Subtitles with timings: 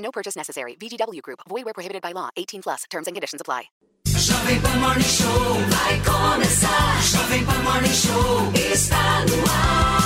[0.00, 0.76] No purchase necessary.
[0.80, 1.40] VGW Group.
[1.48, 2.30] Void where prohibited by law.
[2.36, 2.84] 18 plus.
[2.90, 3.64] Terms and conditions apply.
[4.06, 7.02] Jovem Pan Morning Show vai começar.
[7.02, 10.00] Jovem Pan Morning Show está no ar.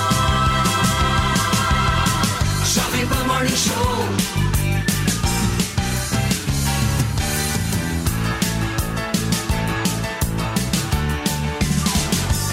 [2.65, 4.35] Jovem Pan Morning Show.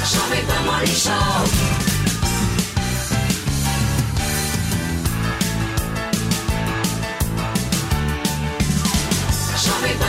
[0.05, 1.90] Jovem Pan Morning Show.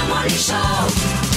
[0.09, 1.32] Morning Show.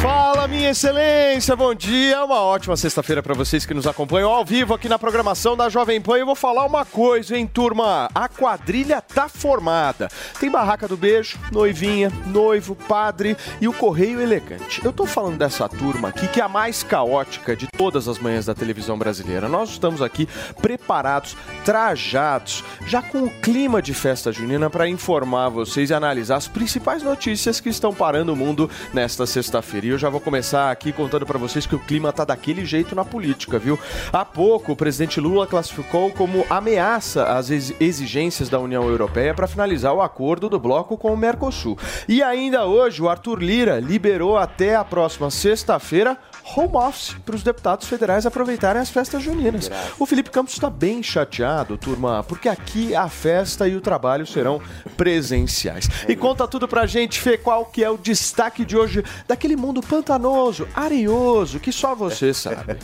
[0.00, 2.24] Fala, minha excelência, bom dia.
[2.24, 6.00] Uma ótima sexta-feira para vocês que nos acompanham ao vivo aqui na programação da Jovem
[6.00, 6.16] Pan.
[6.16, 8.08] Eu vou falar uma coisa, hein, turma?
[8.14, 10.08] A quadrilha tá formada.
[10.38, 14.84] Tem barraca do beijo, noivinha, noivo, padre e o correio elegante.
[14.84, 18.46] Eu tô falando dessa turma aqui que é a mais caótica de todas as manhãs
[18.46, 19.48] da televisão brasileira.
[19.48, 20.28] Nós estamos aqui
[20.62, 26.48] preparados, trajados, já com o clima de festa junina para informar vocês e analisar as
[26.48, 29.57] principais notícias que estão parando o mundo nesta sexta-feira.
[29.86, 32.94] E eu já vou começar aqui contando para vocês que o clima tá daquele jeito
[32.94, 33.78] na política, viu?
[34.12, 39.46] Há pouco, o presidente Lula classificou como ameaça as ex- exigências da União Europeia para
[39.46, 41.78] finalizar o acordo do bloco com o Mercosul.
[42.08, 46.16] E ainda hoje, o Arthur Lira liberou até a próxima sexta-feira
[46.56, 49.70] home office para os deputados federais aproveitarem as festas juninas.
[49.98, 54.60] O Felipe Campos está bem chateado, turma, porque aqui a festa e o trabalho serão
[54.96, 55.88] presenciais.
[56.08, 59.80] E conta tudo pra gente, Fê, qual que é o destaque de hoje daquele mundo
[59.80, 62.78] pantanoso, areoso, que só você sabe.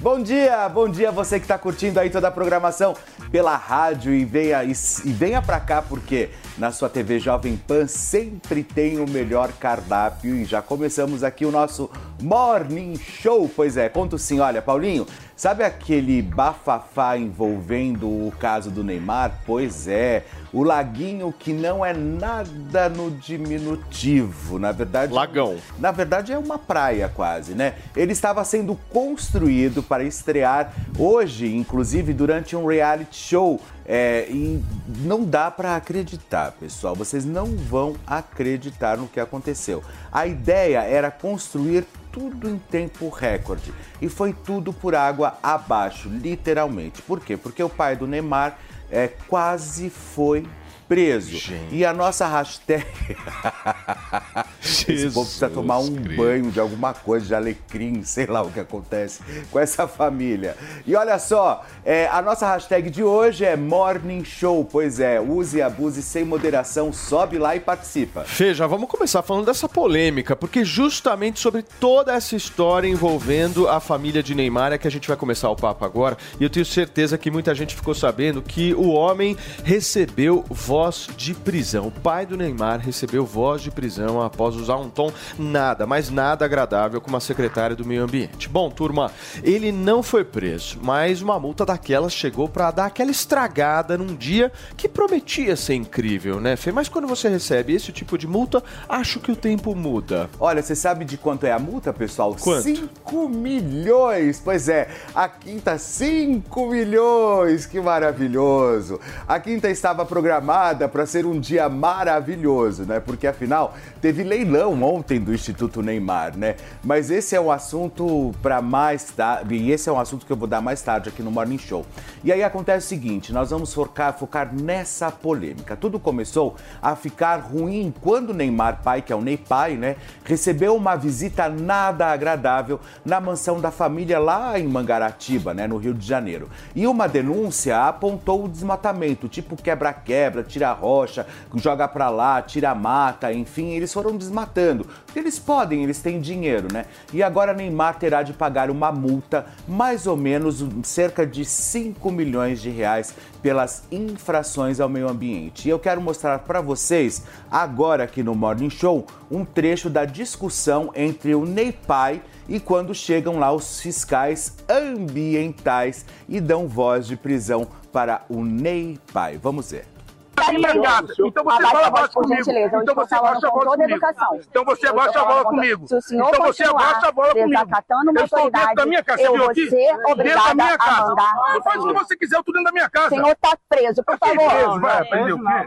[0.00, 2.94] Bom dia, bom dia você que está curtindo aí toda a programação
[3.30, 7.86] pela rádio e venha, e, e venha pra cá porque na sua TV Jovem Pan
[7.86, 11.90] sempre tem o melhor cardápio e já começamos aqui o nosso
[12.20, 13.50] Morning Show.
[13.54, 15.06] Pois é, conto sim, olha, Paulinho,
[15.36, 19.40] sabe aquele bafafá envolvendo o caso do Neymar?
[19.46, 25.12] Pois é, o laguinho que não é nada no diminutivo, na verdade.
[25.12, 25.56] Lagão.
[25.78, 27.74] Na verdade é uma praia quase, né?
[27.96, 33.60] Ele estava sendo construído para estrear hoje, inclusive durante um reality show.
[33.92, 34.62] É, e
[34.98, 36.94] não dá para acreditar, pessoal.
[36.94, 39.82] Vocês não vão acreditar no que aconteceu.
[40.12, 47.02] A ideia era construir tudo em tempo recorde e foi tudo por água abaixo, literalmente.
[47.02, 47.36] Por quê?
[47.36, 48.58] Porque o pai do Neymar
[48.90, 50.46] é, quase foi
[50.90, 51.38] preso.
[51.70, 52.84] E a nossa hashtag.
[54.60, 58.58] Esse povo precisa tomar um banho de alguma coisa, de alecrim, sei lá o que
[58.58, 59.20] acontece
[59.52, 60.56] com essa família.
[60.84, 64.64] E olha só, é, a nossa hashtag de hoje é Morning Show.
[64.64, 68.24] Pois é, use e abuse sem moderação, sobe lá e participa.
[68.24, 73.78] Fê, já vamos começar falando dessa polêmica, porque justamente sobre toda essa história envolvendo a
[73.78, 76.18] família de Neymar é que a gente vai começar o papo agora.
[76.40, 80.79] E eu tenho certeza que muita gente ficou sabendo que o homem recebeu voz
[81.16, 81.88] de prisão.
[81.88, 86.46] O pai do Neymar recebeu voz de prisão após usar um tom nada, mas nada
[86.46, 88.48] agradável com uma secretária do meio ambiente.
[88.48, 93.98] Bom, turma, ele não foi preso, mas uma multa daquelas chegou para dar aquela estragada
[93.98, 96.72] num dia que prometia ser incrível, né, Fê?
[96.72, 100.30] Mas quando você recebe esse tipo de multa, acho que o tempo muda.
[100.40, 102.34] Olha, você sabe de quanto é a multa, pessoal?
[102.40, 102.62] Quanto?
[102.62, 104.40] 5 milhões!
[104.42, 107.66] Pois é, a quinta, 5 milhões!
[107.66, 108.98] Que maravilhoso!
[109.28, 113.00] A quinta estava programada para ser um dia maravilhoso, né?
[113.00, 116.56] Porque afinal teve leilão ontem do Instituto Neymar, né?
[116.82, 120.36] Mas esse é um assunto para mais tarde, e esse é um assunto que eu
[120.36, 121.84] vou dar mais tarde aqui no Morning Show.
[122.22, 125.76] E aí acontece o seguinte: nós vamos focar, focar nessa polêmica.
[125.76, 130.74] Tudo começou a ficar ruim quando Neymar pai, que é o Ney pai, né, recebeu
[130.74, 136.06] uma visita nada agradável na mansão da família lá em Mangaratiba, né, no Rio de
[136.06, 136.48] Janeiro.
[136.74, 143.32] E uma denúncia apontou o desmatamento, tipo quebra-quebra, tira rocha, joga pra lá, tira mata,
[143.32, 144.86] enfim, eles foram desmatando.
[145.16, 146.84] Eles podem, eles têm dinheiro, né?
[147.12, 152.60] E agora Neymar terá de pagar uma multa, mais ou menos cerca de 5 milhões
[152.60, 155.66] de reais pelas infrações ao meio ambiente.
[155.66, 160.90] E eu quero mostrar para vocês, agora aqui no Morning Show, um trecho da discussão
[160.94, 167.16] entre o Ney pai e quando chegam lá os fiscais ambientais e dão voz de
[167.16, 169.38] prisão para o Ney pai.
[169.40, 169.99] Vamos ver.
[170.44, 171.12] Casa.
[171.20, 172.50] Então você Abaixa fala a voz, comigo.
[172.50, 173.90] Então estou você abaixa a voz toda comigo.
[173.90, 174.40] educação.
[174.50, 175.84] Então você Eu abaixa estou a bola comigo.
[175.84, 177.50] O Então você abaixa a bola comigo.
[177.50, 179.22] Eu estou dentro da autoridade, minha casa.
[179.22, 179.70] viu vou aqui?
[179.70, 181.08] Dentro da minha casa.
[181.08, 183.08] mandar Faz o que você quiser, eu tô dentro da minha O casa.
[183.10, 184.80] senhor está preso, por Aqui, favor.
[184.80, 185.18] vai, o quê?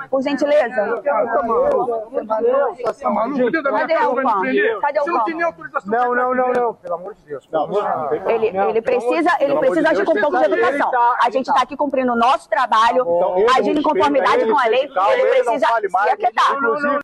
[0.10, 1.02] Por gentileza.
[1.04, 1.24] Tá
[3.10, 3.52] maluco?
[3.52, 4.80] Dentro da minha Cadê casa o vai me prender?
[4.80, 5.92] Cadê o Você não tem nem autorização.
[5.92, 6.74] Não, não, não, não.
[6.75, 7.48] Pelo amor de Deus.
[7.52, 7.70] Não,
[8.30, 10.92] Ele, ele precisa, ele precisa agir com um pouco de educação.
[11.24, 13.06] A gente está aqui cumprindo o nosso trabalho,
[13.58, 17.01] agindo em conformidade com a lei, ele precisa se aquietar.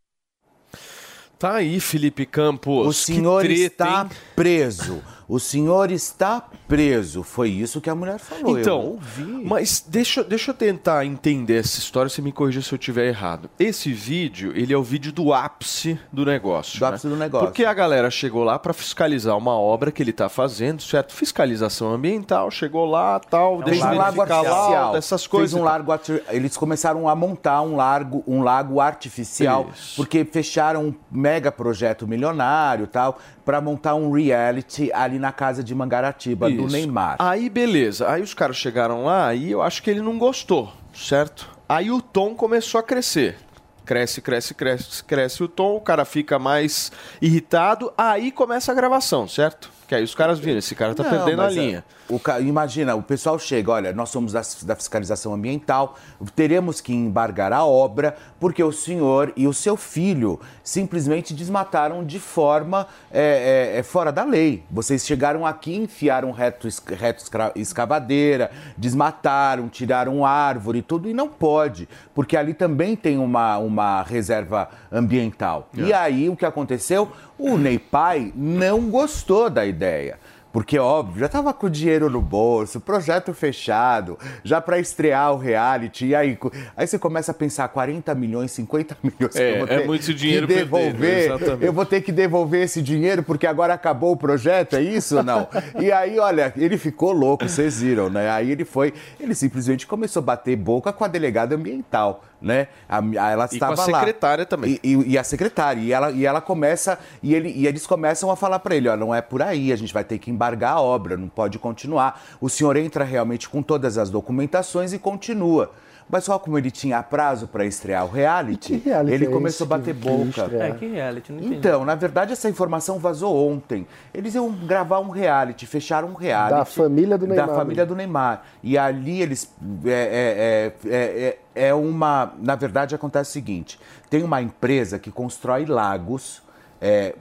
[1.38, 2.88] Tá aí, Felipe Campos.
[2.88, 4.09] O senhor que treta, está hein?
[4.35, 5.01] preso.
[5.27, 7.24] O senhor está preso.
[7.24, 8.56] Foi isso que a mulher falou.
[8.56, 9.24] eu Então, ouvi.
[9.44, 13.50] mas deixa, deixa eu tentar entender essa história, você me corrija se eu estiver errado.
[13.60, 16.77] Esse vídeo, ele é o vídeo do ápice do negócio.
[16.80, 16.88] Do né?
[16.89, 17.48] ápice do negócio.
[17.48, 21.12] Porque a galera chegou lá para fiscalizar uma obra que ele tá fazendo, certo?
[21.13, 24.94] Fiscalização ambiental, chegou lá, tal, Fez deixa um eu lago verificar lá, artificial.
[24.94, 25.51] dessas coisas.
[25.51, 25.92] Fez um largo
[26.30, 29.95] Eles começaram a montar um largo, um lago artificial, Isso.
[29.95, 35.74] porque fecharam um mega projeto milionário tal, para montar um reality ali na casa de
[35.74, 36.75] Mangaratiba do Isso.
[36.75, 37.15] Neymar.
[37.19, 38.09] Aí, beleza.
[38.09, 41.50] Aí os caras chegaram lá e eu acho que ele não gostou, certo?
[41.67, 43.38] Aí o tom começou a crescer.
[43.85, 49.27] Cresce, cresce, cresce, cresce o tom, o cara fica mais irritado, aí começa a gravação,
[49.27, 49.71] certo?
[49.89, 51.83] Que aí os caras viram, esse cara tá Não, perdendo a mas, linha.
[52.07, 55.95] é, o imagina, o pessoal chega, olha, nós somos da, da fiscalização ambiental,
[56.36, 62.19] teremos que embargar a obra porque o senhor e o seu filho simplesmente desmataram de
[62.19, 64.63] forma é, é, é, fora da lei.
[64.69, 67.24] Vocês chegaram aqui, enfiaram reto, reto
[67.56, 74.03] escavadeira, desmataram, tiraram árvore e tudo, e não pode, porque ali também tem uma, uma
[74.03, 75.68] reserva ambiental.
[75.74, 77.12] E aí o que aconteceu?
[77.39, 80.18] O Ney Pai não gostou da ideia.
[80.51, 85.38] Porque, óbvio, já estava com o dinheiro no bolso, projeto fechado, já para estrear o
[85.38, 86.07] reality.
[86.07, 86.38] E aí,
[86.75, 89.86] aí você começa a pensar 40 milhões, 50 milhões que É, eu vou é ter
[89.86, 91.63] muito dinheiro que perdido, devolver.
[91.63, 95.24] eu vou ter que devolver esse dinheiro porque agora acabou o projeto, é isso ou
[95.24, 95.47] não?
[95.80, 98.31] e aí, olha, ele ficou louco, vocês viram, né?
[98.31, 102.68] Aí ele foi, ele simplesmente começou a bater boca com a delegada ambiental, né?
[102.88, 104.00] A, a- ela E estava com a lá.
[104.00, 104.80] secretária também.
[104.83, 105.81] E, e- e a secretária.
[105.81, 106.97] E ela, e ela começa.
[107.21, 109.75] E, ele, e eles começam a falar para ele: ó, não é por aí, a
[109.75, 112.21] gente vai ter que embargar a obra, não pode continuar.
[112.39, 115.71] O senhor entra realmente com todas as documentações e continua.
[116.11, 119.65] Mas só como ele tinha prazo para estrear o reality, Que reality ele é começou
[119.65, 120.41] a bater que- que boca.
[120.41, 120.63] estreia?
[120.63, 121.56] É, que reality, não entendi.
[121.56, 123.85] Então, na verdade, essa informação vazou ontem.
[124.11, 126.56] Eles iam gravar um reality, fecharam um reality.
[126.57, 127.47] Da família do Neymar.
[127.47, 128.41] Da família do Neymar.
[128.63, 129.53] E ali eles.
[129.85, 132.33] É, é, é, é, é- é uma.
[132.41, 133.79] Na verdade, acontece o seguinte:
[134.09, 136.41] tem uma empresa que constrói lagos.
[136.81, 137.13] É,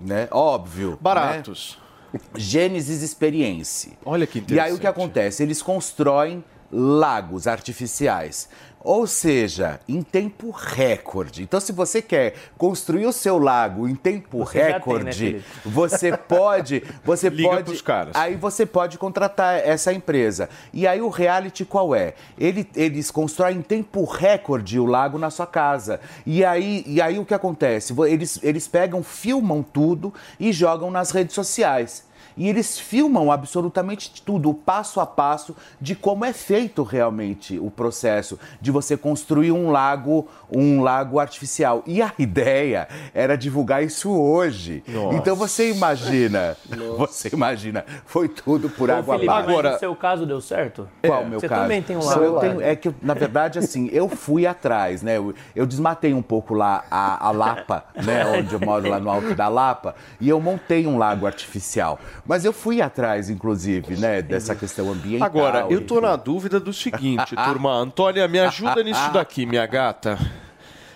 [0.00, 0.26] né?
[0.32, 0.98] Óbvio.
[1.00, 1.78] Baratos.
[2.12, 2.20] né?
[2.36, 3.92] Gênesis Experience.
[4.04, 4.86] Olha que E aí o que interessante.
[4.86, 5.42] acontece?
[5.42, 8.48] Eles constroem lagos artificiais.
[8.86, 11.42] Ou seja, em tempo recorde.
[11.42, 15.44] Então, se você quer construir o seu lago em tempo Você já tem, né, recorde,
[15.64, 18.14] você pode, você Liga pode, pros caras.
[18.14, 20.50] aí você pode contratar essa empresa.
[20.70, 22.12] E aí o reality qual é?
[22.36, 25.98] Ele- eles constroem em tempo recorde o lago na sua casa.
[26.26, 27.94] E aí, e aí o que acontece?
[28.06, 32.04] Eles, eles pegam, filmam tudo e jogam nas redes sociais.
[32.36, 37.70] E eles filmam absolutamente tudo, o passo a passo de como é feito realmente o
[37.70, 41.82] processo de você construir um lago, um lago artificial.
[41.86, 44.82] E a ideia era divulgar isso hoje.
[44.88, 45.16] Nossa.
[45.16, 46.56] Então você imagina,
[46.98, 49.46] você imagina, foi tudo por Ô, água Felipe, abaixo.
[49.48, 50.88] mas Agora- no seu caso deu certo?
[51.06, 51.62] Qual o meu Você caso?
[51.62, 52.22] também tem um Não, lago.
[52.24, 55.16] eu tenho- é que, na verdade, assim, eu fui atrás, né?
[55.18, 58.24] Eu, eu desmatei um pouco lá a, a Lapa, né?
[58.38, 61.98] Onde eu moro, lá no alto da Lapa, e eu montei um lago artificial.
[62.26, 64.22] Mas eu fui atrás, inclusive, né?
[64.22, 65.26] Dessa questão ambiental.
[65.26, 67.70] Agora, eu tô na dúvida do seguinte, turma.
[67.72, 70.18] Antônia, me ajuda nisso daqui, minha gata.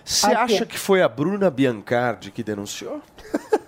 [0.05, 3.03] Você acha que foi a Bruna Biancardi que denunciou?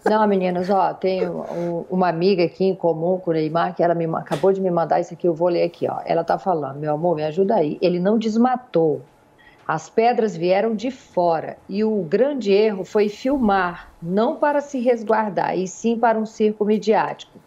[0.07, 3.95] Não, meninas, ó, tem um- uma amiga aqui em comum com o Neymar que ela
[3.95, 6.01] me, acabou de me mandar isso aqui, eu vou ler aqui, ó.
[6.07, 7.77] Ela tá falando, meu amor, me ajuda aí.
[7.83, 9.03] Ele não desmatou.
[9.69, 15.57] As pedras vieram de fora e o grande erro foi filmar, não para se resguardar,
[15.59, 17.39] e sim para um circo midiático.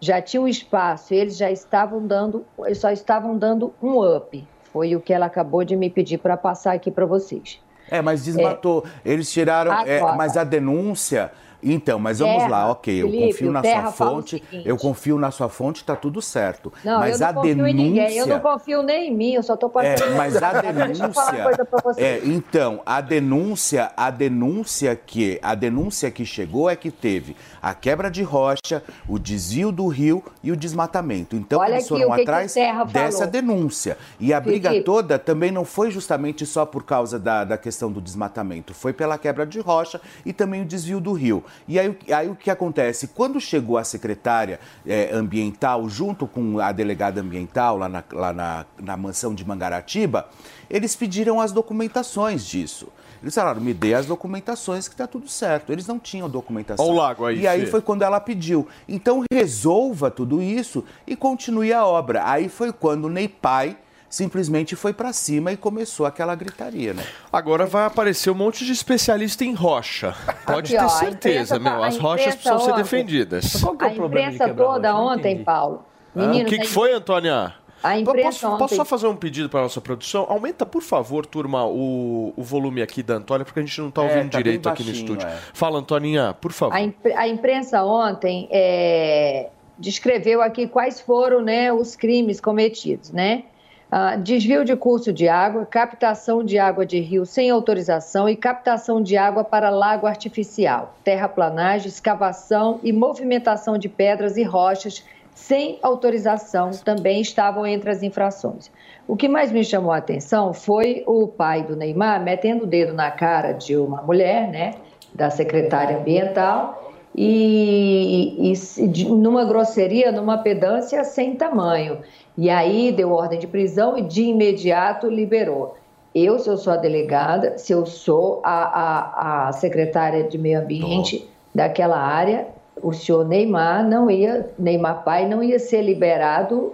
[0.00, 4.46] Já tinha um espaço, eles já estavam dando, eles só estavam dando um up.
[4.72, 7.60] Foi o que ela acabou de me pedir para passar aqui para vocês.
[7.90, 8.84] É, mas desmatou.
[9.04, 9.72] Eles tiraram.
[9.84, 11.32] é, mas a denúncia.
[11.62, 15.30] Então, mas vamos Terra, lá, ok, eu Felipe, confio na sua fonte, eu confio na
[15.30, 16.72] sua fonte, tá tudo certo.
[16.84, 17.70] Não, mas eu não a confio denúncia...
[17.70, 18.16] em ninguém.
[18.16, 20.16] Eu não confio nem em mim, eu só tô É, passando.
[20.16, 21.54] mas a denúncia.
[21.96, 27.74] É, então, a denúncia, a denúncia que a denúncia que chegou é que teve a
[27.74, 31.36] quebra de rocha, o desvio do rio e o desmatamento.
[31.36, 32.54] Então Olha eles aqui foram que atrás
[32.92, 33.30] dessa falou.
[33.32, 33.98] denúncia.
[34.18, 34.84] E a briga Felipe.
[34.86, 39.18] toda também não foi justamente só por causa da, da questão do desmatamento, foi pela
[39.18, 41.44] quebra de rocha e também o desvio do rio.
[41.68, 43.08] E aí, o- aí o que acontece?
[43.08, 48.66] Quando chegou a secretária eh, ambiental, junto com a delegada ambiental lá, na, lá na,
[48.80, 50.28] na mansão de Mangaratiba,
[50.68, 52.88] eles pediram as documentações disso.
[53.22, 55.70] Eles falaram, me dê as documentações que está tudo certo.
[55.70, 56.86] Eles não tinham documentação.
[56.86, 58.66] Ó o lago aí, E aí foi quando ela pediu.
[58.88, 62.22] Então resolva tudo isso e continue a obra.
[62.26, 63.76] Aí foi quando o Neipai
[64.10, 67.04] simplesmente foi para cima e começou aquela gritaria, né?
[67.32, 70.14] Agora vai aparecer um monte de especialista em rocha.
[70.44, 71.82] Pode Aqui, ter ó, a certeza, tá- meu.
[71.82, 73.60] a As rochas precisam ser ontem- defendidas.
[73.62, 75.44] Qual que é A o problema de imprensa quebrar toda ontem.
[75.44, 75.84] Paulo.
[76.14, 77.54] Ah, Menino, o que, que foi, Antônia?
[77.82, 78.58] A imprensa posso, ontem.
[78.58, 80.26] posso só fazer um pedido para nossa produção?
[80.28, 84.02] Aumenta, por favor, turma, o, o volume aqui da Antônia, porque a gente não está
[84.02, 85.26] É, ouvindo tá bem direito aqui no baixinho, estúdio.
[85.28, 85.38] é.
[85.54, 86.74] Fala, Antoninha, por favor.
[86.74, 89.48] A, impre- a imprensa ontem é,
[89.78, 93.44] descreveu aqui quais foram né, os crimes cometidos, né?
[93.92, 99.02] Ah, desvio de curso de água, captação de água de rio sem autorização e captação
[99.02, 105.04] de água para lago artificial, terraplanagem, escavação e movimentação de pedras e rochas
[105.34, 108.70] sem autorização também estavam entre as infrações.
[109.08, 112.92] O que mais me chamou a atenção foi o pai do Neymar metendo o dedo
[112.92, 114.74] na cara de uma mulher, né,
[115.12, 121.98] da secretária ambiental, e, e de- numa grosseria, numa pedância sem tamanho.
[122.40, 125.76] E aí deu ordem de prisão e de imediato liberou.
[126.14, 130.58] Eu, se eu sou a delegada, se eu sou a, a, a secretária de meio
[130.58, 132.46] ambiente daquela área,
[132.82, 136.72] o senhor Neymar não ia, Neymar pai não ia ser liberado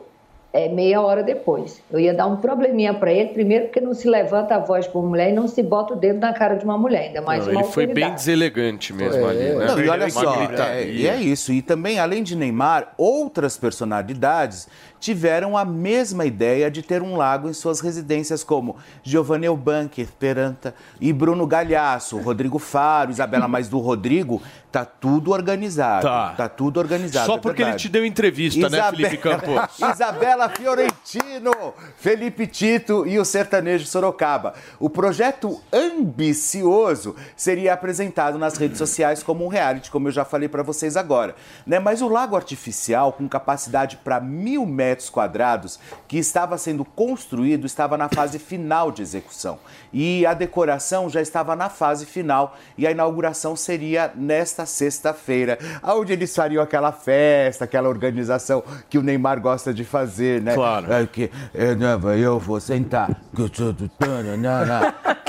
[0.57, 1.83] é, meia hora depois.
[1.91, 5.05] Eu ia dar um probleminha para ele, primeiro porque não se levanta a voz por
[5.05, 7.53] mulher e não se bota o dedo na cara de uma mulher, ainda mais Não,
[7.53, 9.31] uma ele foi bem deselegante mesmo É.
[9.31, 9.67] ali, né?
[9.67, 10.35] Não, e olha só,
[10.71, 11.53] é, e é isso.
[11.53, 14.67] E também, além de Neymar, outras personalidades
[14.99, 20.75] tiveram a mesma ideia de ter um lago em suas residências, como Giovanni Elbanque, Peranta
[21.01, 24.43] e Bruno Galhaço, Rodrigo Faro, Isabela, mas do Rodrigo
[24.77, 26.07] tá tudo organizado.
[26.37, 26.49] Tá.
[26.51, 27.25] tudo organizado.
[27.25, 27.83] Só é porque ele verdade.
[27.83, 29.79] te deu entrevista, né, Felipe Campos?
[29.95, 34.53] Isabela Fiorentino, Felipe Tito e o sertanejo Sorocaba.
[34.79, 40.49] O projeto ambicioso seria apresentado nas redes sociais como um reality, como eu já falei
[40.49, 41.35] para vocês agora.
[41.67, 41.79] Né?
[41.79, 47.97] Mas o lago artificial, com capacidade para mil metros quadrados, que estava sendo construído, estava
[47.97, 49.59] na fase final de execução.
[49.93, 56.13] E a decoração já estava na fase final e a inauguração seria nesta sexta-feira, onde
[56.13, 60.55] eles fariam aquela festa, aquela organização que o Neymar gosta de fazer, né?
[60.55, 60.93] Claro.
[60.93, 61.31] É que,
[61.79, 63.09] não, eu vou sentar.
[63.35, 63.49] que eu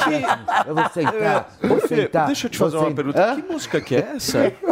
[0.76, 2.26] vou sentar, vou sentar.
[2.28, 3.24] deixa eu te fazer uma pergunta.
[3.24, 3.42] Hã?
[3.42, 4.54] Que música que é essa?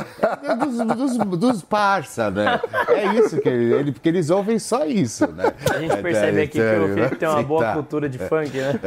[0.55, 2.59] Dos, dos, dos parça, né?
[2.89, 5.53] É isso que ele, porque eles ouvem só isso, né?
[5.73, 7.75] A gente percebe aqui que o Felipe tem uma boa Sentar.
[7.75, 8.79] cultura de funk, né?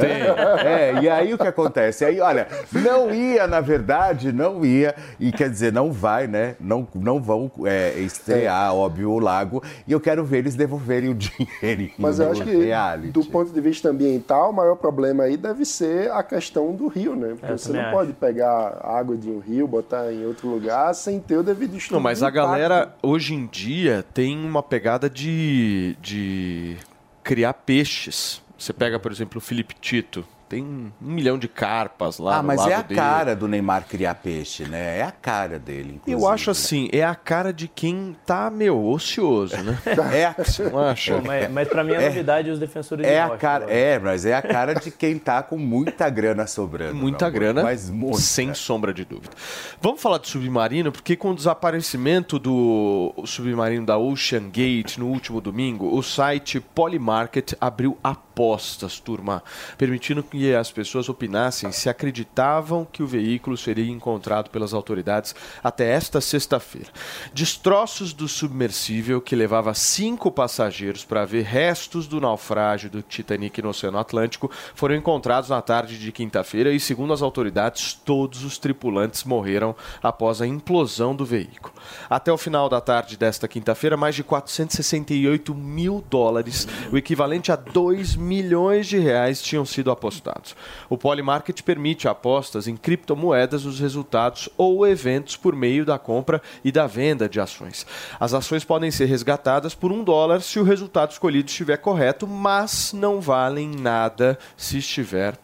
[0.65, 2.03] É, e aí o que acontece?
[2.05, 6.55] Aí, olha, não ia, na verdade, não ia, e quer dizer, não vai, né?
[6.59, 11.15] Não, não vão é, estrear, óbvio, o lago, e eu quero ver eles devolverem o
[11.15, 13.09] dinheiro Mas eu acho que, reality.
[13.11, 17.15] do ponto de vista ambiental, o maior problema aí deve ser a questão do rio,
[17.15, 17.29] né?
[17.29, 17.91] Porque É, eu você não acho.
[17.91, 21.95] pode pegar água de um rio, botar em outro lugar, sem ter o devido estudo.
[21.95, 22.35] Não, mas a impacto.
[22.47, 26.77] galera, hoje em dia, tem uma pegada de, de
[27.23, 28.41] criar peixes.
[28.57, 30.25] Você pega, por exemplo, o Felipe Tito.
[30.49, 32.99] Tem um milhão de carpas lá Ah, no mas é a dele.
[32.99, 34.97] cara do Neymar criar peixe, né?
[34.97, 36.11] É a cara dele, inclusive.
[36.11, 39.77] Eu acho assim, é a cara de quem tá, meu, ocioso, né?
[40.13, 41.15] É a, Você não acha?
[41.17, 43.77] Pô, mas, mas pra mim é novidade os defensores de é a rocha cara, agora.
[43.77, 46.95] é, mas é a cara de quem tá com muita grana sobrando.
[46.95, 48.17] Muita amor, grana, Mas muita.
[48.17, 49.31] sem sombra de dúvida.
[49.79, 55.39] Vamos falar de submarino, porque com o desaparecimento do submarino da Ocean Gate no último
[55.39, 57.97] domingo, o site Polymarket abriu
[58.39, 59.43] apostas, turma,
[59.77, 65.91] permitindo que as pessoas opinassem se acreditavam que o veículo seria encontrado pelas autoridades até
[65.91, 66.87] esta sexta-feira.
[67.33, 73.69] Destroços do submersível que levava cinco passageiros para ver restos do naufrágio do Titanic no
[73.69, 79.25] Oceano Atlântico foram encontrados na tarde de quinta-feira e, segundo as autoridades, todos os tripulantes
[79.25, 81.73] morreram após a implosão do veículo.
[82.09, 87.57] Até o final da tarde desta quinta-feira, mais de 468 mil dólares, o equivalente a
[87.57, 90.55] 2 milhões de reais tinham sido apostados.
[90.87, 96.71] O Polymarket permite apostas em criptomoedas nos resultados ou eventos por meio da compra e
[96.71, 97.87] da venda de ações.
[98.19, 102.93] As ações podem ser resgatadas por um dólar se o resultado escolhido estiver correto, mas
[102.93, 105.35] não valem nada se estiver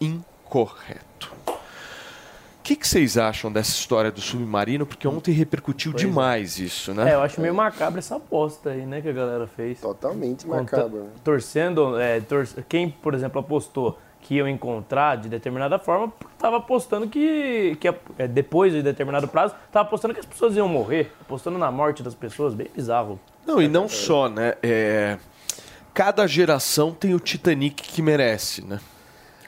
[0.00, 1.09] incorreto.
[2.60, 4.84] O que, que vocês acham dessa história do submarino?
[4.86, 6.06] Porque ontem repercutiu Pois é.
[6.06, 7.10] demais isso, né?
[7.10, 9.80] É, eu acho meio macabra essa aposta aí, né, que a galera fez.
[9.80, 11.04] Totalmente macabro.
[11.04, 11.10] né?
[11.24, 17.08] Torcendo, é, tor- quem, por exemplo, apostou que iam encontrar de determinada forma, estava apostando
[17.08, 17.88] que, que
[18.18, 22.02] é, depois de determinado prazo, estava apostando que as pessoas iam morrer, apostando na morte
[22.02, 23.18] das pessoas, bem bizarro.
[23.46, 24.54] Não, e não só, né?
[24.62, 25.16] É,
[25.94, 28.78] Cada geração tem o Titanic que merece, né?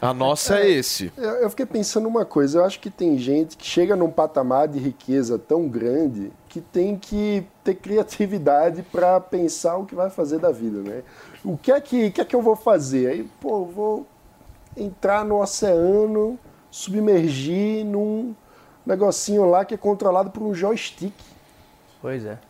[0.03, 1.13] A nossa é, esse.
[1.17, 4.67] Eu, eu fiquei pensando uma coisa, eu acho que tem gente que chega num patamar
[4.67, 10.41] de riqueza tão grande que tem que ter criatividade para pensar o que vai fazer
[10.41, 11.05] da vida, né?
[11.45, 13.07] O que é que, que é que eu vou fazer?
[13.07, 14.07] Aí, pô, eu vou
[14.77, 16.37] entrar no oceano,
[16.69, 18.35] submergir num
[18.85, 21.15] negocinho lá que é controlado por um joystick.
[22.01, 22.41] Pois é.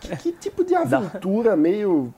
[0.00, 2.14] Que, que tipo de aventura meio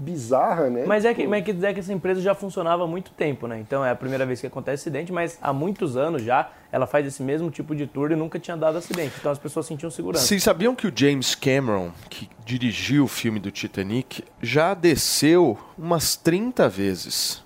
[0.00, 0.84] bizarra, né?
[0.86, 3.46] Mas é que, mas é que dizer que essa empresa já funcionava há muito tempo,
[3.46, 3.60] né?
[3.60, 7.06] Então é a primeira vez que acontece acidente, mas há muitos anos já ela faz
[7.06, 9.14] esse mesmo tipo de tour e nunca tinha dado acidente.
[9.18, 10.24] Então as pessoas sentiam segurança.
[10.24, 16.16] Vocês sabiam que o James Cameron, que dirigiu o filme do Titanic, já desceu umas
[16.16, 17.42] 30 vezes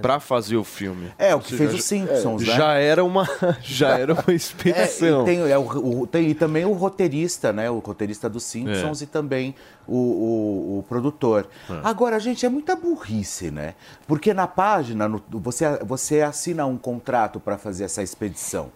[0.00, 1.10] para fazer o filme?
[1.18, 2.54] É, o que seja, fez os Simpsons, né?
[2.54, 3.28] Já era uma,
[3.62, 5.20] já era uma expedição.
[5.20, 7.70] É, e tem, é, o, o- tem também o roteirista, né?
[7.70, 9.04] O roteirista dos Simpsons É.
[9.04, 9.54] e também
[9.86, 11.48] o, o- o produtor.
[11.82, 13.74] Agora, gente, é muita burrice, né?
[14.06, 18.70] Porque na página, no- você, você assina um contrato para fazer essa expedição.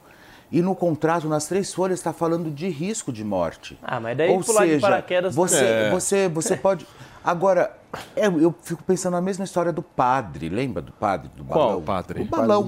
[0.53, 3.79] E no contrato, nas três folhas, está falando de risco de morte.
[3.81, 5.73] Ah, mas daí Ou pular de seja, paraquedas você, também.
[5.73, 5.91] É.
[5.91, 6.85] você, você pode.
[7.23, 7.77] Agora,
[8.17, 10.49] é, eu fico pensando na mesma história do padre.
[10.49, 11.31] Lembra do padre?
[11.37, 11.83] Do Qual balão?
[11.83, 12.23] padre?
[12.23, 12.67] O balão.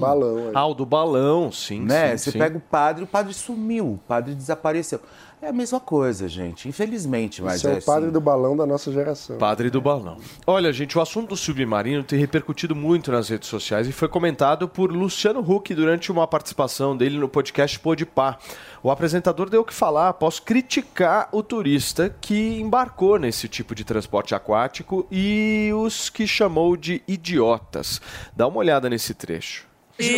[0.53, 1.81] Ah, o do balão, sim.
[1.81, 2.11] né?
[2.11, 2.39] sim, Você sim.
[2.39, 4.99] pega o padre, o padre sumiu, o padre desapareceu.
[5.43, 6.69] É a mesma coisa, gente.
[6.69, 8.13] Infelizmente, mas Esse é, é o padre assim.
[8.13, 9.37] do balão da nossa geração.
[9.37, 10.15] Padre do balão.
[10.47, 14.69] Olha, gente, o assunto do submarino tem repercutido muito nas redes sociais e foi comentado
[14.69, 18.37] por Luciano Huck durante uma participação dele no podcast Podpah.
[18.81, 23.83] O apresentador deu o que falar após criticar o turista que embarcou nesse tipo de
[23.83, 27.99] transporte aquático e os que chamou de idiotas.
[28.33, 29.72] Dá uma olhada nesse trecho.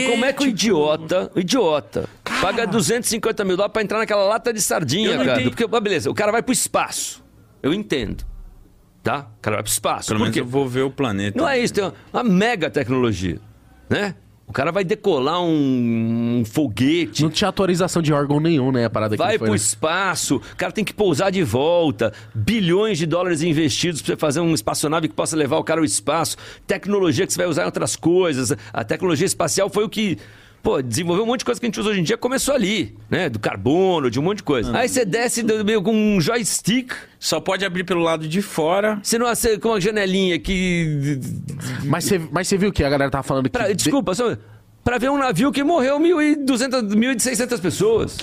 [0.08, 2.10] Como é que o idiota, o idiota,
[2.42, 5.34] paga 250 mil dólares pra entrar naquela lata de sardinha, cara?
[5.34, 5.51] entendo.
[5.51, 7.24] Porque, ah, beleza, o cara vai pro espaço.
[7.62, 8.26] Eu entendo.
[9.04, 9.28] Tá?
[9.38, 10.08] O cara vai pro espaço.
[10.08, 11.38] Pelo menos eu vou ver o planeta.
[11.38, 13.39] Não é isso, tem uma, uma mega tecnologia,
[13.89, 14.15] né?
[14.47, 17.23] O cara vai decolar um, um foguete.
[17.23, 18.86] Não tinha autorização de órgão nenhum, né?
[18.86, 19.58] A parada que Vai ele foi, pro né?
[19.58, 24.39] espaço, o cara tem que pousar de volta, bilhões de dólares investidos pra você fazer
[24.41, 27.65] uma espaçonave que possa levar o cara ao espaço, tecnologia que você vai usar em
[27.65, 28.55] outras coisas.
[28.71, 30.17] A tecnologia espacial foi o que,
[30.65, 32.97] pô, desenvolveu um monte de coisa que a gente usa hoje em dia, começou ali,
[33.08, 33.30] né?
[33.30, 34.75] Do carbono, de um monte de coisa.
[34.75, 36.91] Aí você desce do- meio com um joystick.
[37.19, 38.99] Só pode abrir pelo lado de fora.
[39.04, 41.19] Você não acende com uma janelinha que.
[41.86, 43.51] Mas você, mas você viu que a galera tava falando que.
[43.51, 44.36] Pra, desculpa, só.
[44.84, 48.17] Pra ver um navio que morreu 1.200, 1.600 pessoas.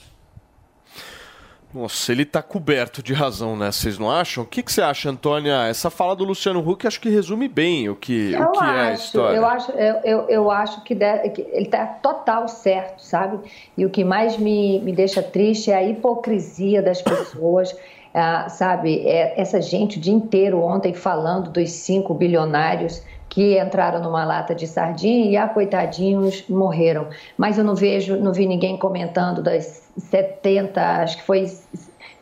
[1.74, 3.72] Nossa, ele tá coberto de razão, né?
[3.72, 4.44] Vocês não acham?
[4.44, 5.66] O que, que você acha, Antônia?
[5.68, 8.88] Essa fala do Luciano Huck acho que resume bem o que, o que é a
[8.92, 9.37] acho, história.
[9.37, 13.38] eu acho, eu, eu, eu acho que, de- que ele está total certo, sabe?
[13.76, 17.74] E o que mais me, me deixa triste é a hipocrisia das pessoas,
[18.12, 19.06] ah, sabe?
[19.06, 23.02] É, essa gente o dia inteiro ontem falando dos cinco bilionários
[23.33, 27.07] que entraram numa lata de sardinha e, ah, coitadinhos, morreram.
[27.35, 31.47] Mas eu não vejo, não vi ninguém comentando das 70, acho que foi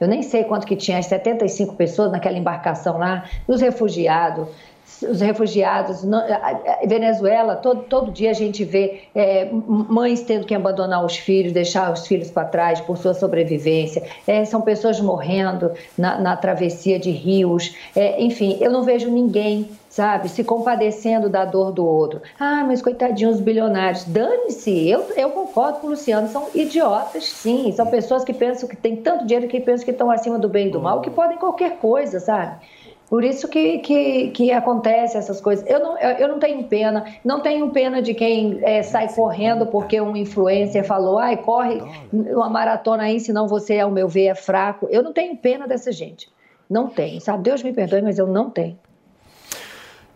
[0.00, 4.48] eu nem sei quanto que tinha, as 75 pessoas naquela embarcação lá, os refugiados,
[5.02, 6.02] os refugiados,
[6.86, 11.92] Venezuela, todo, todo dia a gente vê é, mães tendo que abandonar os filhos, deixar
[11.92, 17.10] os filhos para trás por sua sobrevivência, É, são pessoas morrendo na, na travessia de
[17.10, 22.22] rios, É, enfim, eu não vejo ninguém sabe, se compadecendo da dor do outro.
[22.38, 24.04] Ah, mas coitadinhos os bilionários.
[24.04, 27.72] Dane-se, eu, eu concordo com o Luciano, são idiotas, sim.
[27.72, 30.68] São pessoas que pensam que têm tanto dinheiro que pensam que estão acima do bem
[30.68, 32.54] e do mal, que podem qualquer coisa, sabe?
[33.10, 35.68] Por isso que, que, que acontece essas coisas.
[35.68, 40.00] Eu não, eu, não tenho pena, não tenho pena de quem eh, sai correndo porque
[40.00, 44.86] um influencer falou, ai, corre uma maratona aí, senão você, ao meu ver, é fraco.
[44.88, 46.30] Eu não tenho pena dessa gente.
[46.70, 47.42] Não tenho, sabe?
[47.42, 48.78] Deus me perdoe, mas eu não tenho.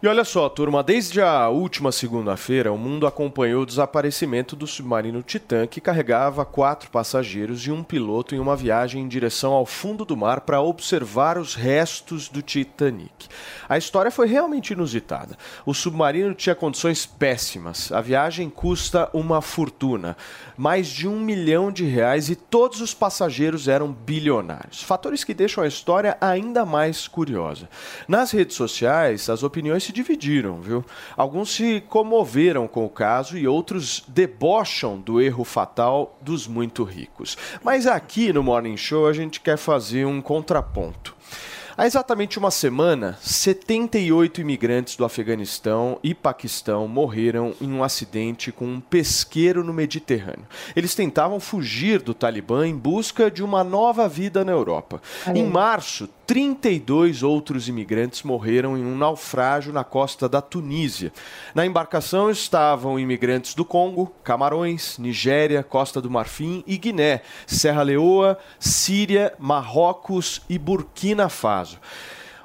[0.04, 5.22] E olha só, turma, desde a última segunda-feira, o mundo acompanhou o desaparecimento do submarino
[5.22, 10.04] Titã, que carregava quatro passageiros e um piloto em uma viagem em direção ao fundo
[10.04, 13.28] do mar para observar os restos do Titanic.
[13.66, 15.38] A história foi realmente inusitada.
[15.64, 20.18] O submarino tinha condições péssimas, a viagem custa uma fortuna,
[20.54, 24.82] mais de um milhão de reais e todos os passageiros eram bilionários.
[24.82, 27.70] Fatores que deixam a história ainda mais curiosa.
[28.06, 30.85] Nas redes sociais, as opiniões se dividiram, viu?
[31.16, 37.38] Alguns se comoveram com o caso e outros debocham do erro fatal dos muito ricos.
[37.62, 41.14] Mas aqui no Morning Show a gente quer fazer um contraponto.
[41.76, 48.64] Há exatamente uma semana, 78 imigrantes do Afeganistão e Paquistão morreram em um acidente com
[48.64, 50.46] um pesqueiro no Mediterrâneo.
[50.76, 55.02] Eles tentavam fugir do Talibã em busca de uma nova vida na Europa.
[55.35, 61.12] Em março, 32 outros imigrantes morreram em um naufrágio na costa da Tunísia.
[61.54, 68.38] Na embarcação estavam imigrantes do Congo, Camarões, Nigéria, Costa do Marfim e Guiné, Serra Leoa,
[68.58, 71.78] Síria, Marrocos e Burkina Faso.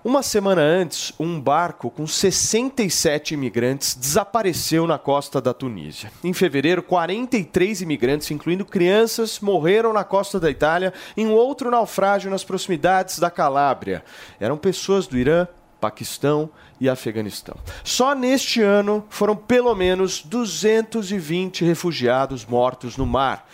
[0.02, 6.10] Uma semana antes, um barco com 67 imigrantes desapareceu na costa da Tunísia.
[6.24, 12.32] Em fevereiro, 43 imigrantes, incluindo crianças, morreram na costa da Itália em um outro naufrágio
[12.32, 14.02] nas proximidades da Calábria.
[14.40, 15.46] Eram pessoas do Irã,
[15.82, 17.58] Paquistão e Afeganistão.
[17.84, 23.50] Só neste ano foram pelo menos 220 refugiados mortos no mar.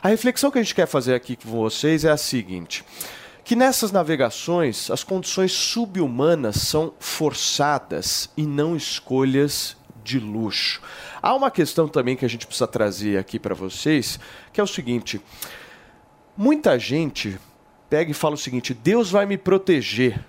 [0.00, 2.84] A reflexão que a gente quer fazer aqui com vocês é a seguinte:
[3.48, 10.82] que nessas navegações as condições subhumanas são forçadas e não escolhas de luxo.
[11.22, 14.20] Há uma questão também que a gente precisa trazer aqui para vocês,
[14.52, 15.18] que é o seguinte:
[16.36, 17.40] muita gente
[17.88, 20.22] pega e fala o seguinte: Deus vai me proteger,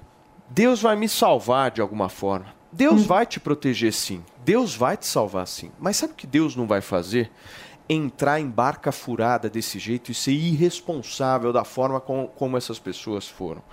[0.49, 2.55] Deus vai me salvar de alguma forma.
[2.71, 5.73] Deus vai te proteger sim, Deus vai te salvar sim.
[5.77, 7.29] Mas sabe o que Deus não vai fazer?
[7.91, 13.27] Entrar em barca furada desse jeito e ser irresponsável da forma com, como essas pessoas
[13.27, 13.63] foram.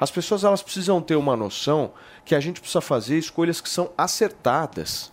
[0.00, 1.92] As pessoas elas precisam ter uma noção
[2.24, 5.12] que a gente precisa fazer escolhas que são acertadas.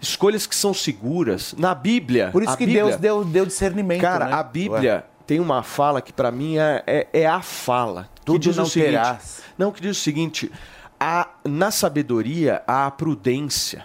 [0.00, 1.54] Escolhas que são seguras.
[1.56, 2.30] Na Bíblia.
[2.32, 4.00] Por isso que Bíblia- Deus deu, deu discernimento.
[4.00, 4.32] Cara, né?
[4.34, 8.10] a Bíblia tem uma fala que para mim é, é, é a fala.
[8.16, 9.42] que Tudo diz não o seguinte, terás.
[9.56, 10.50] Não, que diz o seguinte:
[10.98, 13.84] a, na sabedoria há a prudência.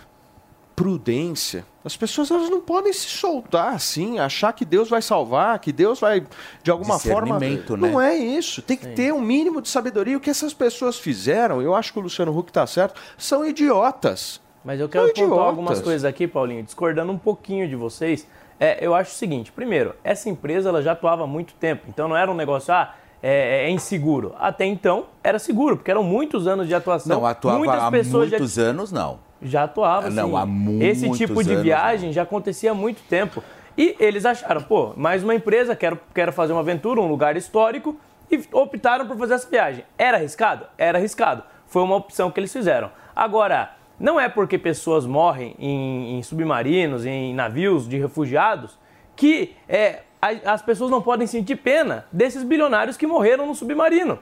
[0.77, 1.65] Prudência.
[1.83, 5.99] As pessoas elas não podem se soltar assim, achar que Deus vai salvar, que Deus
[5.99, 6.23] vai
[6.61, 7.39] de alguma forma.
[7.39, 7.63] Né?
[7.75, 8.61] Não é isso.
[8.61, 10.15] Tem que ter um mínimo de sabedoria.
[10.15, 14.39] O que essas pessoas fizeram, eu acho que o Luciano Huck tá certo, são idiotas.
[14.63, 15.47] Mas eu quero São pontuar idiotas.
[15.49, 18.27] algumas coisas aqui, Paulinho, discordando um pouquinho de vocês.
[18.59, 22.07] É, eu acho o seguinte, primeiro, essa empresa ela já atuava há muito tempo, então
[22.07, 24.35] não era um negócio, ah, é, é inseguro.
[24.37, 27.19] Até então era seguro, porque eram muitos anos de atuação.
[27.19, 29.25] Não, atuava Muitas há pessoas já- muitos anos, não.
[29.41, 30.35] Já atuava, Não, sim.
[30.35, 33.43] há muitos Esse tipo de anos, viagem já acontecia há muito tempo.
[33.77, 37.95] E eles acharam, pô, mais uma empresa, quero, quero fazer uma aventura, um lugar histórico,
[38.31, 39.83] e optaram por fazer essa viagem.
[39.97, 40.65] Era arriscado?
[40.77, 41.43] Era arriscado.
[41.67, 42.89] Foi uma opção que eles fizeram.
[43.15, 48.77] Agora, não é porque pessoas morrem em, em submarinos, em navios de refugiados,
[49.15, 50.01] que é,
[50.45, 54.19] as pessoas não podem sentir pena desses bilionários que morreram no submarino.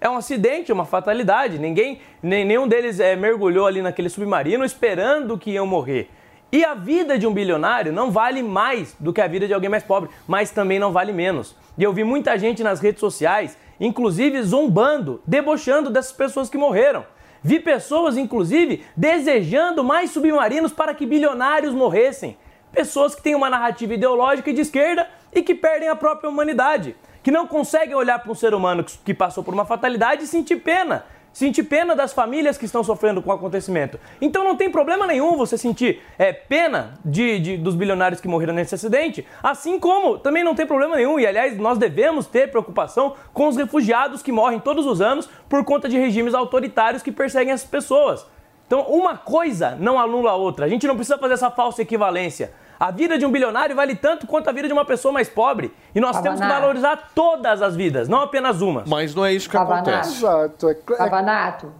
[0.00, 1.58] É um acidente, é uma fatalidade.
[1.58, 6.08] Ninguém, nem, nenhum deles é, mergulhou ali naquele submarino esperando que iam morrer.
[6.50, 9.68] E a vida de um bilionário não vale mais do que a vida de alguém
[9.68, 11.54] mais pobre, mas também não vale menos.
[11.76, 17.04] E eu vi muita gente nas redes sociais, inclusive zombando, debochando dessas pessoas que morreram.
[17.42, 22.36] Vi pessoas, inclusive, desejando mais submarinos para que bilionários morressem.
[22.72, 26.96] Pessoas que têm uma narrativa ideológica de esquerda e que perdem a própria humanidade.
[27.22, 30.56] Que não conseguem olhar para um ser humano que- passou por uma fatalidade e sentir
[30.56, 31.04] pena.
[31.30, 34.00] Sentir pena das famílias que estão sofrendo com o acontecimento.
[34.20, 38.54] Então não tem problema nenhum você sentir é, pena de, de- dos bilionários que morreram
[38.54, 43.14] nesse acidente, assim como também não tem problema nenhum, e aliás, nós devemos ter preocupação
[43.32, 47.52] com os refugiados que morrem todos os anos por conta de regimes autoritários que perseguem
[47.52, 48.26] essas pessoas.
[48.66, 50.66] Então, uma coisa não anula a outra.
[50.66, 52.52] A gente não precisa fazer essa falsa equivalência.
[52.78, 55.72] A vida de um bilionário vale tanto quanto a vida de uma pessoa mais pobre.
[55.94, 58.84] E nós temos que valorizar todas as vidas, não apenas uma.
[58.86, 59.90] Mas não é isso que Pavanato.
[59.90, 60.16] acontece.
[60.18, 60.68] Exato.
[60.68, 61.72] É, cl- é Pavanato,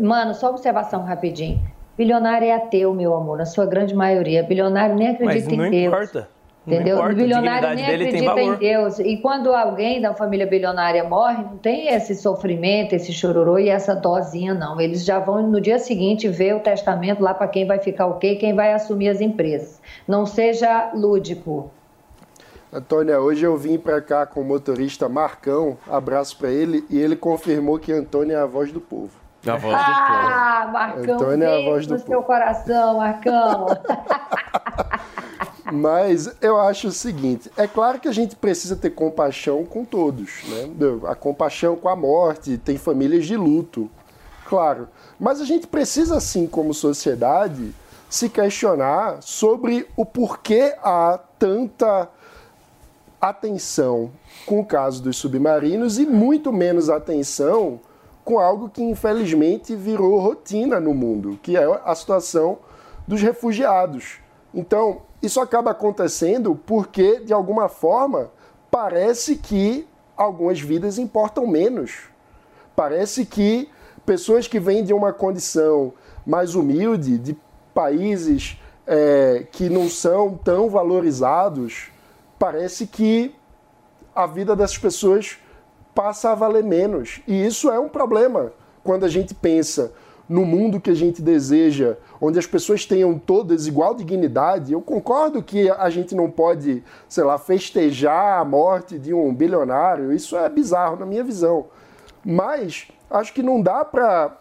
[0.00, 1.60] mano, só observação rapidinho.
[1.96, 4.42] Bilionário é ateu, meu amor, na sua grande maioria.
[4.42, 5.86] Bilionário nem acredita Mas não em Deus.
[5.94, 6.18] importa.
[6.20, 6.96] Não Entendeu?
[6.96, 8.58] importa, o bilionário a nem dignidade dele tem acredita em valor.
[8.58, 8.98] Deus.
[9.00, 13.96] E quando alguém da família bilionária morre, não tem esse sofrimento, esse chororô e essa
[13.96, 14.80] dosinha, não.
[14.80, 18.18] Eles já vão no dia seguinte ver o testamento lá para quem vai ficar o
[18.18, 19.80] quê e quem vai assumir as empresas.
[20.06, 21.70] Não seja lúdico.
[22.72, 27.16] Antônia, hoje eu vim pra cá com o motorista Marcão, abraço pra ele, e ele
[27.16, 29.10] confirmou que Antônia é a voz do povo.
[29.46, 33.66] A voz Ah, Marcão, Antônio é a voz do no seu coração, Marcão.
[35.72, 40.44] Mas eu acho o seguinte: é claro que a gente precisa ter compaixão com todos,
[40.44, 40.70] né?
[41.08, 43.90] A compaixão com a morte, tem famílias de luto,
[44.46, 44.86] claro.
[45.18, 47.74] Mas a gente precisa, assim, como sociedade,
[48.10, 52.10] se questionar sobre o porquê há tanta
[53.18, 54.10] atenção
[54.44, 57.80] com o caso dos submarinos e muito menos atenção
[58.24, 62.58] com algo que infelizmente virou rotina no mundo, que é a situação
[63.08, 64.18] dos refugiados.
[64.52, 68.30] Então, isso acaba acontecendo porque, de alguma forma,
[68.70, 72.08] parece que algumas vidas importam menos.
[72.74, 73.68] Parece que
[74.04, 75.92] pessoas que vêm de uma condição
[76.26, 77.36] mais humilde, de
[77.72, 81.90] países é, que não são tão valorizados,
[82.38, 83.34] parece que
[84.14, 85.38] a vida dessas pessoas
[85.94, 87.20] passa a valer menos.
[87.26, 89.92] E isso é um problema quando a gente pensa
[90.28, 94.72] no mundo que a gente deseja, onde as pessoas tenham todas igual dignidade.
[94.72, 100.12] Eu concordo que a gente não pode, sei lá, festejar a morte de um bilionário.
[100.12, 101.66] Isso é bizarro na minha visão.
[102.24, 104.38] Mas acho que não dá para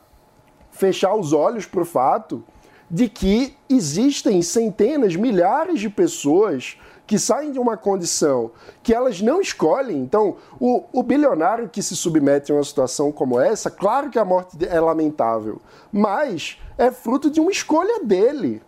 [0.71, 2.43] fechar os olhos para o fato
[2.89, 6.77] de que existem centenas, milhares de pessoas
[7.11, 9.97] que saem de uma condição que elas não escolhem.
[9.97, 14.23] Então, o, o, bilionário que se submete a uma situação como essa, claro que a
[14.23, 15.59] morte é lamentável,
[15.91, 18.61] mas é fruto de uma escolha dele.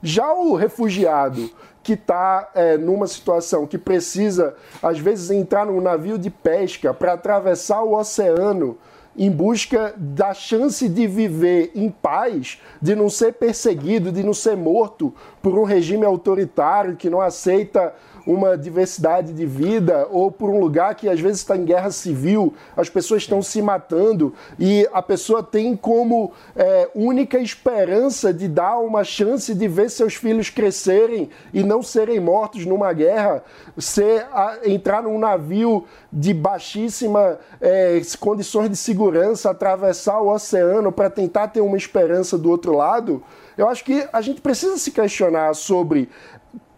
[0.00, 1.50] Já o refugiado
[1.82, 7.14] que está é, numa situação que precisa, às vezes, entrar num navio de pesca para
[7.14, 8.78] atravessar o oceano
[9.16, 14.56] em busca da chance de viver em paz, de não ser perseguido, de não ser
[14.56, 17.94] morto por um regime autoritário que não aceita
[18.26, 22.54] uma diversidade de vida ou por um lugar que às vezes está em guerra civil,
[22.76, 28.78] as pessoas estão se matando e a pessoa tem como é, única esperança de dar
[28.78, 33.42] uma chance de ver seus filhos crescerem e não serem mortos numa guerra,
[33.78, 41.10] ser, a, entrar num navio de baixíssima é, condições de segurança, atravessar o oceano para
[41.10, 43.22] tentar ter uma esperança do outro lado.
[43.56, 46.08] Eu acho que a gente precisa se questionar sobre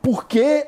[0.02, 0.66] por que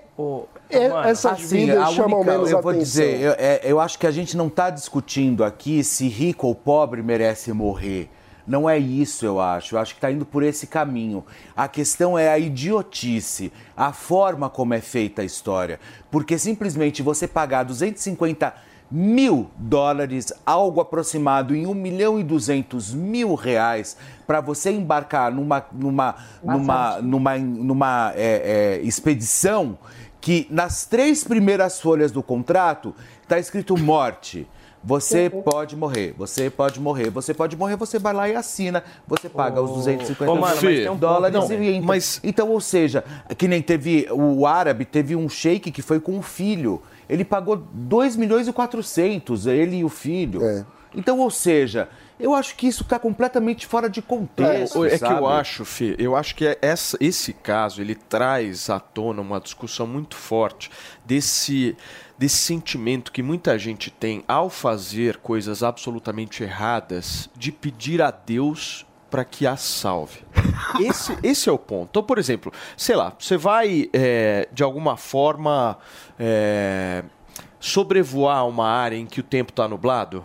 [0.68, 2.84] é, essas Assim, vidas chamam única- menos eu vou atenção.
[3.04, 6.54] dizer, eu, é, eu acho que a gente não está discutindo aqui se rico ou
[6.54, 8.10] pobre merece morrer.
[8.46, 9.74] Não é isso, eu acho.
[9.74, 11.24] Eu acho que está indo por esse caminho.
[11.56, 15.80] A questão é a idiotice, a forma como é feita a história.
[16.12, 18.54] Porque simplesmente você pagar 250
[18.88, 23.96] mil dólares, algo aproximado em 1 milhão e 200 mil reais,
[24.28, 29.76] para você embarcar numa, numa, numa, numa, numa é, é, expedição
[30.26, 34.44] que nas três primeiras folhas do contrato está escrito morte.
[34.82, 39.28] Você pode morrer, você pode morrer, você pode morrer, você vai lá e assina, você
[39.28, 41.62] paga os 250 Ô, mano, mas um dólares não.
[41.62, 41.96] e entra.
[42.24, 43.04] Então, ou seja,
[43.38, 46.82] que nem teve o árabe, teve um sheik que foi com um filho.
[47.08, 50.42] Ele pagou 2 milhões e 400, ele e o filho.
[50.96, 54.84] Então, ou seja, eu acho que isso está completamente fora de contexto.
[54.84, 58.70] É, é que eu acho, Fê, eu acho que é essa, esse caso ele traz
[58.70, 60.70] à tona uma discussão muito forte
[61.04, 61.76] desse,
[62.18, 68.86] desse sentimento que muita gente tem ao fazer coisas absolutamente erradas de pedir a Deus
[69.10, 70.20] para que a salve.
[70.80, 71.88] Esse, esse é o ponto.
[71.90, 75.78] Então, por exemplo, sei lá, você vai é, de alguma forma
[76.18, 77.04] é,
[77.60, 80.24] sobrevoar uma área em que o tempo está nublado?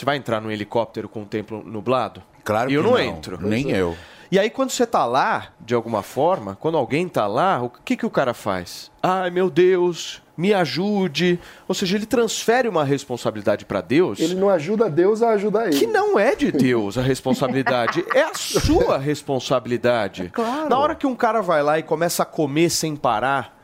[0.00, 2.22] Você vai entrar num helicóptero com o tempo nublado?
[2.42, 3.04] Claro E eu que não, não.
[3.04, 3.38] entro.
[3.38, 3.94] Nem eu.
[4.32, 7.98] E aí, quando você tá lá, de alguma forma, quando alguém tá lá, o que,
[7.98, 8.90] que o cara faz?
[9.02, 11.38] Ai, meu Deus, me ajude.
[11.68, 14.18] Ou seja, ele transfere uma responsabilidade para Deus.
[14.20, 15.78] Ele não ajuda Deus a ajudar ele.
[15.78, 20.32] Que não é de Deus a responsabilidade, é a sua responsabilidade.
[20.70, 23.59] Na hora que um cara vai lá e começa a comer sem parar,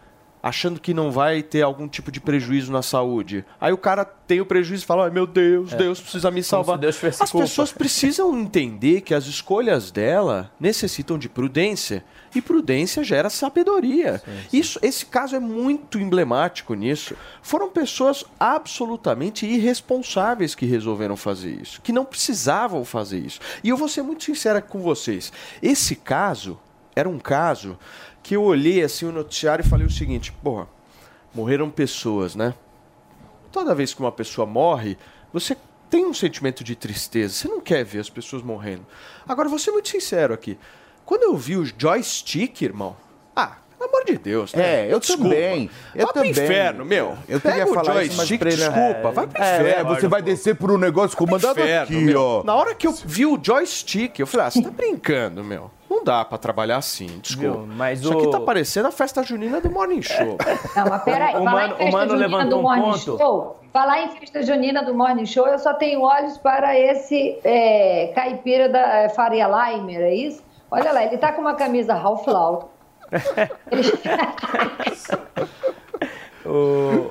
[0.47, 4.41] achando que não vai ter algum tipo de prejuízo na saúde, aí o cara tem
[4.41, 5.77] o prejuízo e fala: Ai meu Deus, É.
[5.77, 6.79] Deus precisa me salvar.
[6.79, 7.45] Deus As culpa.
[7.47, 12.05] pessoas precisam entender que as escolhas dela necessitam de prudência.
[12.33, 14.23] E prudência gera sabedoria.
[14.53, 17.17] Isso, esse caso é muito emblemático nisso.
[17.43, 23.41] Foram pessoas absolutamente irresponsáveis que resolveram fazer isso, que não precisavam fazer isso.
[23.65, 25.33] E eu vou ser muito sincera com vocês.
[25.63, 26.59] Esse caso
[26.95, 27.79] era um caso
[28.27, 30.67] que eu olhei assim o noticiário e falei o seguinte: porra,
[31.33, 32.55] morreram pessoas, né?
[33.53, 34.99] Toda vez que uma pessoa morre,
[35.33, 35.57] você
[35.89, 37.33] tem um sentimento de tristeza.
[37.33, 38.85] Você não quer ver as pessoas morrendo.
[39.29, 40.59] Agora, vou ser muito sincero aqui.
[41.05, 42.97] Quando eu vi o joystick, irmão,
[43.35, 44.55] ah, Pelo amor de Deus.
[44.55, 45.25] É, eu Desculpa.
[45.25, 45.71] também.
[45.95, 46.33] Eu vai também.
[46.33, 47.17] pro inferno, meu.
[47.29, 49.11] Eu Pega queria falar isso, mas joystick, pra ele- desculpa.
[49.13, 49.95] Vai pro É, inferno.
[49.95, 52.21] você vai descer por um negócio comandado Inferno, aqui, meu.
[52.23, 52.43] ó.
[52.43, 55.71] Na hora que eu vi o joystick, eu falei, ah, você tá brincando, meu.
[55.89, 57.59] Não dá pra trabalhar assim, desculpa.
[57.59, 60.37] Viu, mas Isso o- aqui tá parecendo a festa junina do Morning Show.
[60.75, 62.83] Não, mas peraí, O falar Mano- em festa o Mano junina levantou do um Morning
[62.83, 62.99] ponto.
[63.19, 68.11] Show, falar em festa junina do Morning Show, eu só tenho olhos para esse é,
[68.15, 70.43] caipira da é, Faria Limer, é isso?
[70.71, 72.67] Olha lá, ele tá com uma camisa Ralph Lauren.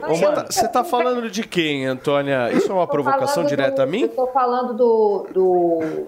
[0.08, 2.52] Você tá, você tá falando de quem, Antônia?
[2.54, 4.02] Isso é uma provocação direta do- a mim?
[4.04, 6.08] Eu tô falando do, do,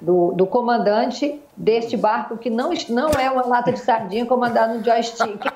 [0.00, 4.84] do, do comandante deste barco que não, não é uma lata de sardinha comandado no
[4.84, 5.40] joystick.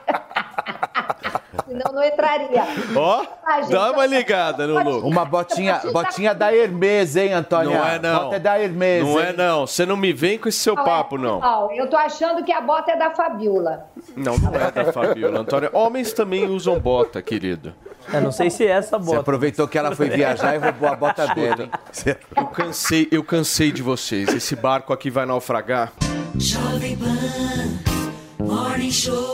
[1.74, 2.62] Senão não entraria.
[2.94, 3.26] Ó,
[3.62, 5.04] gente, dá uma ligada no look.
[5.04, 7.76] Uma botinha, botinha da Hermes, hein, Antônia?
[7.76, 8.24] Não é não.
[8.24, 9.26] Bota é da Hermes, Não hein?
[9.26, 9.66] é não.
[9.66, 11.40] Você não me vem com esse seu papo, não.
[11.40, 13.86] Não, eu tô achando que a bota é da Fabiola.
[14.16, 15.68] Não, não é da Fabiola, Antônia.
[15.72, 17.74] Homens também usam bota, querido.
[18.12, 19.20] Eu não sei se é essa Você bota.
[19.22, 21.70] aproveitou que ela foi viajar e roubou a bota dela, hein?
[22.36, 24.28] Eu cansei, eu cansei de vocês.
[24.32, 25.92] Esse barco aqui vai naufragar.
[26.36, 29.33] Jovem Pan Morning Show.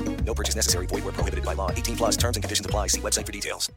[0.25, 0.85] No purchase necessary.
[0.87, 1.71] Void where prohibited by law.
[1.71, 2.87] 18 plus terms and conditions apply.
[2.87, 3.69] See website for details.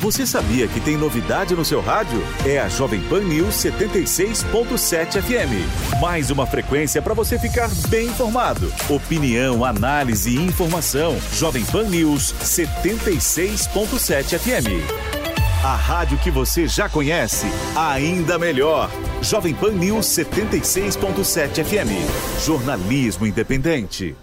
[0.00, 2.20] Você sabia que tem novidade no seu rádio?
[2.44, 6.00] É a Jovem Pan News 76.7 FM.
[6.00, 8.72] Mais uma frequência para você ficar bem informado.
[8.88, 11.16] Opinião, análise e informação.
[11.34, 15.21] Jovem Pan News 76.7 FM.
[15.64, 17.46] A rádio que você já conhece,
[17.76, 18.90] ainda melhor.
[19.22, 22.44] Jovem Pan News 76.7 FM.
[22.44, 24.16] Jornalismo independente.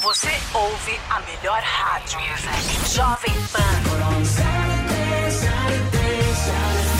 [0.00, 2.20] Você ouve a melhor rádio.
[2.94, 3.60] Jovem Pan.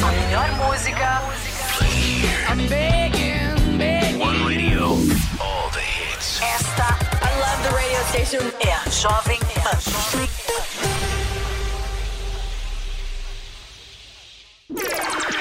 [0.03, 1.23] A melhor música.
[2.51, 4.19] I'm begging, begging.
[4.19, 4.89] One radio,
[5.41, 6.41] all the hits.
[6.43, 8.43] Esta I love the radio station.
[8.61, 11.24] é a Jovem Pan.
[14.77, 15.31] Yeah!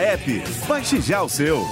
[0.00, 0.42] App.
[0.66, 1.64] Baixe já o seu.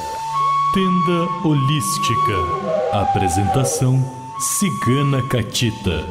[0.74, 2.92] Tenda Holística.
[2.92, 4.02] Apresentação
[4.38, 6.04] Cigana Catita.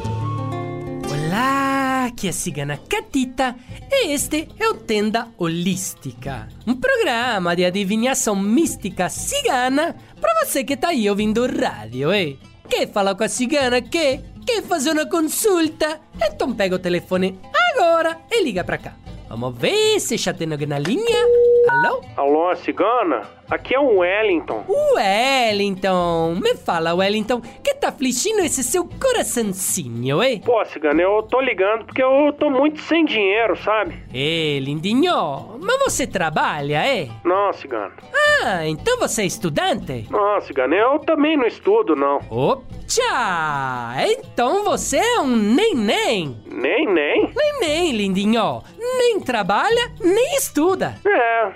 [1.08, 3.54] Olá, aqui é a Cigana Catita
[3.90, 10.76] e este é o Tenda Holística, um programa de adivinhação mística cigana para você que
[10.76, 12.38] tá aí ouvindo rádio, hein?
[12.68, 13.80] Quer falar com a cigana?
[13.80, 14.22] Quer?
[14.44, 16.00] Quer fazer uma consulta?
[16.20, 17.38] Então pega o telefone
[17.72, 18.94] agora e liga pra cá.
[19.28, 21.24] Vamos ver se já tem alguém na linha.
[21.68, 22.00] Alô?
[22.16, 23.22] Alô, cigana?
[23.48, 24.64] Aqui é o Wellington.
[24.96, 30.42] Wellington, me fala, Wellington, que tá afligindo esse seu coraçãozinho, hein?
[30.44, 34.02] Pô, cigana, eu tô ligando porque eu tô muito sem dinheiro, sabe?
[34.12, 37.08] Ê, lindinho, mas você trabalha, é?
[37.24, 37.92] Não, cigana.
[38.42, 40.06] Ah, então você é estudante?
[40.10, 42.18] Não, cigana, eu também não estudo, não.
[42.86, 43.94] Tchá!
[44.08, 46.36] Então você é um nem-nem?
[46.46, 47.30] Nem, nem?
[47.34, 48.62] Nem-nem, lindinho.
[48.78, 50.94] Nem trabalha, nem estuda.
[51.04, 51.52] É,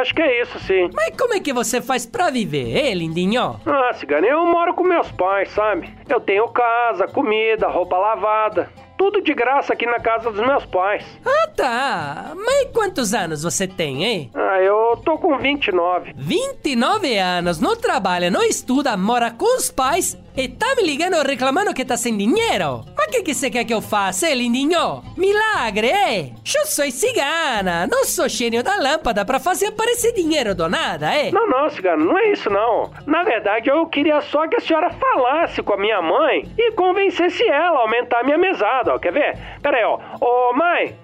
[0.00, 0.90] acho que é isso sim.
[0.94, 3.60] Mas como é que você faz pra viver, hein, lindinho?
[3.66, 5.92] Ah, cigana, eu moro com meus pais, sabe?
[6.08, 8.70] Eu tenho casa, comida, roupa lavada.
[8.96, 11.04] Tudo de graça aqui na casa dos meus pais.
[11.26, 12.32] Ah, tá.
[12.36, 14.30] Mas quantos anos você tem, hein?
[14.32, 16.14] Ah, eu tô com 29.
[16.16, 21.72] 29 anos, não trabalha, não estuda, mora com os pais e tá me ligando reclamando
[21.72, 22.84] que tá sem dinheiro?
[22.96, 25.02] Mas o que, que você quer que eu faça, lindinho?
[25.16, 26.32] Milagre, é?
[26.56, 31.30] Eu sou cigana, não sou gênio da lâmpada pra fazer aparecer dinheiro do nada, é?
[31.30, 32.90] Não, não, cigano, não é isso não.
[33.06, 37.42] Na verdade, eu queria só que a senhora falasse com a minha mãe e convencesse
[37.48, 38.98] ela a aumentar a minha mesada, ó.
[38.98, 39.38] Quer ver?
[39.62, 39.98] Pera aí, ó.
[40.20, 40.98] Ô, mãe!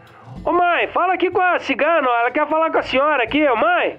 [0.45, 2.09] Ô, mãe, fala aqui com a cigana.
[2.21, 3.99] Ela quer falar com a senhora aqui, ô, mãe!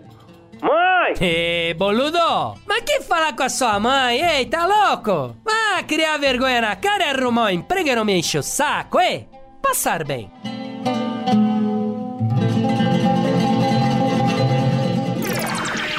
[0.61, 1.13] Mãe!
[1.19, 2.19] Ê, boludo!
[2.67, 4.21] Mas que falar com a sua mãe?
[4.21, 5.35] Ei, tá louco?
[5.47, 8.99] Ah, criar vergonha na cara e arrumar um emprego e não me enche o saco,
[8.99, 9.27] ei?
[9.61, 10.31] Passar bem.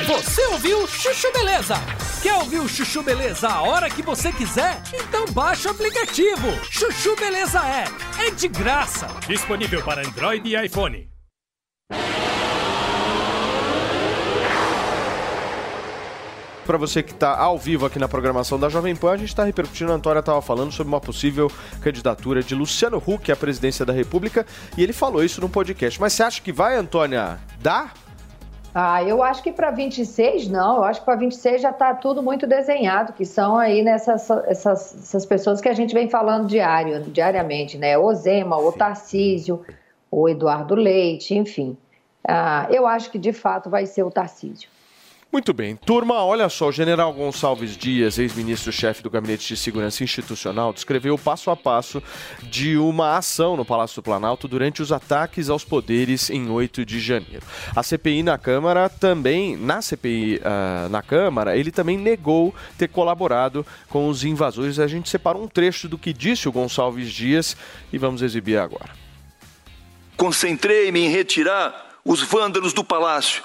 [0.06, 1.74] Você ouviu Chuchu Beleza?
[2.22, 4.80] Quer ouvir o Chuchu Beleza a hora que você quiser?
[4.92, 6.48] Então baixa o aplicativo.
[6.70, 7.84] Chuchu Beleza é.
[8.26, 9.08] É de graça.
[9.26, 11.08] Disponível para Android e iPhone.
[16.66, 19.42] Para você que está ao vivo aqui na programação da Jovem Pan, a gente está
[19.42, 21.50] repercutindo, a Antônia estava falando sobre uma possível
[21.80, 24.46] candidatura de Luciano Huck à presidência da República
[24.78, 26.00] e ele falou isso no podcast.
[26.00, 27.94] Mas você acha que vai, Antônia, dar?
[28.72, 32.22] Ah, eu acho que para 26 não, eu acho que para 26 já está tudo
[32.22, 37.00] muito desenhado, que são aí nessas essas, essas pessoas que a gente vem falando diário,
[37.02, 37.98] diariamente, né?
[37.98, 39.62] O Zema, o Tarcísio,
[40.08, 41.76] o Eduardo Leite, enfim.
[42.26, 44.71] Ah, eu acho que de fato vai ser o Tarcísio.
[45.32, 45.76] Muito bem.
[45.76, 51.18] Turma, olha só, o general Gonçalves Dias, ex-ministro-chefe do Gabinete de Segurança Institucional, descreveu o
[51.18, 52.02] passo a passo
[52.42, 57.00] de uma ação no Palácio do Planalto durante os ataques aos poderes em 8 de
[57.00, 57.46] janeiro.
[57.74, 63.64] A CPI na Câmara também, na CPI ah, na Câmara, ele também negou ter colaborado
[63.88, 64.78] com os invasores.
[64.78, 67.56] A gente separou um trecho do que disse o Gonçalves Dias
[67.90, 68.90] e vamos exibir agora.
[70.14, 73.42] Concentrei-me em retirar os vândalos do palácio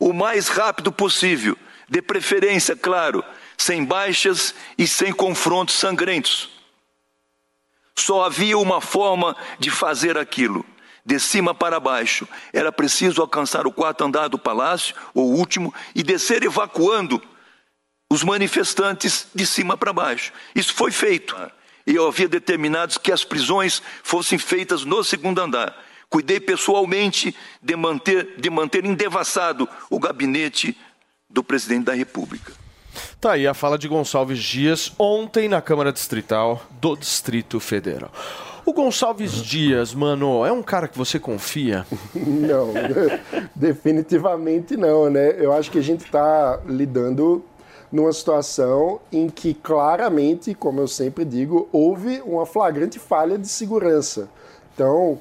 [0.00, 3.22] o mais rápido possível, de preferência, claro,
[3.56, 6.48] sem baixas e sem confrontos sangrentos.
[7.98, 10.64] Só havia uma forma de fazer aquilo.
[11.04, 16.02] De cima para baixo, era preciso alcançar o quarto andar do palácio, o último, e
[16.02, 17.20] descer evacuando
[18.08, 20.32] os manifestantes de cima para baixo.
[20.54, 21.36] Isso foi feito.
[21.86, 25.76] E eu havia determinado que as prisões fossem feitas no segundo andar.
[26.10, 30.76] Cuidei pessoalmente de manter, de manter indevassado o gabinete
[31.30, 32.52] do presidente da República.
[33.20, 38.10] Tá aí a fala de Gonçalves Dias ontem na Câmara Distrital do Distrito Federal.
[38.66, 41.86] O Gonçalves Dias, mano, é um cara que você confia?
[42.14, 42.72] Não,
[43.54, 45.36] definitivamente não, né?
[45.38, 47.44] Eu acho que a gente está lidando
[47.90, 54.28] numa situação em que claramente, como eu sempre digo, houve uma flagrante falha de segurança.
[54.74, 55.18] Então,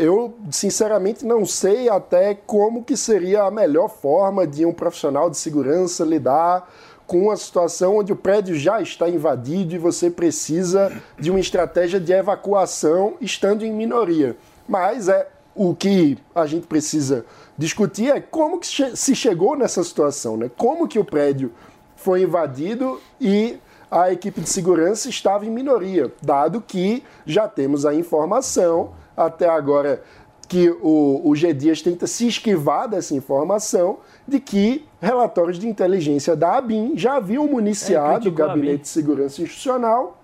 [0.00, 5.36] eu sinceramente não sei até como que seria a melhor forma de um profissional de
[5.36, 6.72] segurança lidar
[7.06, 12.00] com uma situação onde o prédio já está invadido e você precisa de uma estratégia
[12.00, 14.38] de evacuação estando em minoria.
[14.66, 17.26] Mas é o que a gente precisa
[17.58, 20.50] discutir é como que se chegou nessa situação, né?
[20.56, 21.52] Como que o prédio
[21.94, 23.58] foi invadido e
[23.90, 30.02] a equipe de segurança estava em minoria, dado que já temos a informação até agora
[30.48, 31.54] que o, o G.
[31.54, 37.46] Dias tenta se esquivar dessa informação de que relatórios de inteligência da ABIN já haviam
[37.46, 40.18] municiado É, o Gabinete de Segurança Institucional.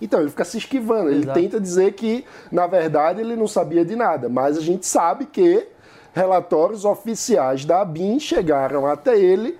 [0.00, 1.08] Então, ele fica se esquivando.
[1.08, 1.40] Ele Exato.
[1.40, 4.28] tenta dizer que, na verdade, ele não sabia de nada.
[4.28, 5.66] Mas a gente sabe que
[6.12, 9.58] relatórios oficiais da ABIN chegaram até ele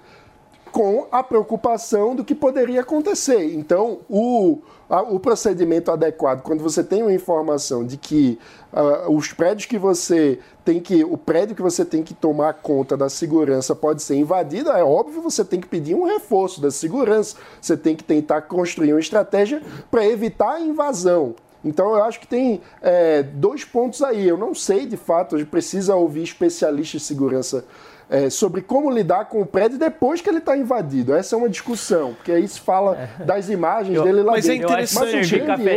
[0.71, 3.55] com a preocupação do que poderia acontecer.
[3.55, 8.39] Então, o, o procedimento adequado, quando você tem uma informação de que
[8.73, 11.05] ah, os prédios que você tem que.
[11.05, 15.21] O prédio que você tem que tomar conta da segurança pode ser invadido, é óbvio
[15.21, 17.37] você tem que pedir um reforço da segurança.
[17.61, 21.35] Você tem que tentar construir uma estratégia para evitar a invasão.
[21.65, 24.27] Então eu acho que tem é, dois pontos aí.
[24.27, 27.65] Eu não sei de fato, a gente precisa ouvir especialistas de segurança
[28.11, 31.15] é, sobre como lidar com o prédio depois que ele está invadido.
[31.15, 34.67] Essa é uma discussão, porque aí se fala das imagens dele lá Mas é dentro.
[34.67, 35.05] interessante.
[35.05, 35.73] Mas o grande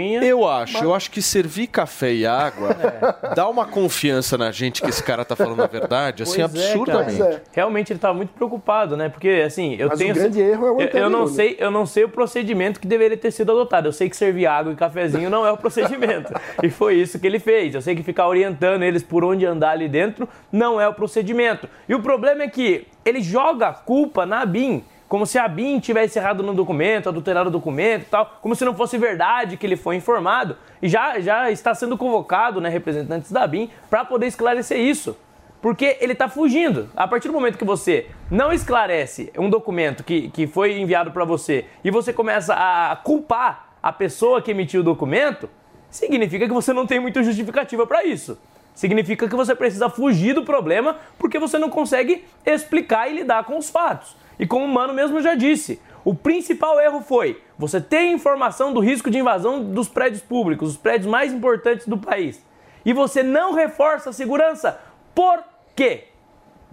[0.00, 2.76] erro- Eu acho, eu acho que servir café e água
[3.36, 6.66] dá uma confiança na gente que esse cara tá falando a verdade, assim, Pois é,
[6.70, 7.40] absurdamente.
[7.52, 9.08] Realmente ele estava muito preocupado, né?
[9.08, 10.12] Porque assim, eu Mas tenho.
[10.12, 11.32] o grande erro é o eu, eu não né?
[11.32, 13.88] sei, eu não sei o procedimento que deveria ter sido adotado.
[13.88, 16.32] Eu sei que servir água e cafezinho não é o procedimento.
[16.62, 17.74] e foi isso que ele fez.
[17.74, 21.65] Eu sei que ficar orientando eles por onde andar ali dentro não é o procedimento.
[21.88, 24.84] E o problema é que ele joga a culpa na BIM.
[25.08, 28.64] Como se a BIM tivesse errado no documento, adulterado o documento e tal, como se
[28.64, 30.56] não fosse verdade que ele foi informado.
[30.82, 35.16] E já, já está sendo convocado, né, representantes da BIM, para poder esclarecer isso.
[35.62, 36.90] Porque ele está fugindo.
[36.96, 41.24] A partir do momento que você não esclarece um documento que, que foi enviado para
[41.24, 45.48] você e você começa a culpar a pessoa que emitiu o documento,
[45.90, 48.38] significa que você não tem muita justificativa para isso.
[48.76, 53.56] Significa que você precisa fugir do problema porque você não consegue explicar e lidar com
[53.56, 54.14] os fatos.
[54.38, 58.80] E como o Mano mesmo já disse, o principal erro foi você ter informação do
[58.80, 62.44] risco de invasão dos prédios públicos, os prédios mais importantes do país,
[62.84, 64.78] e você não reforça a segurança.
[65.14, 65.42] Por
[65.74, 66.08] quê?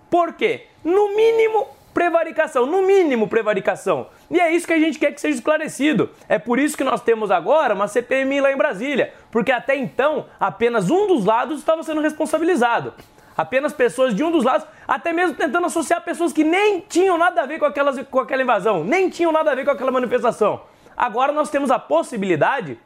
[0.09, 0.67] Por quê?
[0.83, 2.65] No mínimo, prevaricação.
[2.65, 4.07] No mínimo, prevaricação.
[4.29, 6.09] E é isso que a gente quer que seja esclarecido.
[6.27, 9.13] É por isso que nós temos agora uma CPMI lá em Brasília.
[9.31, 12.93] Porque até então, apenas um dos lados estava sendo responsabilizado.
[13.35, 17.41] Apenas pessoas de um dos lados, até mesmo tentando associar pessoas que nem tinham nada
[17.41, 20.61] a ver com, aquelas, com aquela invasão, nem tinham nada a ver com aquela manifestação.
[20.95, 22.77] Agora nós temos a possibilidade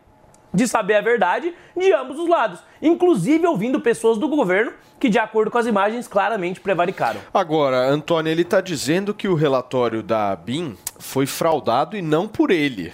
[0.54, 5.20] de saber a verdade de ambos os lados, inclusive ouvindo pessoas do governo que, de
[5.20, 7.20] acordo com as imagens, claramente prevaricaram.
[7.34, 12.50] Agora, Antônio, ele está dizendo que o relatório da BIM foi fraudado e não por
[12.50, 12.92] ele.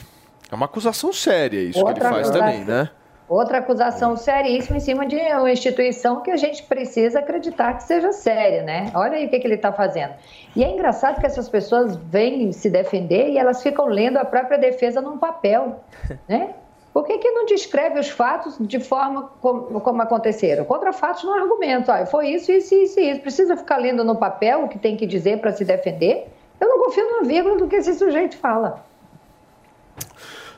[0.51, 2.47] É uma acusação séria isso que Outra ele faz acusação.
[2.47, 2.89] também, né?
[3.27, 8.11] Outra acusação seríssima em cima de uma instituição que a gente precisa acreditar que seja
[8.11, 8.91] séria, né?
[8.93, 10.13] Olha aí o que, que ele está fazendo.
[10.55, 14.57] E é engraçado que essas pessoas vêm se defender e elas ficam lendo a própria
[14.57, 15.83] defesa num papel,
[16.27, 16.53] né?
[16.93, 20.63] Por que, que não descreve os fatos de forma como, como aconteceram?
[20.63, 21.91] Contra fatos não há argumento.
[21.91, 23.19] Ah, foi isso, isso, isso, isso.
[23.19, 26.27] Precisa ficar lendo no papel o que tem que dizer para se defender?
[26.61, 28.85] Eu não confio numa vírgula do que esse sujeito fala.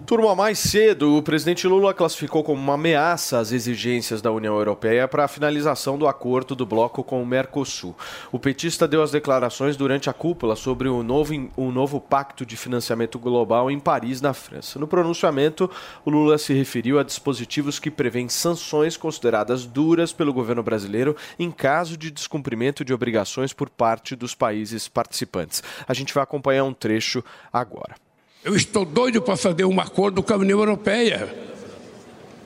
[0.04, 5.08] Turma, mais cedo, o presidente Lula classificou como uma ameaça as exigências da União Europeia
[5.08, 7.96] para a finalização do acordo do bloco com o Mercosul.
[8.30, 13.18] O petista deu as declarações durante a cúpula sobre o novo, novo pacto de financiamento
[13.18, 14.78] global em Paris, na França.
[14.78, 15.72] No pronunciamento,
[16.04, 21.50] o Lula se referiu a dispositivos que prevêem sanções consideradas duras pelo governo brasileiro em
[21.50, 25.64] caso de descumprimento de obrigações por parte dos países participantes.
[25.88, 28.05] A gente vai acompanhar um trecho agora.
[28.46, 31.36] Eu estou doido para fazer um acordo com a União Europeia.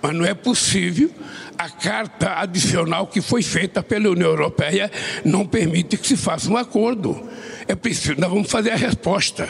[0.02, 1.12] Mas não é possível.
[1.58, 4.90] A carta adicional que foi feita pela União Europeia
[5.26, 7.30] não permite que se faça um acordo.
[7.68, 9.50] É preciso, nós vamos fazer a resposta.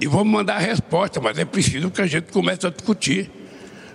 [0.00, 3.28] E vamos mandar a resposta, mas é preciso que a gente comece a discutir.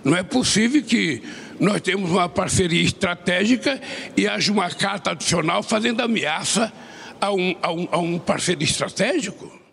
[0.04, 1.22] Não é possível que
[1.58, 3.80] nós temos uma parceria estratégica
[4.14, 6.70] e haja uma carta adicional fazendo ameaça
[7.18, 9.63] a um, a um, a um parceiro estratégico.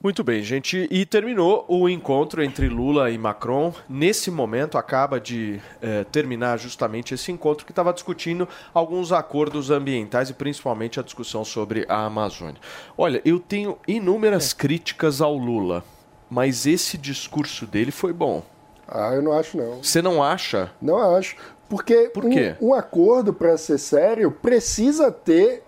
[0.00, 0.86] Muito bem, gente.
[0.92, 3.74] E terminou o encontro entre Lula e Macron.
[3.88, 10.30] Nesse momento, acaba de eh, terminar justamente esse encontro que estava discutindo alguns acordos ambientais
[10.30, 12.60] e principalmente a discussão sobre a Amazônia.
[12.96, 15.82] Olha, eu tenho inúmeras críticas ao Lula,
[16.30, 18.44] mas esse discurso dele foi bom.
[18.86, 19.82] Ah, eu não acho não.
[19.82, 20.70] Você não acha?
[20.80, 21.34] Não acho.
[21.68, 22.24] Porque Por?
[22.24, 25.64] Um, um acordo, para ser sério, precisa ter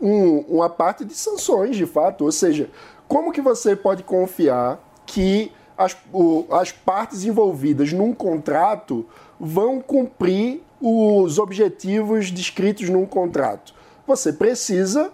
[0.00, 2.24] um- uma parte de sanções, de fato.
[2.24, 2.70] Ou seja,
[3.08, 9.06] como que você pode confiar que as, o- as partes envolvidas num contrato
[9.40, 13.72] vão cumprir os objetivos descritos num contrato?
[14.06, 15.10] Você precisa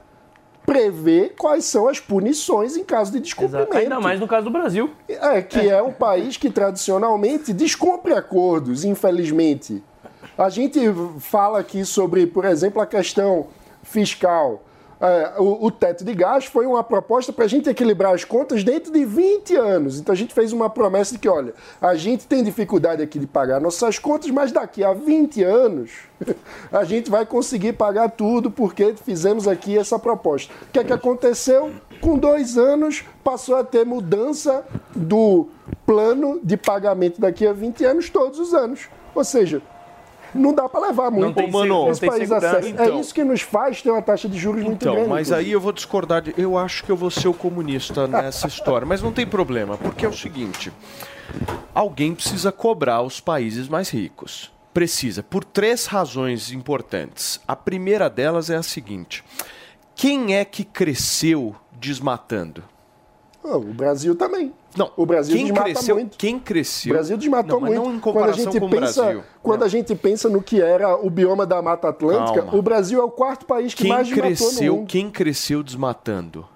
[0.67, 3.77] prever quais são as punições em caso de descumprimento.
[3.77, 4.91] Ainda mais no caso do Brasil.
[5.09, 9.83] É, que é um país que tradicionalmente descumpre acordos, infelizmente.
[10.39, 10.81] A gente
[11.21, 13.47] fala aqui sobre, por exemplo, a questão
[13.83, 14.63] fiscal.
[15.01, 18.63] É, o, o teto de gastos foi uma proposta para a gente equilibrar as contas
[18.63, 19.99] dentro de 20 anos.
[19.99, 23.27] Então a gente fez uma promessa de que, olha, a gente tem dificuldade aqui de
[23.27, 25.91] pagar nossas contas, mas daqui a 20 anos
[26.73, 30.53] a gente vai conseguir pagar tudo porque fizemos aqui essa proposta.
[30.69, 31.73] O que é que aconteceu?
[32.01, 34.65] Com dois anos passou a ter mudança
[34.95, 35.49] do
[35.87, 38.89] plano de pagamento daqui a 20 anos todos os anos.
[39.15, 39.63] Ou seja,
[40.35, 42.69] não dá para levar muito tem se- não esse tem país sério.
[42.69, 42.85] Então.
[42.87, 45.09] é isso que nos faz ter uma taxa de juros muito Então, grande.
[45.09, 45.47] mas inclusive.
[45.49, 46.23] aí eu vou discordar.
[46.23, 48.87] De, eu acho que eu vou ser o comunista nessa história.
[48.87, 50.73] Mas não tem problema, porque é o seguinte:
[51.75, 54.53] alguém precisa cobrar os países mais ricos.
[54.73, 57.41] Precisa, por três razões importantes.
[57.47, 59.23] A primeira delas é a seguinte:
[59.95, 62.65] quem é que cresceu desmatando?
[63.45, 64.53] Ah, o Brasil também.
[64.77, 66.19] Não, o Brasil quem desmata cresceu, muito.
[66.19, 66.91] Quem cresceu?
[66.91, 67.89] O Brasil desmatou não, mas muito.
[67.89, 69.23] Não em quando a comparação gente com o pensa, Brasil.
[69.43, 72.59] quando a gente pensa no que era o bioma da Mata Atlântica, Calma.
[72.59, 74.87] o Brasil é o quarto país que Quem mais desmatou no cresceu, mundo.
[74.87, 76.47] quem cresceu desmatando?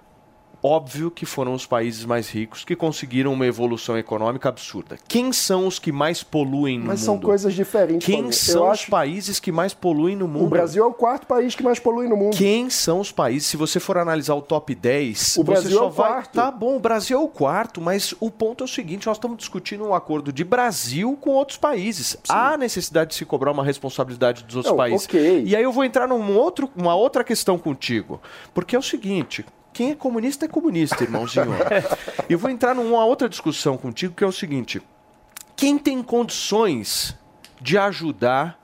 [0.61, 4.97] Óbvio que foram os países mais ricos que conseguiram uma evolução econômica absurda.
[5.07, 7.05] Quem são os que mais poluem no Mas mundo?
[7.05, 8.05] são coisas diferentes.
[8.05, 10.45] Quem são Eu os acho países que mais poluem no mundo?
[10.45, 12.35] o Brasil é o quarto país que mais polui no mundo.
[12.35, 13.47] Quem são os países?
[13.47, 16.09] Se você for analisar o top 10, O Brasil você só é o vai.
[16.11, 16.33] quarto.
[16.33, 19.37] Tá bom, o Brasil é o quarto, mas o ponto é o seguinte: nós estamos
[19.37, 22.17] discutindo um acordo de Brasil com outros países.
[22.27, 25.05] Há necessidade de se cobrar uma responsabilidade dos outros Não, países.
[25.05, 25.43] ok.
[25.45, 28.19] E aí eu vou entrar numa outro, uma outra questão contigo.
[28.53, 29.45] Porque é o seguinte.
[29.73, 31.47] Quem é comunista é comunista, irmãozinho.
[32.29, 34.81] E vou entrar numa outra discussão contigo, que é o seguinte:
[35.55, 37.17] quem tem condições
[37.59, 38.59] de ajudar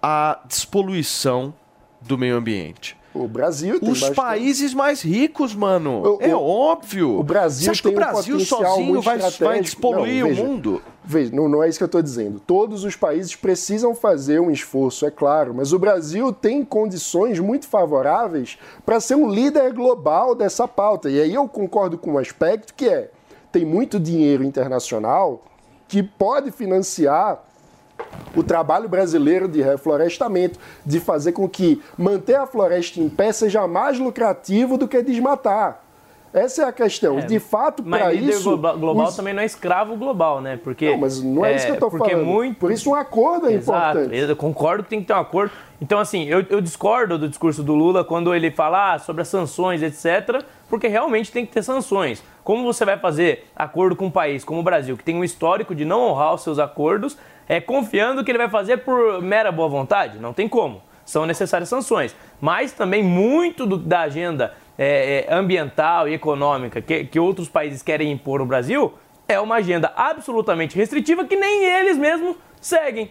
[0.00, 1.52] a despoluição
[2.00, 2.99] do meio ambiente?
[3.12, 4.16] O Brasil tem Os bastante.
[4.16, 6.18] países mais ricos, mano.
[6.20, 7.18] é óbvio.
[7.18, 10.28] O Brasil Você acha que o um Brasil potencial sozinho vai, vai despoluir Não, o
[10.30, 10.82] veja, mundo?
[11.02, 12.38] Veja, não, não é isso que eu estou dizendo.
[12.38, 17.66] Todos os países precisam fazer um esforço, é claro, mas o Brasil tem condições muito
[17.66, 21.10] favoráveis para ser um líder global dessa pauta.
[21.10, 23.10] E aí eu concordo com um aspecto que é:
[23.50, 25.42] tem muito dinheiro internacional
[25.88, 27.42] que pode financiar
[28.34, 33.66] o trabalho brasileiro de reflorestamento, de fazer com que manter a floresta em pé seja
[33.66, 35.80] mais lucrativo do que desmatar.
[36.32, 37.18] Essa é a questão.
[37.18, 38.44] É, de fato, para isso.
[38.50, 40.60] globa- global os- também não é escravo global, né?
[40.62, 42.24] Porque, Não, mas não é, isso que eu estou falando.
[42.24, 42.56] Muito...
[42.56, 44.30] Por isso um acordo é Exato, importante.
[44.30, 45.50] eu concordo que tem que ter um acordo.
[45.82, 49.28] Então, assim, eu, eu discordo do discurso do Lula quando ele fala ah, sobre as
[49.28, 52.22] sanções, etc., porque realmente tem que ter sanções.
[52.44, 55.74] Como você vai fazer acordo com um país como o Brasil, que tem um histórico
[55.74, 57.18] de não honrar os seus acordos,
[57.50, 60.20] é confiando que ele vai fazer por mera boa vontade?
[60.20, 60.80] Não tem como.
[61.04, 62.14] São necessárias sanções.
[62.40, 67.82] Mas também muito do- da agenda é, é, ambiental e econômica que, que outros países
[67.82, 68.94] querem impor no Brasil
[69.26, 73.10] é uma agenda absolutamente restritiva que nem eles mesmos seguem.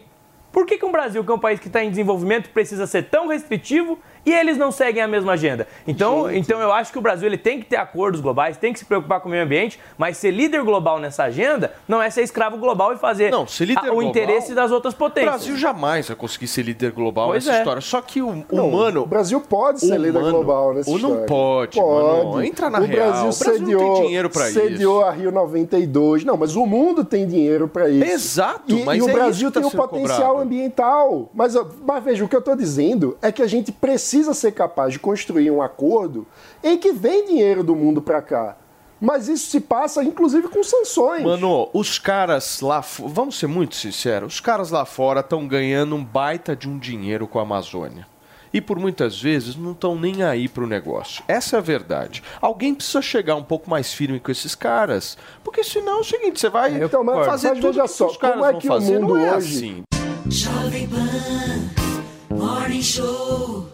[0.54, 3.04] Por que, que um Brasil, que é um país que está em desenvolvimento, precisa ser
[3.10, 5.68] tão restritivo e eles não seguem a mesma agenda?
[5.88, 8.80] Então, então eu acho que o Brasil ele tem que ter acordos globais, tem que
[8.80, 12.22] se preocupar com o meio ambiente, mas ser líder global nessa agenda não é ser
[12.22, 15.32] escravo global e fazer Não, ser líder a- o global, interesse das outras O potências.
[15.34, 17.60] Brasil jamais vai conseguir ser líder global Pois nessa é.
[17.62, 17.82] história.
[17.82, 19.02] Só que o Não, humano.
[19.04, 21.28] o Brasil pode ser líder humano- global nessa Ou não história.
[21.28, 22.44] pode, mano.
[22.44, 23.12] Entra na o real.
[23.12, 26.24] Brasil o Brasil sediou, não tem dinheiro pra sediou a Rio 92.
[26.24, 28.04] Não, mas o mundo tem dinheiro para isso.
[28.12, 30.42] Exato, e, mas e o é Brasil isso que tá tem um sendo potencial cobrado.
[30.42, 31.30] ambiental.
[31.34, 31.56] Mas,
[31.86, 35.00] mas veja, o que eu estou dizendo é que a gente precisa ser capaz de
[35.00, 36.26] construir um acordo
[36.64, 38.58] em que vem dinheiro do mundo para cá.
[39.02, 41.24] Mas isso se passa, inclusive, com sanções.
[41.24, 46.04] Mano, os caras lá, vamos ser muito sinceros, os caras lá fora estão ganhando um
[46.04, 48.06] baita de um dinheiro com a Amazônia.
[48.52, 51.24] E por muitas vezes não estão nem aí pro negócio.
[51.28, 52.24] Essa é a verdade.
[52.42, 55.18] Alguém precisa chegar um pouco mais firme com esses caras.
[55.44, 58.08] Porque senão é o seguinte, você vai Então, mas- fazer mas tudo veja que só,
[58.08, 59.00] os caras como é vão que o fazer.
[59.00, 59.84] mundo não é hoje- assim.
[60.30, 63.69] Jovem Pan Morning Show.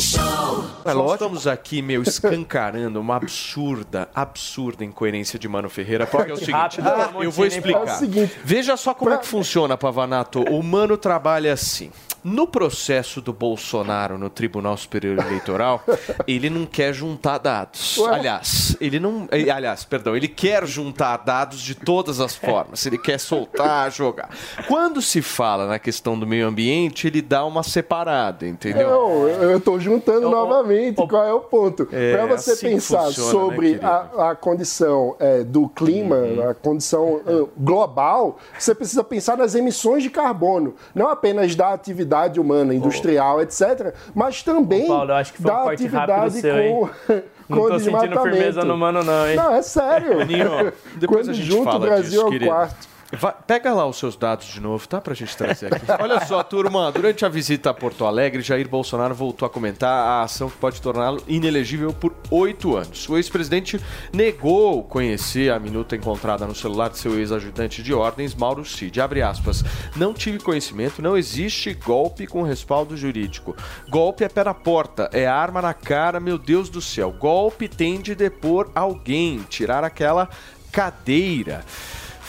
[0.00, 0.64] Show.
[0.84, 6.06] Nós estamos aqui, meu, escancarando uma absurda, absurda incoerência de Mano Ferreira.
[6.06, 7.82] Porque é o seguinte, Rápido, eu vou explicar.
[7.86, 10.42] É seguinte, Veja só como é que funciona, Pavanato.
[10.50, 11.90] O Mano trabalha assim.
[12.22, 15.82] No processo do Bolsonaro no Tribunal Superior Eleitoral,
[16.28, 17.96] ele não quer juntar dados.
[17.98, 18.14] Ué?
[18.14, 19.26] Aliás, ele não.
[19.30, 22.84] eh, Aliás, perdão, ele quer juntar dados de todas as formas.
[22.84, 24.28] Ele quer soltar, jogar.
[24.68, 28.90] Quando se fala na questão do meio ambiente, ele dá uma separada, entendeu?
[28.90, 30.96] Não, eu estou juntando novamente.
[31.08, 31.88] Qual é o ponto?
[31.90, 33.86] É, Para você assim pensar funciona, sobre né, querido?
[33.86, 34.20] Uhum.
[34.20, 40.02] a, a condição é, do clima, a condição ah, global, você precisa pensar nas emissões
[40.02, 42.09] de carbono, não apenas da atividade
[42.40, 48.64] humana, industrial, etc., mas também Paulo, um da atividade seu, com, Não tô sentindo firmeza
[48.64, 49.34] no mano, não, hein?
[49.36, 50.18] Não, é sério.
[50.20, 52.50] Maninho, depois Quando a gente junta fala o Brasil disso, ao querido.
[52.50, 52.88] quarto.
[53.12, 55.00] Vai- pega lá os seus dados de novo, tá?
[55.00, 55.84] Pra gente trazer aqui.
[56.00, 60.22] Olha só, turma, durante a visita a Porto Alegre, Jair Bolsonaro voltou a comentar a
[60.22, 63.08] ação que pode torná-lo inelegível por oito anos.
[63.08, 63.80] O ex-presidente
[64.12, 69.00] negou conhecer a minuta encontrada no celular de seu ex-ajudante de ordens, Mauro Cid.
[69.00, 69.64] Abre aspas.
[69.96, 73.56] Não tive conhecimento, não existe golpe com respaldo jurídico.
[73.88, 77.10] Golpe é pé na porta, é arma na cara, meu Deus do céu.
[77.10, 80.28] Golpe tem de depor alguém, tirar aquela
[80.70, 81.64] cadeira.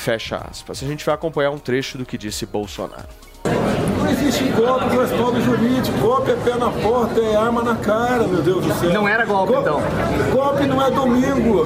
[0.02, 0.82] Fecha aspas.
[0.82, 3.08] A gente vai acompanhar um trecho do que disse Bolsonaro.
[3.46, 5.96] Não existe golpe com respaldo jurídico.
[6.00, 8.92] Golpe é pé na porta, é arma na cara, meu Deus do céu.
[8.92, 9.80] Não era golpe, então?
[10.32, 11.66] Golpe não é domingo.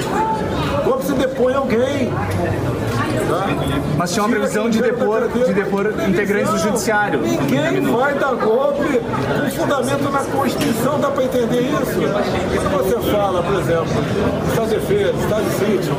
[0.84, 2.12] Golpe se depõe alguém.
[3.30, 3.48] Tá?
[3.98, 7.22] Mas tinha uma previsão de depor, de depor integrantes do judiciário.
[7.22, 12.00] Ninguém vai dar golpe com fundamento na Constituição, dá para entender isso?
[12.70, 13.88] Quando você fala, por exemplo,
[14.50, 15.96] Estado de defesa, Estado de sítio,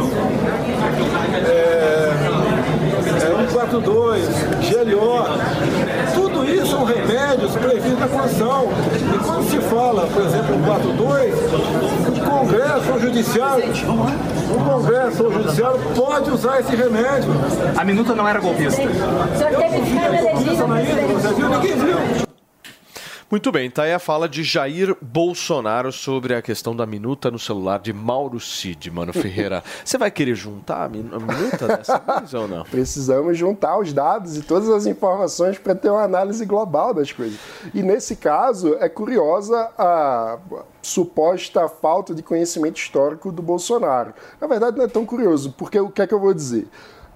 [1.37, 4.29] é, é 142,
[4.71, 5.25] GLO,
[6.15, 8.69] tudo isso são remédios previstos na Constituição.
[9.15, 11.35] E quando se fala, por exemplo, 142,
[12.09, 13.65] o Congresso ou o Judiciário,
[14.51, 17.31] o Congresso ou o Judiciário pode usar esse remédio.
[17.77, 18.83] A minuta não era golpista.
[18.83, 21.49] O senhor teve que ficar Você viu?
[21.49, 21.96] Ninguém viu.
[23.29, 27.41] Muito bem, tá aí a fala de Jair Bolsonaro sobre a questão da minuta no
[27.41, 29.65] celular de Mauro Cid, mano Ferreira.
[29.85, 32.63] Você vai querer juntar a min- a minuta dessa vez ou não?
[32.63, 37.37] Precisamos juntar os dados e todas as informações para ter uma análise global das coisas.
[37.75, 40.39] E nesse caso, é curiosa a
[40.81, 44.15] suposta falta de conhecimento histórico do Bolsonaro.
[44.41, 46.69] Na verdade, não é tão curioso, porque o que é que eu vou dizer?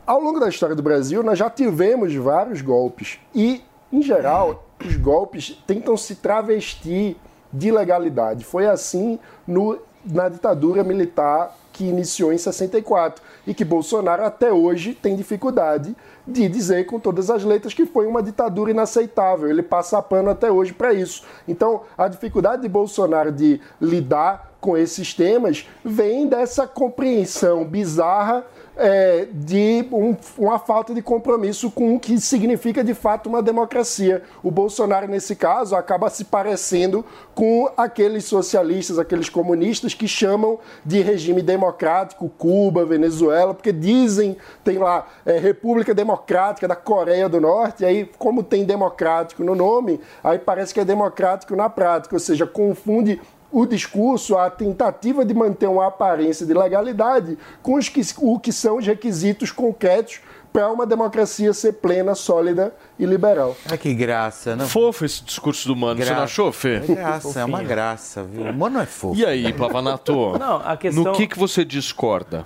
[0.06, 3.20] ao longo da história do Brasil, nós já tivemos vários golpes.
[3.32, 7.16] E, em geral, os golpes tentam se travestir
[7.52, 8.44] de legalidade.
[8.44, 14.94] Foi assim no, na ditadura militar que iniciou em 64 e que Bolsonaro até hoje
[14.94, 19.48] tem dificuldade de dizer com todas as letras que foi uma ditadura inaceitável.
[19.48, 21.24] Ele passa pano até hoje para isso.
[21.48, 28.44] Então, a dificuldade de Bolsonaro de lidar com esses temas vem dessa compreensão bizarra
[28.76, 34.22] é, de um- uma falta de compromisso com o que significa de fato uma democracia.
[34.42, 37.04] O Bolsonaro, nesse caso, acaba se parecendo
[37.34, 44.78] com aqueles socialistas, aqueles comunistas que chamam de regime democrático Cuba, Venezuela, porque dizem, tem
[44.78, 50.00] lá é, República Democrática da Coreia do Norte, e aí, como tem democrático no nome,
[50.22, 53.20] aí parece que é democrático na prática, ou seja, confunde
[53.52, 58.52] o discurso, a tentativa de manter uma aparência de legalidade com os que, o que
[58.52, 60.20] são os requisitos concretos
[60.52, 63.56] para uma democracia ser plena, sólida e liberal.
[63.70, 64.66] Ai, que graça, não?
[64.66, 66.24] Fofo esse discurso do Mano, você não Graça.
[66.24, 66.76] achou, Fê?
[66.76, 68.42] É graça, é uma graça, viu?
[68.50, 69.16] O Mano é fofo.
[69.18, 70.12] E aí, Pavanato?
[70.38, 72.44] Não, a questão- No que, que você discorda?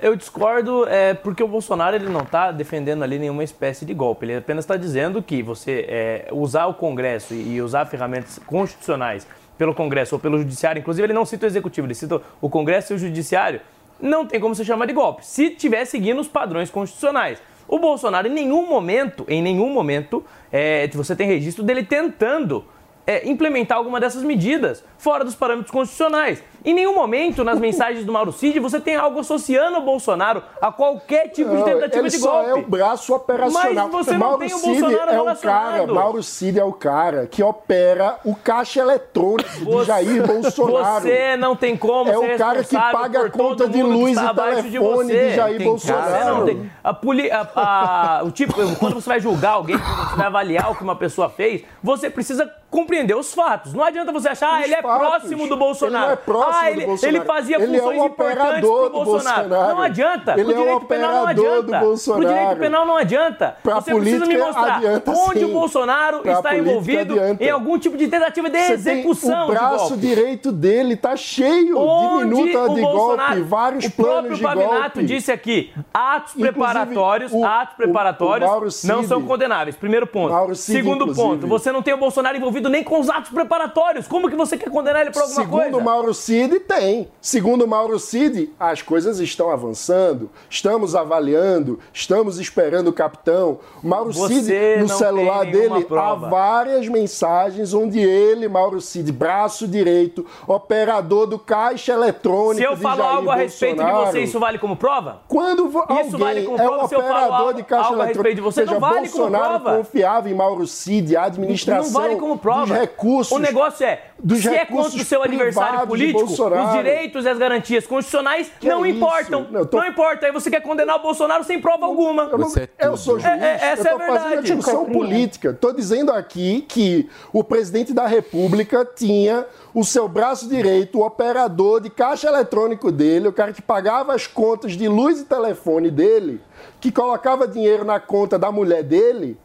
[0.00, 4.26] Eu discordo é, porque o Bolsonaro ele não está defendendo ali nenhuma espécie de golpe.
[4.26, 9.26] Ele apenas está dizendo que você é, usar o Congresso e usar ferramentas constitucionais
[9.56, 12.92] pelo Congresso ou pelo Judiciário, inclusive ele não cita o Executivo, ele cita o Congresso
[12.92, 13.60] e o Judiciário,
[14.00, 17.40] não tem como se chamar de golpe, se estiver seguindo os padrões constitucionais.
[17.66, 22.64] O Bolsonaro, em nenhum momento, em nenhum momento, é, você tem registro dele tentando
[23.06, 26.42] é, implementar alguma dessas medidas fora dos parâmetros constitucionais.
[26.64, 30.72] Em nenhum momento, nas mensagens do Mauro Cid, você tem algo associando o Bolsonaro a
[30.72, 32.48] qualquer tipo de Não, tentativa ele de só golpe.
[32.50, 33.88] é o braço operacional.
[33.92, 35.86] Mas você não Mauro tem o Cid Bolsonaro é o cara.
[35.86, 41.02] Mauro Cid é o cara que opera o caixa eletrônico de Jair Bolsonaro.
[41.02, 44.34] Você não tem como É ser o cara que paga a conta de luz e
[44.34, 45.28] telefone você.
[45.28, 46.10] de Jair Tem Bolsonaro.
[46.10, 46.70] Você não tem.
[46.82, 50.70] A poli, a- a- o tipo, quando você vai julgar alguém, quando você vai avaliar
[50.70, 53.72] o que uma pessoa fez, você precisa compreender os fatos.
[53.72, 55.06] Não adianta você achar, ah, ele é fatos.
[55.06, 56.04] próximo do Bolsonaro.
[56.04, 57.16] Ele não é próximo ah, ele, Bolsonaro.
[57.16, 59.48] ele fazia Ele é funções importantes pro Bolsonaro.
[59.48, 59.74] Bolsonaro.
[59.74, 60.32] Não adianta.
[60.32, 61.78] Ele Pro é direito penal não adianta.
[61.78, 63.56] Pro direito penal não adianta.
[63.62, 65.44] Pra você precisa me mostrar adianta, onde sim.
[65.44, 67.44] o Bolsonaro Pra está envolvido adianta.
[67.44, 71.78] em algum tipo de tentativa de Você execução o braço de direito dele tá cheio
[71.78, 75.04] Onde de minuta o de golpe, vários o planos próprio de Pavinato golpe.
[75.04, 79.76] disse aqui, atos Inclusive, preparatórios, o- atos o- preparatórios o Cid- não são condenáveis.
[79.76, 80.54] Primeiro ponto.
[80.54, 81.26] Cid, Segundo inclusive.
[81.28, 84.06] ponto, você não tem o Bolsonaro envolvido nem com os atos preparatórios.
[84.06, 85.80] Como que você quer condenar ele por alguma Segundo coisa?
[85.84, 87.08] Mauro Cid, tem.
[87.20, 93.58] Segundo Mauro Cid, as coisas estão avançando, estamos avaliando, estamos esperando o capitão.
[93.82, 96.28] Mauro Você Cid, no celular dele, há prova.
[96.28, 103.02] várias mensagens onde ele, Mauro Cid, braço direito, operador do caixa eletrônico Se eu falo
[103.02, 105.20] algo a respeito de você, isso vale como prova?
[105.28, 108.04] Quando Isso alguém vale como é prova um eu falo operador de caixa algo a
[108.04, 109.76] eletrônico, respeito de você, seja, não vale como Bolsonaro prova.
[109.78, 112.53] confiava em Mauro Cid, a administração Não vale como prova.
[112.60, 113.32] Dos recursos.
[113.32, 117.28] O negócio é, dos se é recursos contra o seu adversário político, os direitos e
[117.28, 119.46] as garantias constitucionais Que não é importam.
[119.50, 120.26] Não, tô- Não importa.
[120.26, 122.24] Aí você quer condenar o Bolsonaro sem prova alguma.
[122.24, 124.46] Eu, não- eu sou juiz, É, é, essa eu tô é a fazendo a verdade.
[124.46, 125.50] discussão política.
[125.50, 131.80] Estou dizendo aqui que o presidente da República tinha o seu braço direito, o operador
[131.80, 136.40] de caixa eletrônico dele, o cara que pagava as contas de luz e telefone dele,
[136.80, 139.36] que colocava dinheiro na conta da mulher dele,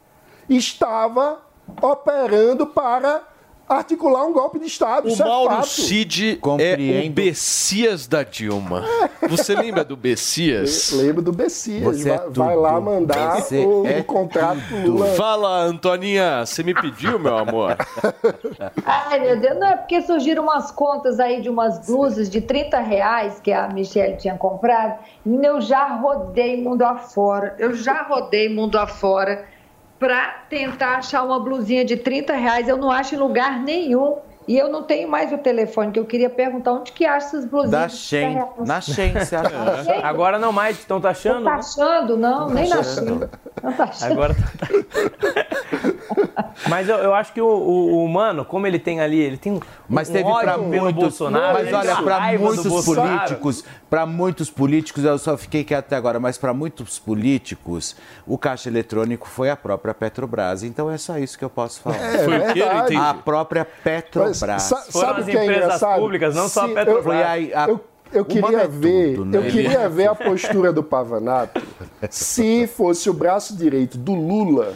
[0.47, 1.39] estava
[1.82, 3.24] operando para
[3.70, 5.05] articular um golpe de Estado.
[5.05, 5.67] O Isso é Mauro fato.
[5.67, 7.13] Cid é o Compreendo.
[7.13, 8.84] Bessias da Dilma.
[9.30, 10.91] Você lembra do Bessias?
[10.97, 11.84] Lembro do Bessias.
[11.84, 12.82] Você é vai, vai lá tudo.
[12.82, 15.05] mandar Você o, é o contrato pro Lula.
[15.13, 17.78] Fala, Antoninha, você me pediu, meu amor?
[18.84, 22.80] Ai, meu Deus, não é porque surgiram umas contas aí de umas blusas de 30
[22.80, 24.99] reais que a Michelle tinha comprado.
[25.24, 27.55] E eu já rodei mundo afora.
[27.59, 29.45] Eu já rodei mundo afora
[30.00, 32.68] para tentar achar uma blusinha de 30 reais.
[32.68, 34.18] Eu não acho em lugar nenhum.
[34.50, 37.45] E eu não tenho mais o telefone, que eu queria perguntar onde que acha essas
[37.45, 37.72] blusinhas.
[37.72, 38.34] Da de 30 Shen.
[38.34, 38.68] reais.
[38.68, 39.56] Na Shen, você acha?
[40.02, 41.41] Agora não mais, estão taxando?
[41.41, 41.60] Não tá né?
[41.60, 43.30] achando, não, nem na China.
[43.62, 44.12] Não tá achando.
[44.12, 44.36] Agora
[46.68, 49.54] Mas eu, eu acho que o, o, o Mano, como ele tem ali, ele tem
[49.54, 51.54] um, Mas um teve ódio para pelo muitos, Bolsonaro.
[51.54, 56.38] mas olha, para muitos políticos, para muitos políticos, eu só fiquei quieto até agora, mas
[56.38, 57.95] para muitos políticos,
[58.26, 60.64] o caixa eletrônico foi a própria Petrobras.
[60.64, 61.97] Então é só isso que eu posso falar.
[61.97, 62.95] É Foi o quê?
[62.95, 64.38] A própria Petrobras.
[64.47, 66.01] Mas sa- sabe o que é engraçado?
[66.49, 66.59] Se
[66.91, 67.79] eu- Foi aí a- eu,
[68.13, 69.37] eu o queria é ver, tudo, né?
[69.37, 71.61] eu queria ver a postura do Pavanato
[72.09, 74.73] se fosse o braço direito do Lula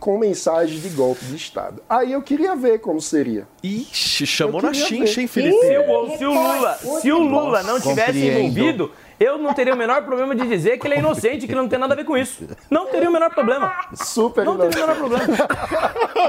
[0.00, 1.80] com mensagem de golpe de Estado.
[1.88, 3.46] Aí eu queria ver como seria.
[3.62, 5.56] Ixi, chamou Eu na chincha, hein, Felipe?
[5.58, 8.38] Se o, se o Lula, se o Lula não tivesse Compreendo.
[8.40, 11.60] envolvido, eu não teria o menor problema de dizer que ele é inocente, que ele
[11.62, 12.44] não tem nada a ver com isso.
[12.68, 13.72] Não teria o menor problema.
[13.94, 15.24] Super Não teria o menor problema.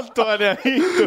[0.00, 1.06] Antônia rindo.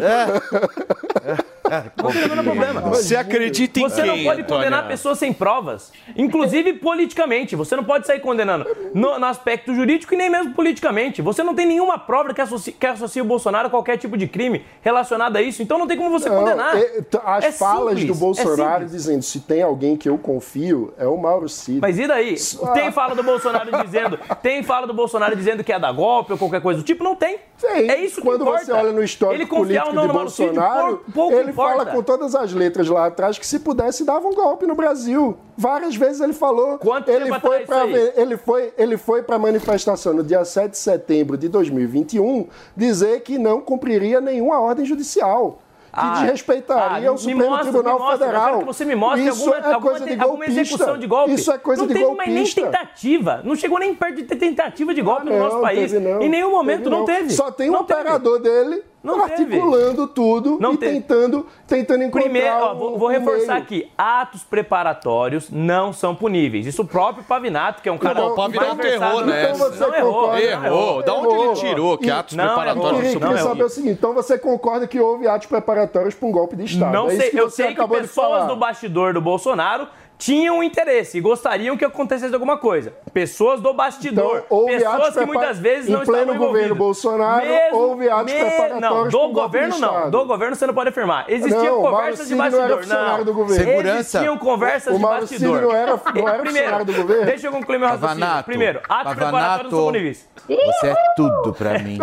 [1.20, 1.59] teria
[2.42, 2.80] problema.
[2.82, 4.88] Você acredita em Você quem, não pode condenar Antônia?
[4.88, 5.92] pessoas sem provas.
[6.16, 7.56] Inclusive politicamente.
[7.56, 11.22] Você não pode sair condenando no, no aspecto jurídico e nem mesmo politicamente.
[11.22, 14.26] Você não tem nenhuma prova que associe, que associe o Bolsonaro a qualquer tipo de
[14.26, 15.62] crime relacionado a isso.
[15.62, 16.76] Então não tem como você Não, condenar.
[16.76, 20.92] é, as É falas simples, do Bolsonaro é dizendo se tem alguém que eu confio,
[20.98, 21.80] é o Mauro Cid.
[21.80, 22.34] Mas e daí?
[22.62, 22.68] Ah.
[22.72, 26.38] Tem fala do Bolsonaro dizendo, tem fala do Bolsonaro dizendo que é dar golpe ou
[26.38, 27.02] qualquer coisa do tipo?
[27.04, 27.38] Não tem.
[27.60, 27.90] Tem.
[27.90, 28.64] É isso que Quando importa.
[28.64, 31.12] você olha no histórico Ele confiar político ou não de no Mauro Cid, Bolsonaro, pouco-
[31.12, 31.52] pouco ele.
[31.60, 35.36] Fala com todas as letras lá atrás que se pudesse dava um golpe no Brasil.
[35.56, 36.78] Várias vezes ele falou.
[36.78, 40.78] Quanto ele tempo foi para ele foi ele foi para manifestação no dia 7 de
[40.78, 42.46] setembro de 2021
[42.76, 45.58] dizer que não cumpriria nenhuma ordem judicial.
[45.92, 48.64] Que Ah, desrespeitaria ah, o Supremo mostra, Tribunal mostra, Federal.
[48.64, 51.32] você me mostre Isso alguma, é alguma, coisa de alguma execução de golpe.
[51.34, 52.30] Isso é coisa não de teve golpista.
[52.32, 53.40] mais nem tentativa.
[53.44, 55.90] Não chegou nem perto de ter tentativa de golpe no nosso Não, país.
[55.90, 56.22] teve não.
[56.22, 57.30] Em nenhum momento Teve não teve.
[57.30, 57.98] Só tem um Não teve.
[58.00, 59.42] operador dele Não teve.
[59.54, 60.92] articulando tudo Não e teve.
[60.94, 63.62] tentando, tentando encontrar Primeiro, ó, vou, vou um reforçar meio.
[63.64, 66.66] aqui: atos preparatórios não são puníveis.
[66.66, 68.20] Isso o próprio Pavinato, que é um cara.
[68.20, 69.54] Não, o Pavinato errou nessa.
[69.54, 70.12] Então você Não errou.
[70.12, 70.56] concorda?
[70.56, 71.02] não Errou.
[71.02, 71.54] Da onde ele Errou.
[71.54, 73.20] tirou que E- atos Não, preparatórios Eu errou.
[73.20, 76.56] são é saber o seguinte, então você concorda que houve atos preparatórios para um golpe
[76.56, 76.92] de Estado?
[76.92, 79.88] Não é isso sei, que eu você sei que pessoas do bastidor do Bolsonaro
[80.20, 82.92] tinham interesse e gostariam que acontecesse alguma coisa.
[83.12, 84.36] Pessoas do bastidor.
[84.36, 86.78] Então, houve pessoas que muitas vezes em não pleno estavam governo envolvidas.
[86.78, 90.10] Bolsonaro, houve atos preparatórios Não, do governo não.
[90.10, 91.24] Do governo você não pode afirmar.
[91.28, 92.78] Existiam Não, o Mauro conversas de Cid não era bastidor.
[92.82, 93.64] funcionário do governo.
[93.64, 93.98] Segurança.
[93.98, 95.62] Existiam conversas O de bastidor.
[95.62, 97.24] não era- não era Primeiro, funcionário do governo?
[97.24, 98.20] Deixa eu concluir meu raciocínio.
[98.20, 100.28] Pavanato, Primeiro, atos preparatórios não são puníveis.
[100.46, 101.98] Você é tudo pra mim.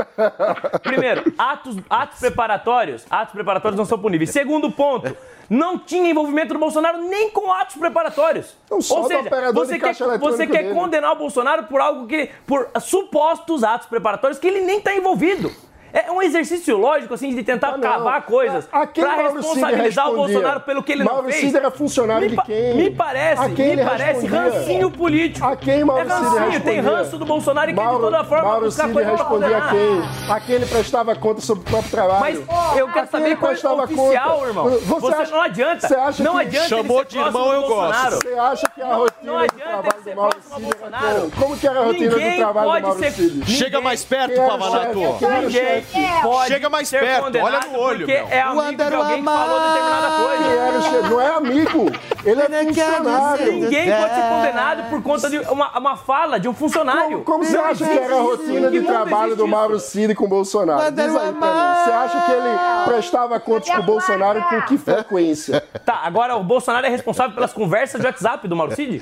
[0.82, 4.32] Primeiro, atos, atos preparatórios, atos preparatórios não são puníveis.
[4.32, 5.16] Segundo ponto,
[5.50, 8.56] não tinha envolvimento do Bolsonaro nem com atos preparatórios.
[8.66, 10.76] Então, só Ou seja, você quer, você quer dele.
[10.76, 15.52] condenar o Bolsonaro por algo que, por supostos atos preparatórios que ele nem está envolvido.
[15.94, 17.80] É um exercício lógico, assim, de tentar Ah, não.
[17.82, 20.16] cavar coisas A- a quem pra Mauro Cid responsabilizar o?
[20.16, 21.42] Bolsonaro pelo que ele Mauro não fez.
[21.42, 22.76] Cid era funcionário me de quem?
[22.76, 24.40] Me parece, A quem me parece respondia?
[24.42, 25.46] rancinho político.
[25.48, 26.82] A quem Mauro é Cid rancinho, tem respondia?
[26.98, 29.70] ranço do Bolsonaro e quer de toda forma Mauro buscar Cid coisa pra respondia a
[29.70, 30.02] quem?
[30.36, 32.46] A quem ele prestava conta sobre o próprio trabalho?
[32.48, 34.48] Mas eu quero saber qual é prestava oficial, conta?
[34.48, 34.70] irmão.
[34.70, 35.88] Você, acha- não adianta.
[35.88, 36.40] Você acha não que...
[36.42, 37.76] adianta Chamou de irmão, eu gosto.
[37.78, 38.16] Bolsonaro.
[38.18, 41.32] Você acha que a Não rotina do adianta trabalho do ser Mauro Cid era como?
[41.32, 43.46] Como que era a rotina do trabalho do Mauro Cid?
[43.52, 45.00] Chega mais perto, o Pavanato.
[45.00, 45.18] o
[45.48, 46.22] Ninguém chefe?
[46.22, 48.28] pode Chega mais ser perto, condenado olha no olho, Porque meu.
[48.30, 50.98] é amigo de alguém que falou determinada coisa.
[51.08, 51.10] o?
[51.10, 51.86] Não é amigo.
[52.26, 53.54] Ele é funcionário.
[53.54, 57.24] Ninguém pode ser condenado por conta de uma, uma fala de um funcionário.
[57.24, 59.48] Como, como você acha que era a rotina de trabalho do?
[59.48, 60.92] Mauro Cid com o Bolsonaro?
[60.92, 61.84] Diz aí pra mim.
[61.84, 65.64] Você acha que ele prestava contas com o Bolsonaro com que frequência?
[65.86, 69.02] Tá, agora o Bolsonaro é responsável pelas conversas de WhatsApp do Mauro Cid?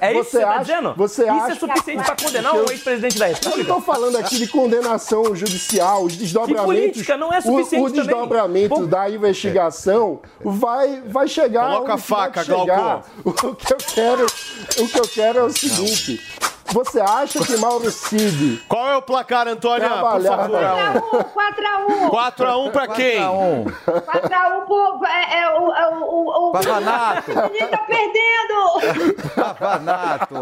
[0.00, 0.94] É isso que Você você tá acha- dizendo?
[0.96, 3.60] você isso acha- é suficiente pra condenar Eu- um ex-presidente da Eu não República?
[3.60, 6.64] estou falando aqui de condenação judicial, os desdobramentos.
[6.64, 8.88] política não é suficiente O, o desdobramento também.
[8.90, 11.66] da investigação vai, vai chegar.
[11.68, 12.76] Coloca onde a faca, vai chegar.
[12.76, 13.06] Glauco.
[13.46, 16.20] O que eu quero, o que eu quero é o seguinte.
[16.72, 19.88] Você acha que Mauro Cid Qual é o placar, Antônia?
[19.88, 20.42] Por Trabalhava.
[21.00, 21.24] favor.
[21.24, 22.10] 4x1.
[22.10, 23.20] 4x1 pra quem?
[23.20, 25.06] 4x1 pro.
[25.06, 27.30] É, é, o, é, o, o, o, Pavanato.
[27.32, 29.26] o menino tá perdendo.
[29.34, 30.34] Pavanato.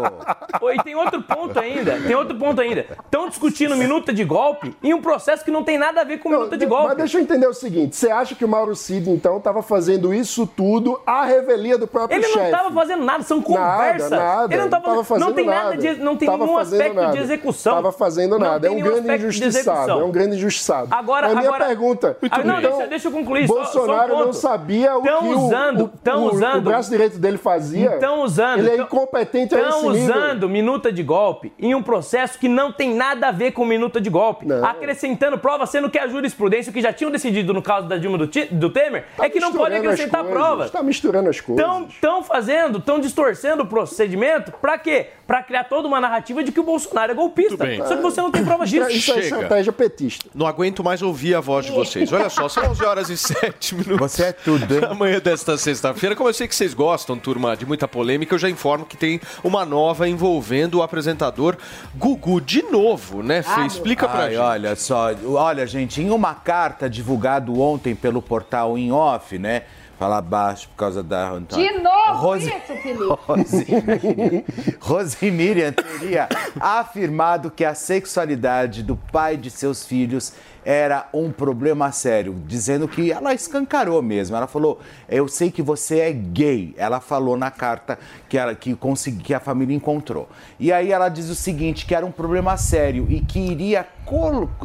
[0.59, 2.85] Pô, e tem outro ponto ainda, tem outro ponto ainda.
[3.05, 6.29] Estão discutindo minuta de golpe em um processo que não tem nada a ver com
[6.29, 6.95] minuta de Mas golpe.
[6.95, 10.45] deixa eu entender o seguinte: você acha que o Mauro Cid, então, estava fazendo isso
[10.47, 12.37] tudo à revelia do próprio Ele chefe?
[12.37, 14.09] não estava fazendo nada, são conversas.
[14.11, 15.77] Nada, Ele não estava tava fazendo não tem nada, nada.
[15.77, 17.11] de, não tem Tava nenhum aspecto nada.
[17.13, 17.73] de execução.
[17.75, 18.67] Tava fazendo Não nada.
[18.67, 19.91] É tem um grande injustiçado.
[19.91, 20.87] É um grande injustiçado.
[20.91, 22.17] Agora- a minha agora- pergunta.
[22.31, 25.19] Ah, não, então, deixa- deixa eu concluir, só- só um Bolsonaro não sabia o Tão
[25.19, 27.93] que usando- o, tão o, usando- o braço direito dele fazia.
[27.95, 28.59] Estão usando.
[28.59, 30.15] Ele é tão- incompetente a Estão esse nível.
[30.15, 33.99] usando minuta de golpe em um processo que não tem nada a ver com minuta
[34.01, 34.45] de golpe.
[34.63, 38.17] Acrescentando prova, sendo que a jurisprudência, o que já tinham decidido no caso da Dilma
[38.17, 40.69] do, do Temer, é que não pode acrescentar provas.
[40.71, 41.65] Tá misturando as coisas.
[41.89, 45.07] Estão fazendo, estão distorcendo o procedimento pra quê?
[45.27, 47.65] Pra criar toda uma narrativa de que o Bolsonaro é golpista.
[47.87, 48.89] Só que você não tem prova disso.
[48.91, 50.29] Isso é estratégia petista.
[50.35, 52.13] Não aguento mais ouvir a voz de vocês.
[52.13, 53.97] Olha só, são 11 horas e 7 minutos.
[53.97, 54.81] Você é tudo, hein?
[54.87, 58.49] Amanhã desta sexta-feira, como eu sei que vocês gostam, turma, de muita polêmica, eu já
[58.49, 61.57] informo que tem uma nova envolvendo o apresentador
[61.95, 63.65] Gugu de novo, né, Fê?
[63.65, 64.39] Explica pra Ai, gente.
[64.39, 69.63] Olha só, olha, gente, em uma carta divulgada ontem pelo portal In Off, né?
[69.97, 71.71] Falar baixo por causa da Antônia.
[71.71, 74.45] De novo Rose- isso, Felipe.
[74.79, 76.27] Rosemiriam, teria
[76.59, 80.33] afirmado que a sexualidade do pai de seus filhos
[80.65, 84.35] era um problema sério, dizendo que ela escancarou mesmo.
[84.35, 86.73] Ela falou: Eu sei que você é gay.
[86.75, 90.27] Ela falou na carta que, ela, que, consegui, que a família encontrou.
[90.59, 93.85] E aí ela diz o seguinte: que era um problema sério e que iria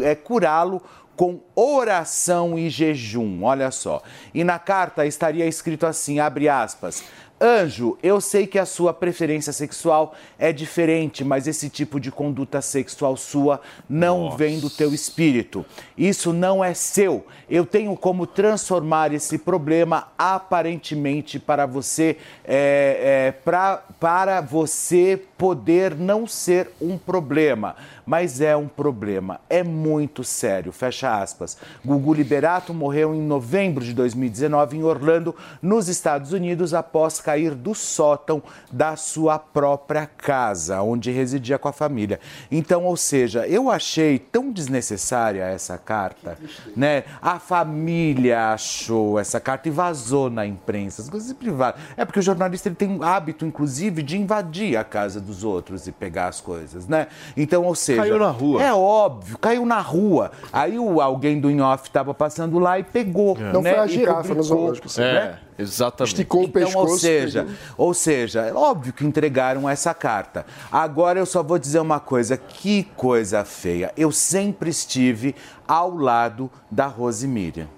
[0.00, 0.82] é, curá-lo
[1.20, 3.44] com oração e jejum.
[3.44, 4.02] Olha só.
[4.32, 7.04] E na carta estaria escrito assim, abre aspas:
[7.38, 12.60] Anjo, eu sei que a sua preferência sexual é diferente, mas esse tipo de conduta
[12.60, 15.64] sexual sua não vem do teu espírito.
[15.96, 17.26] Isso não é seu.
[17.48, 25.94] Eu tenho como transformar esse problema aparentemente para você, é, é, pra, para você poder
[25.94, 27.74] não ser um problema.
[28.10, 30.72] Mas é um problema, é muito sério.
[30.72, 31.56] Fecha aspas.
[31.84, 35.32] Gugu Liberato morreu em novembro de 2019 em Orlando,
[35.62, 41.72] nos Estados Unidos, após cair do sótão da sua própria casa, onde residia com a
[41.72, 42.18] família.
[42.50, 46.36] Então, ou seja, eu achei tão desnecessária essa carta,
[46.74, 47.04] né?
[47.22, 51.80] A família achou essa carta e vazou na imprensa, as coisas privadas.
[51.96, 55.86] É porque o jornalista ele tem um hábito, inclusive, de invadir a casa dos outros
[55.86, 57.06] e pegar as coisas, né?
[57.36, 58.62] Então, ou seja, Caiu na rua.
[58.62, 60.30] É óbvio, caiu na rua.
[60.52, 63.36] Aí o, alguém do in-off estava passando lá e pegou.
[63.38, 63.70] Não né?
[63.74, 65.00] foi a girafa no zoológico, sim.
[65.00, 65.38] né?
[65.58, 66.12] É, exatamente.
[66.14, 66.92] Esticou o Então, pescoço.
[66.92, 67.56] ou seja, pegou.
[67.76, 70.44] ou seja, é óbvio que entregaram essa carta.
[70.70, 73.92] Agora eu só vou dizer uma coisa, que coisa feia.
[73.96, 75.34] Eu sempre estive
[75.66, 77.68] ao lado da Rose Miriam.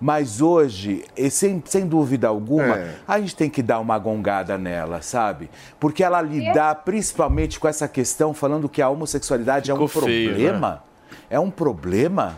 [0.00, 2.94] Mas hoje, e sem, sem dúvida alguma, É.
[3.06, 5.50] a gente tem que dar uma gongada nela, sabe?
[5.80, 10.30] Porque ela lidar principalmente com essa questão, falando que a homossexualidade é um Ficou feio,
[10.30, 10.84] problema.
[11.28, 12.36] É um problema.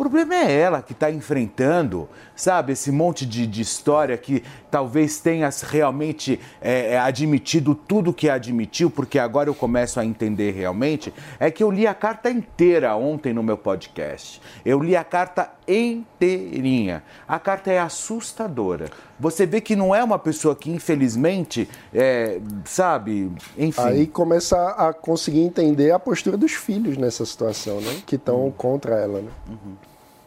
[0.00, 5.20] O problema é ela que está enfrentando, sabe, esse monte de, de história que talvez
[5.20, 11.12] tenha realmente é, é, admitido tudo que admitiu, porque agora eu começo a entender realmente.
[11.38, 14.40] É que eu li a carta inteira ontem no meu podcast.
[14.64, 17.02] Eu li a carta inteirinha.
[17.28, 18.88] A carta é assustadora.
[19.18, 23.82] Você vê que não é uma pessoa que, infelizmente, é, sabe, enfim.
[23.82, 28.00] Aí começa a conseguir entender a postura dos filhos nessa situação, né?
[28.06, 28.50] Que estão Uhum.
[28.50, 29.30] contra ela, né?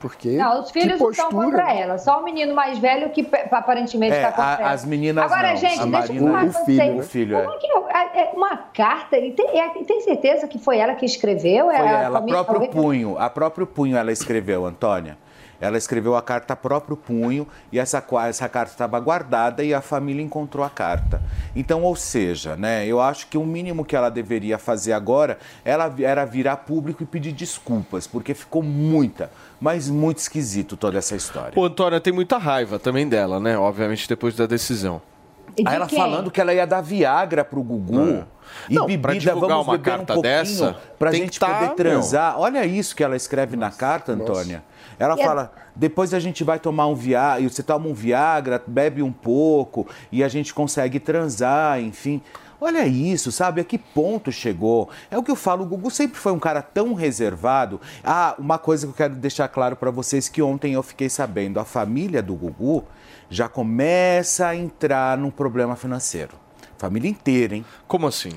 [0.03, 1.45] Porque Não, os filhos que não estão postura.
[1.45, 1.97] contra ela.
[1.97, 4.71] Só o menino mais velho que aparentemente É, está contra a- ela.
[4.71, 5.55] as meninas Agora, não.
[5.55, 7.55] gente, A deixa eu Marina- falar o filho, o filho, Como é.
[7.55, 7.57] é
[8.09, 8.31] que é?
[8.35, 9.15] Uma carta?
[9.15, 11.67] Ele tem, é- tem certeza que foi ela que escreveu?
[11.67, 13.17] Foi É a ela, a próprio alguém- punho.
[13.17, 15.17] A próprio punho ela escreveu, Antônia.
[15.61, 19.79] Ela escreveu a carta a próprio punho e essa, essa carta estava guardada e a
[19.79, 21.21] família encontrou a carta.
[21.55, 25.93] Então, ou seja, né, eu acho que o mínimo que ela deveria fazer agora ela,
[26.01, 29.31] era virar público e pedir desculpas, porque ficou muita,
[29.63, 31.53] mas muito esquisito toda essa história.
[31.57, 33.57] O Antônia tem muita raiva também dela, né?
[33.57, 35.01] Obviamente, depois da decisão.
[35.65, 38.25] Aí ela falando que ela ia dar Viagra pro Gugu.
[38.69, 38.73] E.
[38.75, 41.75] Não, bebida, vamos uma beber um carta pouquinho dessa, pra gente que tá, poder meu.
[41.75, 42.37] transar.
[42.37, 44.61] Olha isso que ela escreve na carta, Antônia.
[44.99, 47.93] Ela E a- fala, depois a gente vai tomar um Viagra, e você toma um
[47.93, 52.21] Viagra, bebe um pouco, e a gente consegue transar, enfim.
[52.63, 53.59] Olha isso, sabe?
[53.59, 54.89] A que ponto chegou?
[55.11, 57.81] É o que eu falo, o Gugu sempre foi um cara tão reservado.
[58.01, 61.59] Ah, uma coisa que eu quero deixar claro pra vocês que ontem eu fiquei sabendo,
[61.59, 62.85] a família do Gugu
[63.29, 66.37] já começa a entrar num problema financeiro.
[66.77, 67.65] Família inteira, hein?
[67.85, 68.31] Como assim?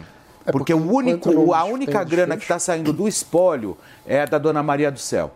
[0.51, 4.61] Porque o único, a única grana que está saindo do espólio é a da Dona
[4.61, 5.33] Maria do Céu,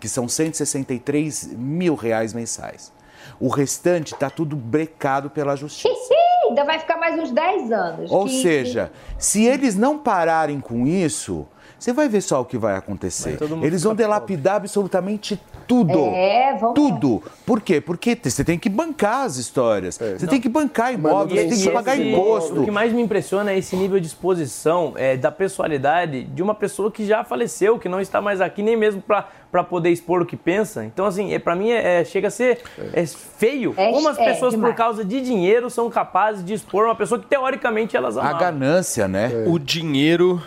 [0.00, 2.90] que são 163 mil reais mensais.
[3.38, 6.29] O restante está tudo brecado pela justiça.
[6.50, 8.10] Ainda vai ficar mais uns 10 anos.
[8.10, 11.46] Ou Que- seja, se eles não pararem com isso,
[11.80, 13.38] você vai ver só o que vai acontecer.
[13.62, 15.98] Eles vão delapidar absolutamente tudo.
[16.14, 17.22] É, vamos Tudo.
[17.46, 17.80] Por quê?
[17.80, 19.96] Porque você tem que bancar as histórias.
[19.96, 22.64] Você tem que bancar imóveis, você tem que esse- pagar O imposto.
[22.64, 26.90] que mais me impressiona é esse nível de exposição é, da personalidade de uma pessoa
[26.90, 30.36] que já faleceu, que não está mais aqui nem mesmo para poder expor o que
[30.36, 30.84] pensa.
[30.84, 32.58] Então, assim, é, para mim é, é- chega a ser
[32.92, 33.72] é feio.
[33.76, 37.20] É, Como as é, pessoas, por causa de dinheiro, são capazes de expor uma pessoa
[37.20, 38.38] que, teoricamente, elas A amavam.
[38.40, 39.44] ganância, né?
[39.46, 40.42] O dinheiro,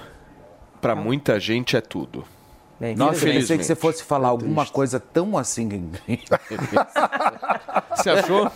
[0.84, 2.26] pra muita gente, é tudo.
[2.82, 5.70] É, Nossa, eu pensei que você fosse falar alguma coisa tão assim.
[7.96, 8.52] Você achou?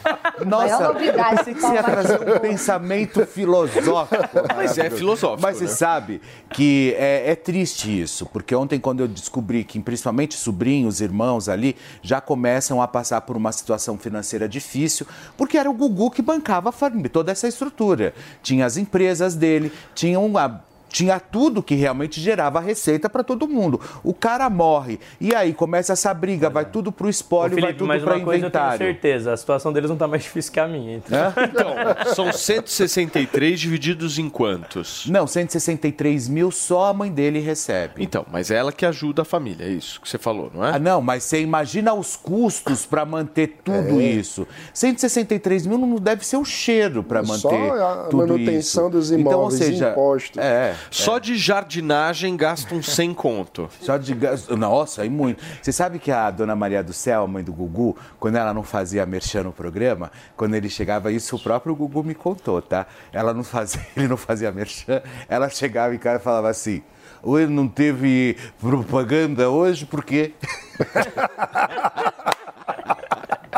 [0.45, 4.23] Nossa, eu pensei que você ia trazer um pensamento filosófico.
[4.53, 5.69] Mas é filosófico, Mas você né?
[5.69, 11.47] sabe que é, é triste isso, porque ontem, quando eu descobri que, principalmente sobrinhos, irmãos
[11.47, 15.07] ali, já começam a passar por uma situação financeira difícil,
[15.37, 18.13] porque era o Gugu que bancava a família, toda essa estrutura.
[18.41, 20.65] Tinha as empresas dele, tinha uma.
[20.97, 23.79] Tinha tudo que realmente gerava receita para todo mundo.
[24.03, 24.99] O cara morre.
[25.21, 28.15] E aí começa essa briga, vai tudo pro Ô, espólio, vai Felipe, tudo mas para
[28.15, 28.85] uma coisa eu tenho inventário.
[28.85, 30.95] certeza, a situação deles não tá mais difícil que a minha.
[30.97, 35.05] Então, Então, são 163 divididos em quantos?
[35.07, 38.03] Não, 163 mil só a mãe dele recebe.
[38.03, 40.71] Então, mas é ela que ajuda a família, é isso que você falou, não é?
[40.75, 44.03] Ah, não, mas você imagina os custos para manter tudo É.
[44.03, 44.47] isso.
[44.73, 48.89] 163 mil não deve ser o cheiro para manter Só a tudo manutenção isso.
[48.97, 50.37] dos Então, ou imóveis, seja, impostos.
[50.37, 53.69] É, Só de jardinagem gasta um 100 conto.
[53.81, 54.15] Só de.
[54.55, 55.43] Nossa, aí muito.
[55.61, 58.63] Você sabe que a dona Maria do Céu, a mãe do Gugu, quando ela não
[58.63, 62.87] fazia merchan no programa, quando ele chegava, isso o próprio Gugu me contou, tá?
[63.11, 66.81] Ela não fazia, ele não fazia merchan, ela chegava em casa e falava assim.
[67.23, 70.33] Hoje não teve propaganda hoje, por quê?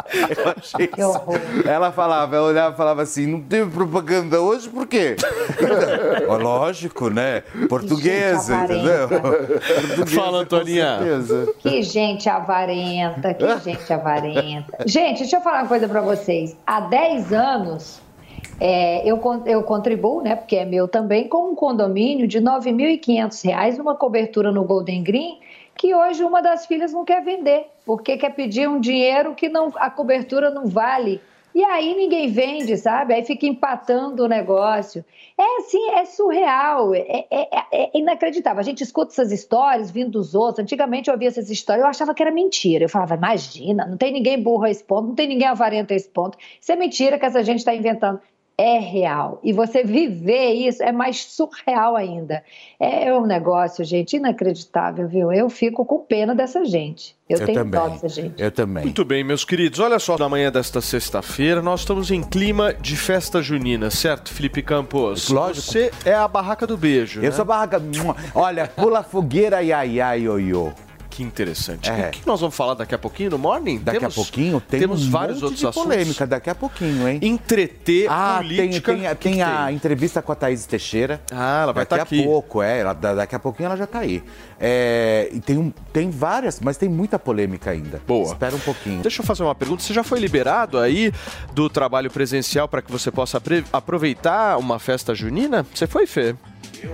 [0.37, 1.35] Eu achei Que horror.
[1.57, 1.67] isso.
[1.67, 5.15] Ela falava, ela olhava e falava assim, não teve propaganda hoje, por quê?
[6.27, 7.41] Ó, Lógico, né?
[7.67, 9.07] Portuguesa, Gente entendeu?
[9.09, 10.99] Portuguesa, Fala, Antoninha.
[11.59, 14.77] Que gente avarenta, que gente avarenta.
[14.85, 16.55] Gente, deixa eu falar uma coisa pra vocês.
[16.65, 18.01] Há 10 anos,
[18.59, 23.77] é, eu, eu contribuo, né, porque é meu também, com um condomínio de 9.500 reais
[23.77, 25.39] numa cobertura no Golden Green,
[25.79, 29.71] que hoje uma das filhas não quer vender, porque quer pedir um dinheiro que não,
[29.77, 31.21] a cobertura não vale.
[31.55, 33.13] E aí ninguém vende, sabe?
[33.13, 35.05] Aí fica empatando o negócio.
[35.37, 38.59] É assim, é surreal, é, é- é- é inacreditável.
[38.59, 40.59] A gente escuta essas histórias vindo dos outros.
[40.61, 42.83] Antigamente eu ouvia essas histórias, eu achava que era mentira.
[42.83, 45.95] Eu falava, imagina, não tem ninguém burro a esse ponto, não tem ninguém avarento a
[45.95, 46.37] esse ponto.
[46.59, 48.19] Isso é mentira que essa gente está inventando.
[48.61, 49.39] É real.
[49.41, 52.43] E você viver isso é mais surreal ainda.
[52.77, 55.31] É um negócio, gente, inacreditável, viu?
[55.31, 57.15] Eu fico com pena dessa gente.
[57.29, 57.79] Eu, Eu tenho também.
[57.79, 58.33] dó dessa gente.
[58.43, 58.83] Eu também.
[58.83, 59.79] Muito bem, meus queridos.
[59.79, 64.61] Olha só, na manhã desta sexta-feira, nós estamos em clima de festa junina, certo, Felipe
[64.61, 65.29] Campos?
[65.29, 65.65] Lógico.
[65.71, 67.31] Você é a barraca do beijo, Eu né?
[67.31, 67.81] sou barraca.
[68.35, 70.73] Olha, pula fogueira, iai, ai, ioiô.
[71.19, 71.89] Que interessante.
[71.89, 72.07] É.
[72.07, 73.77] O que nós vamos falar daqui a pouquinho no Morning?
[73.79, 75.83] Daqui Temos- a pouquinho tem temos um vários monte outros de assuntos.
[75.91, 77.19] polêmica daqui a pouquinho, hein?
[77.21, 78.93] Entreter, Ah, tem, política.
[78.93, 81.21] tem, que tem que a entrevista com a Thaís Teixeira.
[81.29, 82.23] Ah, ela vai daqui estar a aqui.
[82.23, 82.79] pouco, é.
[82.79, 84.23] ela- da- daqui a pouquinho ela já tá aí.
[84.57, 88.01] É, e tem, um, tem várias, mas tem muita polêmica ainda.
[88.07, 88.27] Boa.
[88.31, 89.01] Espera um pouquinho.
[89.01, 89.83] Deixa eu fazer uma pergunta.
[89.83, 91.11] Você já foi liberado aí
[91.53, 93.41] do trabalho presencial para que você possa
[93.73, 95.65] aproveitar uma festa junina?
[95.73, 96.33] Você foi, Fê?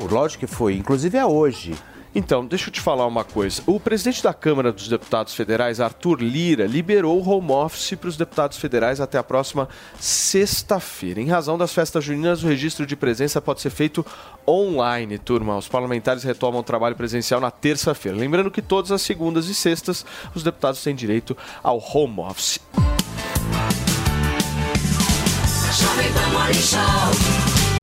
[0.09, 0.75] Lógico que foi.
[0.77, 1.75] Inclusive é hoje.
[2.17, 3.61] Então, deixa eu te falar uma coisa.
[3.67, 8.15] O presidente da Câmara dos Deputados Federais, Arthur Lira, liberou o home office para os
[8.15, 9.67] deputados federais até a próxima
[9.99, 11.19] sexta-feira.
[11.19, 14.05] Em razão das festas juninas, o registro de presença pode ser feito
[14.47, 15.57] online, turma.
[15.57, 18.17] Os parlamentares retomam o trabalho presencial na terça-feira.
[18.17, 22.61] Lembrando que todas as segundas e sextas os deputados têm direito ao home office.
[25.77, 27.54] Jovem Pan Morning Show.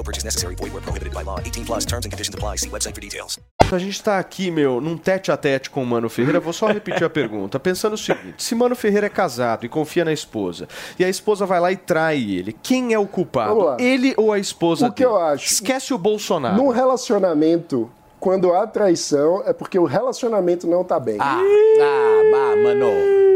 [0.00, 0.54] No purchase necessary.
[0.54, 1.38] Void where prohibited by law.
[1.44, 2.56] 18 plus terms and conditions apply.
[2.56, 3.38] See website for details.
[3.70, 6.40] A gente tá aqui, meu, num tete a tete com o Mano Ferreira.
[6.40, 7.60] Vou só repetir a pergunta.
[7.60, 10.66] Pensando o seguinte: se Mano Ferreira é casado e confia na esposa,
[10.98, 13.76] e a esposa vai lá e trai ele, quem é o culpado?
[13.78, 15.14] Ele ou a esposa O que dele?
[15.14, 15.44] eu acho?
[15.52, 16.56] Esquece o Bolsonaro.
[16.56, 17.90] Num relacionamento,
[18.20, 21.16] quando há traição, é porque o relacionamento não tá bem.
[21.18, 22.86] Ah, ah, bah, mano.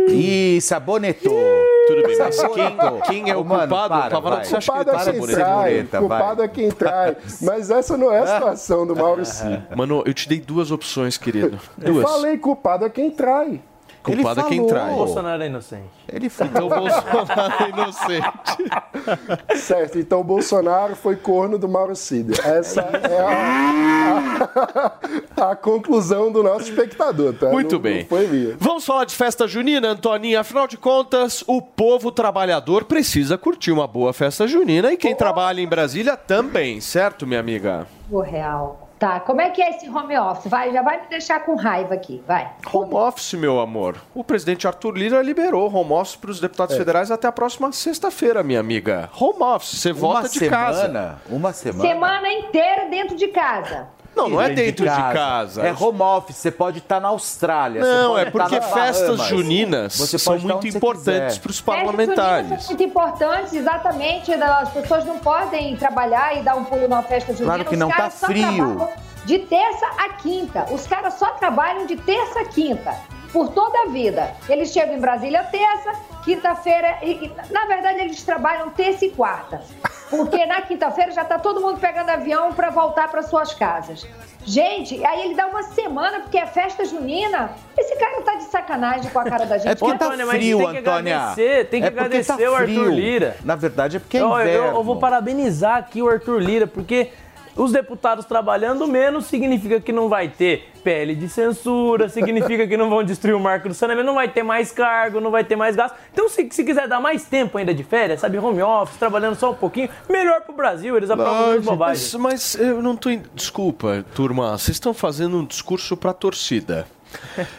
[0.09, 1.41] Ih, sabonetou.
[1.87, 2.77] Tudo bem, mas quem,
[3.07, 3.89] quem é o mano, culpado?
[3.89, 4.45] para, Pavarotto, vai.
[4.45, 7.17] você acha que ele Culpado é quem trai, culpado é quem trai.
[7.41, 9.63] Mas essa não é a situação do Mauricio.
[9.75, 11.59] Mano, eu te dei duas opções, querido.
[11.81, 12.11] Eu Duas.
[12.11, 13.61] falei, culpado é quem trai.
[14.05, 14.93] Culpado é quem trai.
[14.93, 15.89] O Bolsonaro é inocente.
[16.13, 16.53] Ele falou.
[16.53, 19.57] Então o Bolsonaro é inocente.
[19.57, 22.39] Certo, então o Bolsonaro foi corno do Mauro Cid.
[22.41, 24.93] Essa é a,
[25.37, 27.49] a- a conclusão do nosso espectador, tá?
[27.51, 28.01] Muito Não- bem.
[28.03, 28.57] Não foi minha.
[28.59, 30.41] Vamos falar de festa junina, Antoninha.
[30.41, 35.61] Afinal de contas, o povo trabalhador precisa curtir uma boa festa junina e quem trabalha
[35.61, 37.87] em Brasília também, certo, minha amiga?
[38.11, 38.84] O real.
[39.05, 40.51] Tá, como é que é esse home office?
[40.51, 42.51] Vai, já vai me deixar com raiva aqui, vai.
[42.73, 43.99] Home office, meu amor.
[44.15, 48.43] O presidente Arthur Lira liberou home office para os deputados federais até a próxima sexta-feira,
[48.43, 49.11] minha amiga.
[49.21, 50.87] Home office, você Uma volta de casa.
[50.87, 51.19] semana.
[51.29, 51.87] Uma semana.
[51.87, 53.89] Semana inteira dentro de casa.
[54.15, 55.63] Não, não é dentro de casa.
[55.63, 57.83] É home office, você pode estar na Austrália.
[57.83, 59.27] você Não, pode é porque festas Bahamas.
[59.27, 62.43] juninas Você são muito importantes para os Festas parlamentares.
[62.45, 64.33] juninas são muito importantes, exatamente.
[64.33, 67.47] As pessoas não podem trabalhar e dar um pulo numa festa junina.
[67.55, 68.43] Claro que Os não, caras tá só frio.
[68.45, 68.89] trabalham-
[69.25, 70.67] de terça a quinta.
[70.71, 72.95] Os caras só trabalham de terça a quinta,
[73.33, 74.35] por toda a vida.
[74.49, 75.93] Eles chegam em Brasília terça,
[76.25, 79.63] quinta-feira, e, e, na verdade eles trabalham terça e quarta.
[80.11, 84.07] Porque na quinta-feira já está todo mundo pegando avião para voltar para suas casas.
[84.47, 87.53] Gente, aí ele dá uma semana porque é festa junina.
[87.77, 89.69] Esse cara tá de sacanagem com a cara da gente.
[89.71, 91.17] É porque tá Antônia, mas frio, tem que Antônia.
[91.17, 92.91] agradecer, tem que é porque agradecer tá o Arthur.
[92.93, 93.37] Lira.
[93.43, 94.77] Na verdade é porque é Eu- eu, inverno.
[94.79, 97.11] eu vou parabenizar aqui o Arthur Lira, porque
[97.57, 102.91] os deputados trabalhando menos significa que não vai ter PL de censura, significa que não
[102.91, 105.75] vão destruir o marco do saneamento, não vai ter mais cargo, não vai ter mais
[105.77, 105.95] gasto.
[106.13, 109.53] Então, se, se quiser dar mais tempo ainda de férias, sabe, home office, trabalhando só
[109.53, 112.15] um pouquinho, melhor pro Brasil, eles aprovam as bobagens.
[112.15, 113.09] Mas, mas eu não tô.
[113.11, 116.87] en- Desculpa, turma, vocês estão fazendo um discurso pra torcida.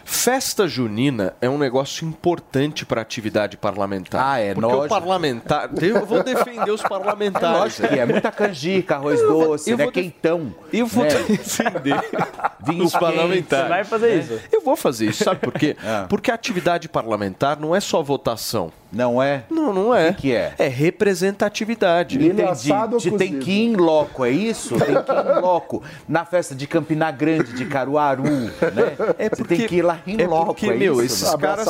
[0.04, 4.22] Festa junina é um negócio importante para atividade parlamentar.
[4.24, 4.90] Ah, é, Porque o lógico.
[4.90, 5.70] parlamentar.
[5.82, 7.76] Eu vou defender os parlamentares.
[7.76, 10.54] Que é, muita canjica, arroz doce, eu né, quentão.
[10.72, 11.12] Eu vou né?
[11.28, 11.96] defender
[12.84, 13.46] os parlamentares.
[13.46, 13.70] quentes.
[13.70, 14.16] Vai fazer né?
[14.16, 14.40] isso?
[14.52, 15.76] Eu vou fazer isso, sabe por quê?
[15.86, 16.06] Ah.
[16.10, 18.72] Porque a atividade parlamentar não é só votação.
[18.96, 19.44] Não é?
[19.50, 20.12] Não, não é.
[20.12, 20.54] O que é?
[20.58, 22.18] É representatividade.
[22.18, 22.70] Entendi.
[23.00, 24.76] Te tem que ir em loco, é isso?
[24.78, 25.84] Tem que ir em loco.
[26.08, 28.52] Na festa de Campina Grande, de Caruaru, né?
[29.20, 31.26] É Você tem que ir lá em é loco, porque, é meu, isso?
[31.26, 31.68] esses caras,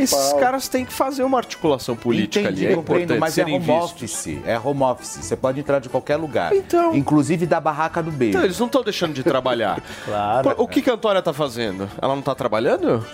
[0.00, 2.72] esses caras têm que fazer uma articulação política Entendi, ali.
[2.72, 3.92] É compreendo, importante mas é serem home vistos.
[3.92, 4.38] office.
[4.46, 5.18] É home office.
[5.20, 6.54] Você pode entrar de qualquer lugar.
[6.54, 6.94] Então.
[6.96, 8.30] Inclusive da barraca do beijo.
[8.36, 9.82] Então, eles não estão deixando de trabalhar.
[10.04, 10.54] Claro.
[10.54, 11.88] Pô, O que, que a Antônia tá fazendo?
[12.00, 13.04] Ela não tá trabalhando?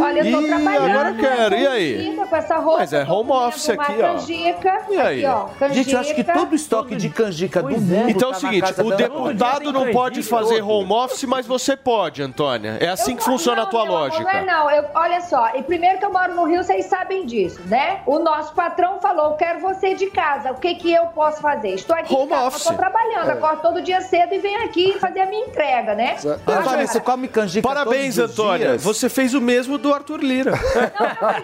[0.00, 0.90] Olha, eu tô Ih, trabalhando.
[0.90, 1.54] agora eu quero.
[1.54, 2.16] E aí?
[2.28, 4.12] Com essa roupa, Mas é home office uma aqui, ó.
[4.14, 5.24] Canjica, E aí?
[5.24, 5.74] Aqui, ó, canjica.
[5.74, 8.40] Gente, eu acho que todo o estoque de canjica do mundo Então é tá o
[8.40, 12.78] seguinte, o deputado não pode fazer home office, mas você pode, Antônia.
[12.80, 14.42] É assim que funciona a tua Não é lógica.
[14.42, 18.00] não, eu, olha só, e primeiro que eu moro no Rio, vocês sabem disso, né?
[18.04, 21.74] O nosso patrão falou, quero você de casa, o que que eu posso fazer?
[21.74, 22.66] Estou aqui Home em casa, office.
[22.66, 23.32] eu tô trabalhando, É.
[23.34, 26.16] acordo todo dia cedo e venho aqui fazer a minha entrega, né?
[26.46, 28.68] Antônia, você come canjica Parabéns, todos os Antônia.
[28.70, 28.82] dias?
[28.82, 30.52] Você fez o mesmo do Arthur Lira.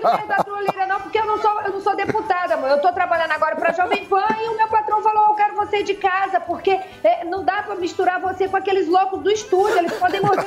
[0.02, 2.70] Não é da tua Lira, não, porque eu não sou, eu não sou deputada, amor.
[2.70, 5.82] Eu tô trabalhando agora pra Jovem Pan e o meu patrão falou, eu quero você
[5.82, 9.92] de casa, porque é, não dá pra misturar você com aqueles loucos do estúdio, eles
[9.94, 10.44] podem morrer.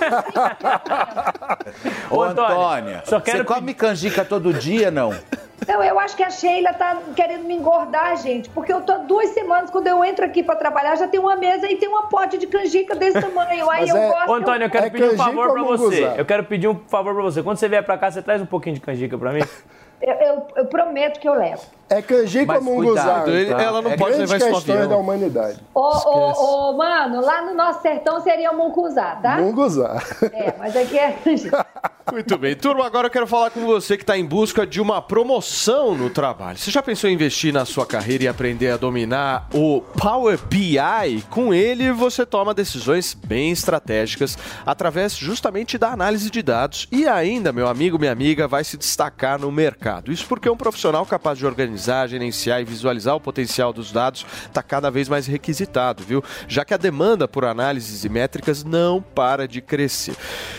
[2.09, 5.13] Ô, Antônia, só quero você come canjica todo dia, não?
[5.61, 8.97] Então, eu acho que a Sheila tá querendo me engordar, gente, porque eu tô há
[8.97, 12.07] duas semanas, quando eu entro aqui pra trabalhar, já tem uma mesa e tem uma
[12.09, 13.69] pote de canjica desse tamanho.
[13.69, 14.29] Aí eu gosto.
[14.29, 16.13] Ô, Antônio, eu quero É pedir um favor pra você.
[16.17, 17.43] Eu quero pedir um favor pra você.
[17.43, 19.41] Quando você vier pra cá, você traz um pouquinho de canjica pra mim?
[20.01, 21.65] Eu, eu- eu prometo que eu levo.
[21.91, 23.23] É canjica ou munguzá?
[23.27, 25.59] ele- ela não é pode levar isso questões da humanidade.
[25.75, 29.37] Ô, ô, ô, mano, lá no nosso sertão seria o mucuzá, tá?
[29.37, 30.01] Munguzá.
[30.33, 31.65] É, mas aqui é canjica.
[32.11, 32.55] Muito bem.
[32.55, 36.09] Turma, agora eu quero falar com você que está em busca de uma promoção no
[36.09, 36.57] trabalho.
[36.57, 41.23] Você já pensou em investir na sua carreira e aprender a dominar o Power BI?
[41.29, 47.51] Com ele, você toma decisões bem estratégicas através justamente da análise de dados e ainda,
[47.53, 50.11] meu amigo, minha amiga, vai se destacar no mercado.
[50.11, 54.61] Isso porque um profissional capaz de organizar, gerenciar e visualizar o potencial dos dados está
[54.61, 56.23] cada vez mais requisitado, viu?
[56.47, 60.15] Já que a demanda por análises e métricas não para de crescer.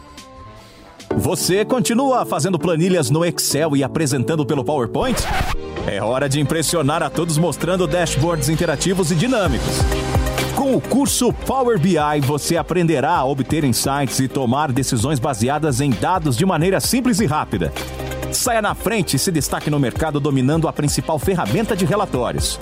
[1.17, 5.17] Você continua fazendo planilhas no Excel e apresentando pelo PowerPoint?
[5.87, 9.79] É hora de impressionar a todos mostrando dashboards interativos e dinâmicos.
[10.55, 15.89] Com o curso Power BI, você aprenderá a obter insights e tomar decisões baseadas em
[15.89, 17.71] dados de maneira simples e rápida.
[18.31, 22.59] Saia na frente e se destaque no mercado dominando a principal ferramenta de relatórios.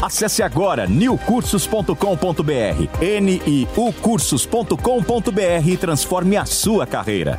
[0.00, 1.94] Acesse agora newcursos.com.br,
[3.20, 7.38] niucursos.com.br e transforme a sua carreira.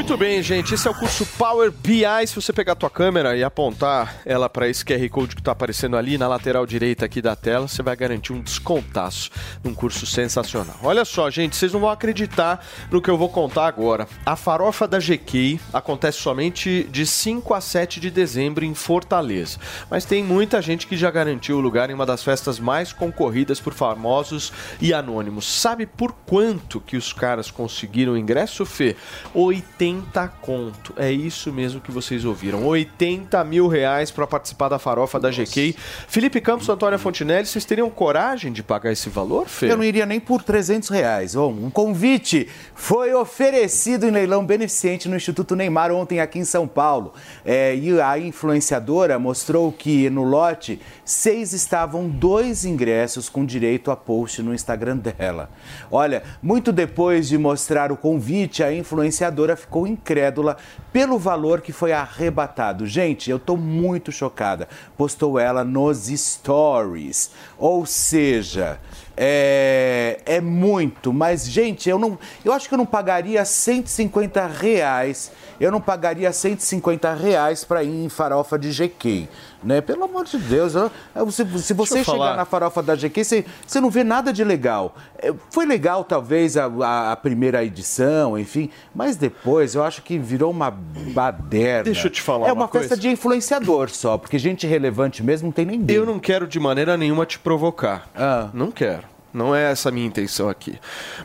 [0.00, 0.72] Muito bem, gente.
[0.72, 2.26] Esse é o curso Power BI.
[2.26, 5.52] Se você pegar a tua câmera e apontar ela para esse QR Code que está
[5.52, 9.30] aparecendo ali na lateral direita aqui da tela, você vai garantir um descontaço
[9.62, 10.74] num curso sensacional.
[10.82, 14.08] Olha só, gente, vocês não vão acreditar no que eu vou contar agora.
[14.24, 19.58] A farofa da GK acontece somente de 5 a 7 de dezembro em Fortaleza.
[19.90, 23.60] Mas tem muita gente que já garantiu o lugar em uma das festas mais concorridas
[23.60, 24.50] por famosos
[24.80, 25.60] e anônimos.
[25.60, 28.96] Sabe por quanto que os caras conseguiram o ingresso, Fê?
[29.34, 30.94] 80 80 conto.
[30.96, 32.64] É isso mesmo que vocês ouviram.
[32.66, 35.74] 80 mil reais para participar da farofa da GK.
[36.06, 39.70] Felipe Campos, Antônia Fontinelli, vocês teriam coragem de pagar esse valor, Fê?
[39.70, 41.34] Eu não iria nem por 300 reais.
[41.34, 47.12] Um convite foi oferecido em leilão beneficente no Instituto Neymar ontem aqui em São Paulo.
[47.44, 53.96] É, e a influenciadora mostrou que no lote, seis estavam dois ingressos com direito a
[53.96, 55.50] post no Instagram dela.
[55.90, 60.56] Olha, muito depois de mostrar o convite, a influenciadora ficou incrédula
[60.92, 62.86] pelo valor que foi arrebatado.
[62.86, 64.68] Gente, eu tô muito chocada.
[64.96, 67.30] Postou ela nos stories.
[67.58, 68.78] Ou seja,
[69.16, 75.30] é, é muito, mas gente, eu não, eu acho que eu não pagaria 150 reais.
[75.60, 79.28] Eu não pagaria 150 reais para ir em farofa de GK,
[79.62, 79.80] né?
[79.80, 83.44] Pelo amor de Deus, eu- eu- se, se você chegar na farofa da GK, você,
[83.66, 84.94] você não vê nada de legal.
[85.18, 90.18] É, Foi legal, talvez, a, a- a primeira edição, enfim, mas depois eu acho que
[90.18, 91.84] virou uma baderna.
[91.84, 93.00] Deixa eu te falar É uma uma, festa coisa.
[93.02, 95.96] de influenciador só, porque gente relevante mesmo não tem ninguém.
[95.96, 98.08] Eu não quero de maneira nenhuma te provocar.
[98.14, 98.48] Ah.
[98.54, 99.09] Não quero.
[99.32, 100.74] Não é essa a minha intenção aqui.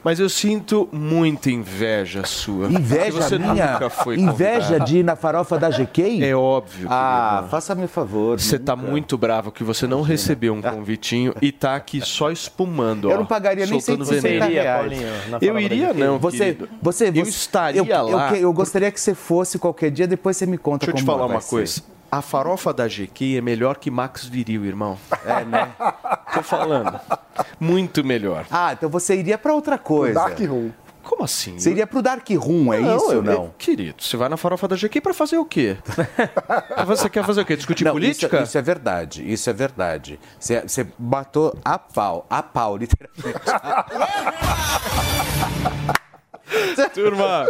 [0.04, 2.68] Mas eu sinto muita inveja sua.
[2.68, 3.74] Inveja Porque você minha?
[3.74, 4.86] nunca foi Inveja convidado.
[4.86, 6.24] de ir na farofa da GK?
[6.24, 6.88] É óbvio.
[6.90, 8.40] Ah, faça-me favor.
[8.40, 13.10] Você tá muito bravo que você não recebeu um convitinho e tá aqui só espumando.
[13.10, 14.62] Eu ó, não pagaria nem soltando 160 veneno.
[14.62, 15.02] reais.
[15.42, 16.70] Eu iria não, Você, querido.
[16.82, 18.30] você, Eu você- estaria eu, eu lá.
[18.32, 21.06] que- Eu, gostaria que você fosse qualquer dia, depois você me conta Deixa eu te
[21.06, 21.84] como falar uma ser.
[22.12, 24.98] A farofa da GQ é melhor que Max Viril, irmão.
[25.26, 25.72] É, né?
[26.34, 27.00] Tô falando.
[27.60, 28.46] Muito melhor.
[28.50, 30.14] Ah, então você iria pra outra coisa.
[30.16, 30.72] Dark Room.
[31.04, 31.60] Como assim?
[31.60, 33.34] Você iria pro Dark Room, é isso eu- ou não?
[33.34, 35.78] eu- querido, você vai na farofa da GQ pra fazer o quê?
[36.88, 37.56] você quer fazer o quê?
[37.56, 38.38] Discutir Não, política?
[38.38, 40.20] Isso, isso é verdade, isso é verdade.
[40.40, 43.22] Você, você matou a pau, a pau, literalmente.
[46.94, 47.48] Turma,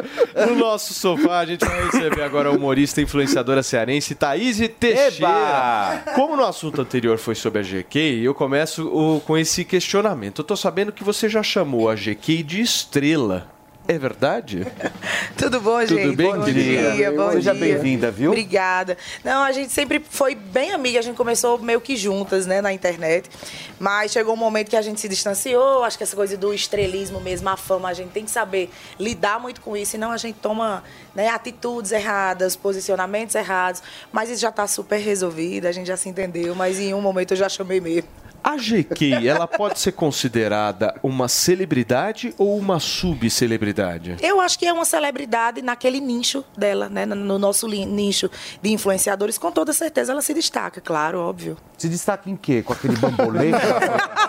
[0.48, 6.04] no nosso sofá a gente vai receber agora a humorista e influenciadora cearense Thaís Teixeira.
[6.16, 10.40] Como no assunto anterior foi sobre a GK, eu começo o- com esse questionamento.
[10.42, 13.48] Eu tô sabendo que você já chamou a GK de estrela.
[13.88, 14.66] É verdade?
[15.38, 16.16] Tudo bom, Tudo gente?
[16.16, 16.92] bem, bom querida?
[16.92, 17.62] dia, bom Seja dia.
[17.62, 18.32] bem-vinda, viu?
[18.32, 18.98] Obrigada.
[19.24, 22.74] Não, a gente sempre foi bem amiga, a gente começou meio que juntas, né, na
[22.74, 23.30] internet.
[23.80, 27.20] Mas chegou um momento que a gente se distanciou, acho que essa coisa do estrelismo
[27.22, 30.38] mesmo, a fama, a gente tem que saber lidar muito com isso, senão a gente
[30.42, 30.84] toma
[31.14, 33.84] né, atitudes erradas, posicionamentos errados.
[34.12, 37.32] Mas isso já está super resolvido, a gente já se entendeu, mas em um momento
[37.32, 38.10] eu já chamei mesmo.
[38.46, 44.18] A GK, ela pode ser considerada uma celebridade ou uma subcelebridade?
[44.22, 47.08] Eu acho que é uma celebridade naquele nicho dela, né?
[47.08, 48.30] No nosso nicho
[48.62, 51.58] de influenciadores, com toda certeza ela se destaca, claro, óbvio.
[51.76, 52.62] Se destaca em quê?
[52.62, 53.50] Com aquele bambolê?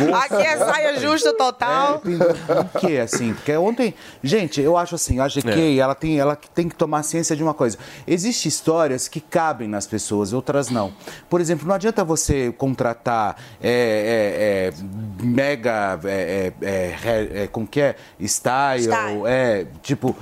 [0.00, 0.14] pescoço?
[0.14, 2.02] Aqui é saia justa total.
[2.04, 3.34] É, em quê, assim?
[3.34, 3.94] Porque ontem...
[4.22, 7.54] Gente, eu acho assim, a GK, ela, tem, ela tem que tomar ciência de uma
[7.54, 7.78] coisa.
[8.06, 10.92] Existem histórias que cabem nas pessoas, outras não.
[11.28, 15.98] Por exemplo, não adianta você contratar é, é, é, mega...
[16.04, 17.96] É, é, é, é, como que é?
[18.20, 19.26] Style, Style.
[19.26, 20.16] é, tipo...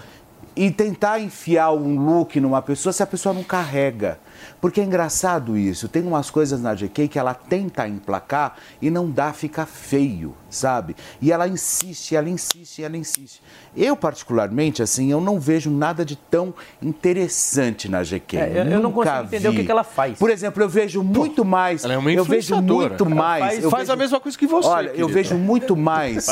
[0.57, 4.19] E tentar enfiar um look numa pessoa se a pessoa não carrega.
[4.61, 5.89] Porque é engraçado isso.
[5.89, 10.97] Tem umas coisas na GK que ela tenta emplacar e não dá, fica feio, sabe?
[11.21, 13.43] E ela insiste, ela insiste, ela insiste.
[13.77, 16.53] Eu, particularmente, assim, eu não vejo nada de tão
[16.83, 18.37] interessante na GK.
[18.37, 19.59] É, eu- eu não consigo entender o vi.
[19.59, 20.19] que que ela faz.
[20.19, 21.85] Por exemplo, eu vejo muito mais.
[21.85, 23.41] ela é uma eu vejo muito mais.
[23.43, 26.27] Ela faz- eu faz vejo- a mesma coisa que você, Olha, eu vejo muito mais.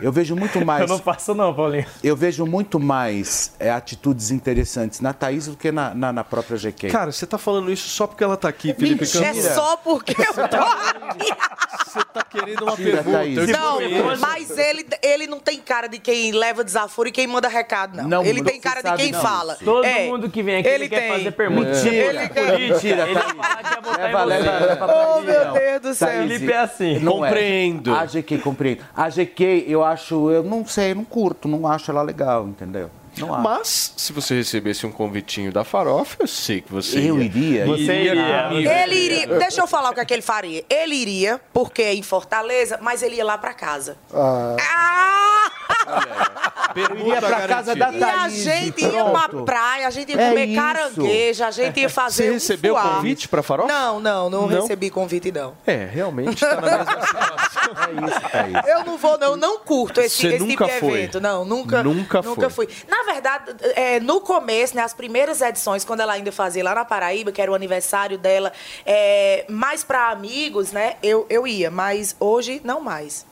[0.00, 0.82] Eu vejo muito mais.
[0.82, 1.86] Eu não faço não, Paulinho.
[2.02, 6.56] Eu vejo muito mais é, atitudes interessantes na Thaís do que na, na, na própria
[6.56, 6.88] GK.
[6.90, 9.44] Cara, você tá falando isso só porque ela tá aqui, Felipe É Campos.
[9.44, 11.26] só porque eu tô aqui.
[11.86, 13.18] Você tá querendo uma Mentira, pergunta.
[13.18, 13.38] Thaís.
[13.58, 17.96] Não, mas ele, ele não tem cara de quem leva desaforo e quem manda recado,
[17.96, 18.08] não.
[18.08, 19.20] Não, ele tem cara de quem não.
[19.20, 19.56] fala.
[19.64, 20.06] Todo É.
[20.06, 21.12] mundo que vem aqui Ele ele quer tem.
[21.12, 21.68] fazer pergunta.
[21.70, 23.34] Mentira, Ele quer- mentira, Ele Leva, em
[23.84, 24.02] você.
[24.02, 26.08] leva, leva Oh, meu Deus do céu.
[26.08, 26.98] Felipe é assim.
[26.98, 27.28] não é.
[27.28, 27.94] Compreendo.
[27.94, 28.82] A GK, compreendo.
[28.94, 32.90] A GK, eu acho, eu não sei, não curto, não acho ela legal, entendeu?
[33.24, 37.24] Mas, se você recebesse um convitinho da farofa, eu sei que você Eu ia.
[37.24, 37.66] iria.
[37.66, 38.48] Você iria.
[38.48, 38.70] comigo.
[38.70, 39.26] Ele iria.
[39.38, 40.64] Deixa eu falar o que, é que ele faria.
[40.68, 43.96] Ele iria, porque é em Fortaleza, mas ele ia lá pra casa.
[44.12, 45.75] Ah, Ah!
[46.74, 49.44] Pergunta iria pra casa da E a Thaís, gente ia pra pronto.
[49.46, 50.60] praia, a gente ia É comer isso.
[50.60, 52.24] carangueja, a gente ia fazer.
[52.24, 52.82] Você um recebeu fuá.
[52.96, 53.72] convite pra farofa?
[53.72, 54.60] Não, não, não, Não?
[54.60, 55.56] recebi convite, não.
[55.66, 57.36] É, realmente tá na mesma situação.
[57.86, 58.66] É isso, Thaís.
[58.66, 60.90] Eu não vou, não, eu não curto esse, Você esse tipo nunca de foi?
[60.98, 61.20] evento.
[61.20, 61.82] Não, nunca.
[61.82, 62.66] Nunca nunca foi.
[62.66, 62.76] fui.
[62.88, 66.84] Na verdade, é, no começo, né, as primeiras edições, quando ela ainda fazia lá na
[66.84, 68.52] Paraíba, que era o aniversário dela,
[68.84, 70.96] é, mais pra amigos, né?
[71.02, 73.24] Eu, eu ia, mas hoje não mais.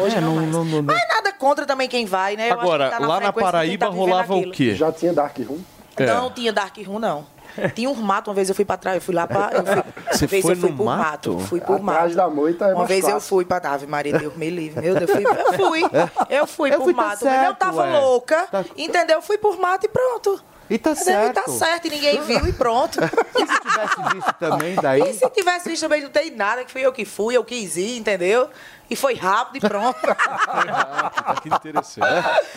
[0.00, 2.48] Hoje É, não, não- não- não- Mas nada contra também quem vai, né?
[2.50, 4.52] Eu acho Agora, que tá lá na Paraíba tá rolava o aquilo.
[4.52, 4.74] quê?
[4.74, 5.58] Já tinha Dark Room?
[5.96, 6.06] É.
[6.06, 7.26] Não tinha Dark Room, não.
[7.74, 9.50] Tinha um mato, uma vez eu fui pra trás, eu fui lá pra.
[9.52, 11.38] Eu fui, Você uma vez foi eu fui no por mato?
[11.40, 12.14] Fui por Atrás mato.
[12.14, 14.80] da moita é Uma vez eu fui pra Ave Maria, Deus me livre.
[14.80, 15.24] Meu Deus, eu fui.
[15.24, 15.82] Eu fui,
[16.30, 17.24] eu fui Eu por fui, tá mato.
[17.24, 17.98] Mas eu certo, tava ué.
[17.98, 19.16] louca, entendeu?
[19.16, 20.40] Eu fui por mato e pronto.
[20.70, 21.30] E tá Entendeu?
[21.30, 21.50] E tá certo.
[21.58, 22.98] certo, e ninguém viu e pronto.
[23.34, 25.00] E se tivesse visto também, daí...
[25.00, 27.76] E se tivesse visto também, não tem nada, que fui eu que fui, eu quis
[27.78, 28.50] ir, entendeu?
[28.90, 29.98] E foi rápido e pronto.
[31.42, 32.06] Que interessante.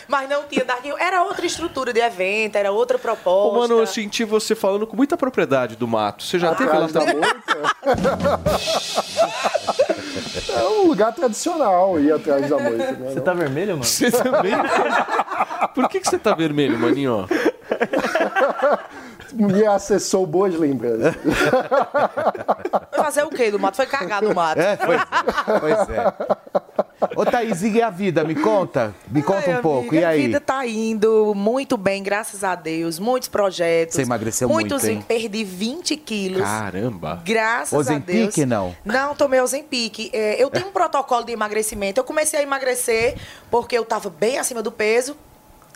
[0.07, 0.97] Mas não tinha Dark Room.
[0.97, 3.57] Era outra estrutura de evento, era outra proposta.
[3.57, 6.23] Ô, mano, eu senti você falando com muita propriedade do mato.
[6.23, 7.21] Você já teve lá Atrás da também?
[10.49, 12.91] É um lugar tradicional ir atrás da moita.
[12.93, 13.11] Né?
[13.11, 13.83] Você tá vermelho, mano?
[13.83, 14.53] Você também?
[15.73, 17.27] Por que, que você tá vermelho, maninho?
[19.33, 21.15] Me acessou boas lembranças.
[23.11, 23.75] Foi fazer o quê do mato?
[23.75, 24.59] Foi cagar no mato.
[24.59, 25.01] É, pois,
[25.59, 26.13] pois é.
[27.15, 28.23] Ô, Thaís, e a vida?
[28.23, 28.93] Me conta.
[29.09, 29.89] Me conta Ai, um pouco.
[29.89, 30.21] amiga, E A aí?
[30.27, 32.99] vida tá indo muito bem, graças a Deus.
[32.99, 33.95] Muitos projetos.
[33.95, 35.05] Você emagreceu muitos, muito, hein?
[35.07, 36.41] Perdi 20 quilos.
[36.41, 37.21] Caramba.
[37.25, 38.47] Graças a Ozempic, Deus.
[38.47, 38.75] não?
[38.85, 40.09] Não, tomei Ozempic.
[40.13, 41.99] É, eu tenho um protocolo de emagrecimento.
[41.99, 43.15] Eu comecei a emagrecer
[43.49, 45.15] porque eu estava bem acima do peso.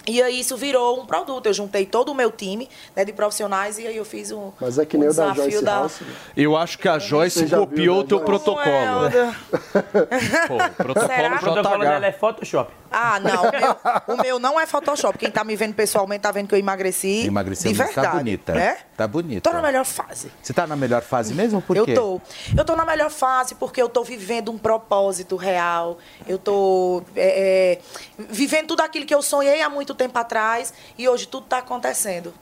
[0.07, 1.45] E aí isso virou um produto.
[1.47, 4.77] Eu juntei todo o meu time né, de profissionais e aí eu fiz um, Mas
[4.77, 5.73] é que um nem o da desafio Joyce da...
[5.73, 6.01] House.
[6.01, 6.13] né?
[6.37, 8.25] Eu acho que a Joyce copiou o teu Joyce?
[8.25, 9.09] protocolo.
[10.47, 11.35] Pô, protocolo Será?
[11.35, 12.05] O protocolo dela JH.
[12.07, 12.71] é Photoshop.
[12.91, 13.43] Ah, não.
[13.43, 15.17] O meu, o meu não é Photoshop.
[15.17, 17.25] Quem tá me vendo pessoalmente tá vendo que eu emagreci.
[17.25, 18.07] Emagreceu de muito, verdade.
[18.11, 18.53] tá bonita.
[18.53, 18.77] Né?
[18.95, 19.49] Tá bonita.
[19.49, 20.31] Tô na melhor fase.
[20.41, 21.61] Você tá na melhor fase mesmo?
[21.61, 21.93] Por eu quê?
[21.93, 22.21] tô.
[22.55, 25.97] Eu tô na melhor fase porque eu tô vivendo um propósito real.
[26.25, 27.79] Eu tô é,
[28.17, 31.57] é, vivendo tudo aquilo que eu sonhei há muito tempo atrás e hoje tudo tá
[31.57, 32.33] acontecendo.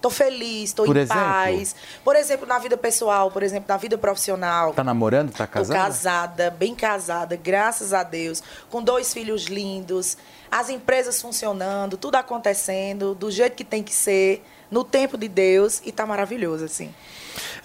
[0.00, 1.22] Tô feliz, tô Por em exemplo?
[1.24, 1.74] paz.
[2.04, 4.72] Por exemplo, na vida pessoal, por exemplo, na vida profissional.
[4.72, 5.32] Tá namorando?
[5.32, 5.80] Tá Tô casada?
[5.80, 10.16] casada, bem casada, graças a Deus, com dois filhos lindos,
[10.50, 15.80] as empresas funcionando, tudo acontecendo do jeito que tem que ser, no tempo de Deus,
[15.84, 16.92] e tá maravilhoso, assim.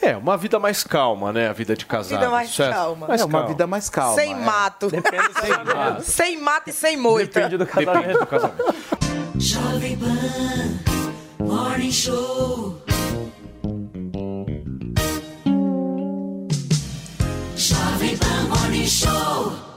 [0.02, 1.48] É, uma vida mais calma, né?
[1.48, 2.19] A vida de casado.
[2.19, 2.73] Vida mais certo?
[2.73, 3.07] calma.
[3.07, 3.48] Mais é uma calma.
[3.48, 4.15] vida mais calma.
[4.15, 4.36] sem é.
[4.36, 4.88] mato.
[5.76, 6.02] mato.
[6.02, 7.40] sem mato e sem moita.
[7.40, 8.19] Depende do Depende casamento.
[8.19, 8.76] do casamento.
[9.38, 12.82] Jovem Pan Morning Show.
[17.56, 19.70] Jovem Pan Morning Show.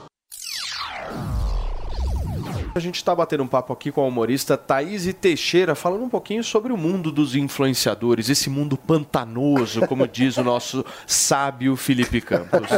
[2.75, 6.43] A gente está batendo um papo aqui com a humorista Thaís Teixeira, falando um pouquinho
[6.43, 12.69] sobre o mundo dos influenciadores, esse mundo pantanoso, como diz o nosso sábio Felipe Campos.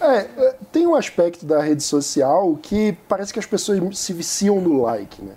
[0.00, 0.06] É,
[0.40, 4.80] é, tem um aspecto da rede social que parece que as pessoas se viciam no
[4.80, 5.34] like, né?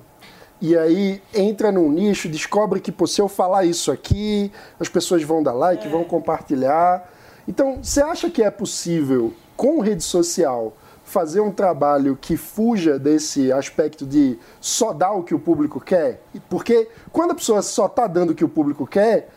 [0.61, 4.49] E aí entra num nicho, descobre que pô, se eu falar isso aqui,
[4.80, 7.06] as pessoas vão dar like, vão compartilhar.
[7.45, 10.78] Então, você acha que é possível, com rede social,
[11.12, 16.22] fazer um trabalho que fuja desse aspecto de só dar o que o público quer?
[16.50, 19.30] Porque quando a pessoa só está dando o que o público quer,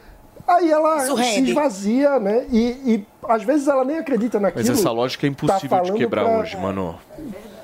[0.47, 2.47] aí ela se esvazia, né?
[2.53, 2.61] E,
[2.95, 4.65] e às vezes ela nem acredita naquilo.
[4.67, 6.97] Mas essa lógica é impossível de falando quebrar pra- hoje, mano.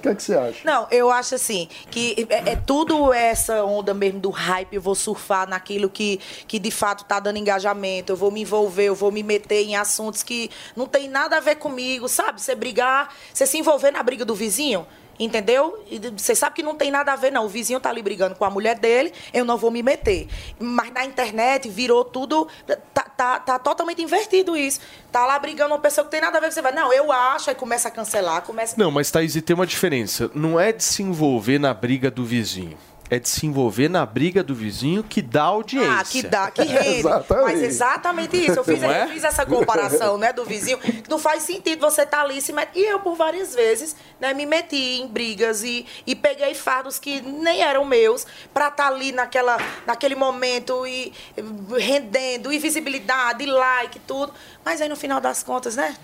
[0.00, 0.60] O que, é que você acha?
[0.64, 4.94] Não, eu acho assim, que é, é tudo essa onda mesmo do hype, eu vou
[4.94, 6.18] surfar naquilo que,
[6.48, 9.76] que de fato tá dando engajamento, eu vou me envolver, eu vou me meter em
[9.76, 12.40] assuntos que não tem nada a ver comigo, sabe?
[12.40, 14.86] Você brigar, você se envolver na briga do vizinho.
[15.20, 15.84] Entendeu?
[16.16, 17.44] Você sabe que não tem nada a ver, não.
[17.44, 20.26] O vizinho tá ali brigando com a mulher dele, eu não vou me meter.
[20.58, 22.48] Mas na internet virou tudo.
[22.94, 24.80] Tá, tá, tá totalmente invertido isso.
[25.12, 27.50] Tá lá brigando uma pessoa que tem nada a ver, você vai, não, eu acho,
[27.50, 28.74] aí começa a cancelar, começa.
[28.78, 30.30] Não, mas Thaís, e tem uma diferença.
[30.34, 32.78] Não é de se envolver na briga do vizinho.
[33.10, 35.92] É de se envolver na briga do vizinho que dá audiência.
[35.92, 37.00] Ah, que dá, que rende.
[37.00, 37.44] Exatamente.
[37.44, 38.60] Mas exatamente isso.
[38.60, 39.04] Eu fiz, Não é?
[39.04, 40.78] eu fiz essa comparação, né, do vizinho.
[40.78, 42.70] que Não faz sentido você estar ali se met...
[42.72, 47.20] E eu, por várias vezes, né, me meti em brigas e, e peguei fardos que
[47.20, 48.24] nem eram meus
[48.54, 51.12] pra estar ali naquela, naquele momento e
[51.76, 54.32] rendendo, e visibilidade, e like, tudo.
[54.64, 55.96] Mas aí, no final das contas, né?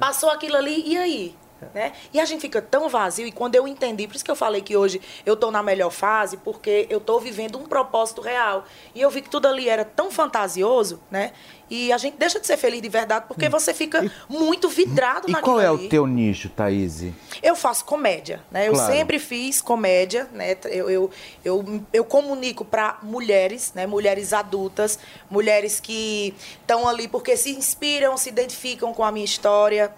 [0.00, 1.36] Passou aquilo ali, e aí?
[1.74, 1.92] Né?
[2.12, 4.60] E a gente fica tão vazio, e quando eu entendi, por isso que eu falei
[4.60, 8.64] que hoje eu tô na melhor fase, porque eu tô vivendo um propósito real.
[8.94, 11.32] E eu vi que tudo ali era tão fantasioso, né?
[11.70, 15.32] E a gente deixa de ser feliz de verdade, porque você fica muito vidrado E
[15.32, 15.86] naquilo qual é ali.
[15.86, 17.02] o teu nicho, Thaís?
[17.42, 18.68] Eu faço comédia, né?
[18.68, 18.92] Eu Claro.
[18.92, 20.56] sempre fiz comédia, né?
[20.66, 21.10] Eu, eu,
[21.42, 23.86] eu, eu comunico para mulheres, né?
[23.86, 24.98] Mulheres adultas,
[25.30, 29.90] mulheres que estão ali porque se inspiram, se identificam com a minha história.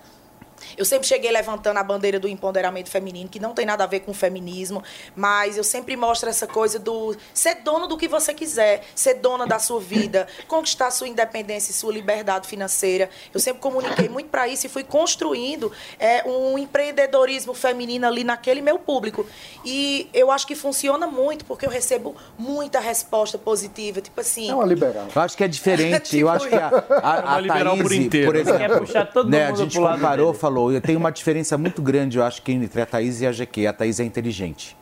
[0.76, 4.00] Eu sempre cheguei levantando a bandeira do empoderamento feminino, que não tem nada a ver
[4.00, 4.82] com feminismo,
[5.14, 9.46] mas eu sempre mostro essa coisa do ser dono do que você quiser, ser dona
[9.46, 13.10] da sua vida, conquistar sua independência e sua liberdade financeira.
[13.32, 18.60] Eu sempre comuniquei muito para isso e fui construindo é, um empreendedorismo feminino ali naquele
[18.60, 19.26] meu público.
[19.64, 24.50] E eu acho que funciona muito, porque eu recebo muita resposta positiva, tipo assim.
[24.50, 25.08] É uma liberal.
[25.14, 26.16] Eu acho que é diferente.
[26.18, 28.26] eu acho que a, a, É uma a liberal por inteiro.
[28.26, 30.38] por exemplo, Quer puxar todo né, a mundo gente comparou, dele.
[30.56, 33.66] Falou, tem uma diferença muito grande, eu acho, que entre a Thaís e a GQ.
[33.66, 34.76] A Thaís é inteligente.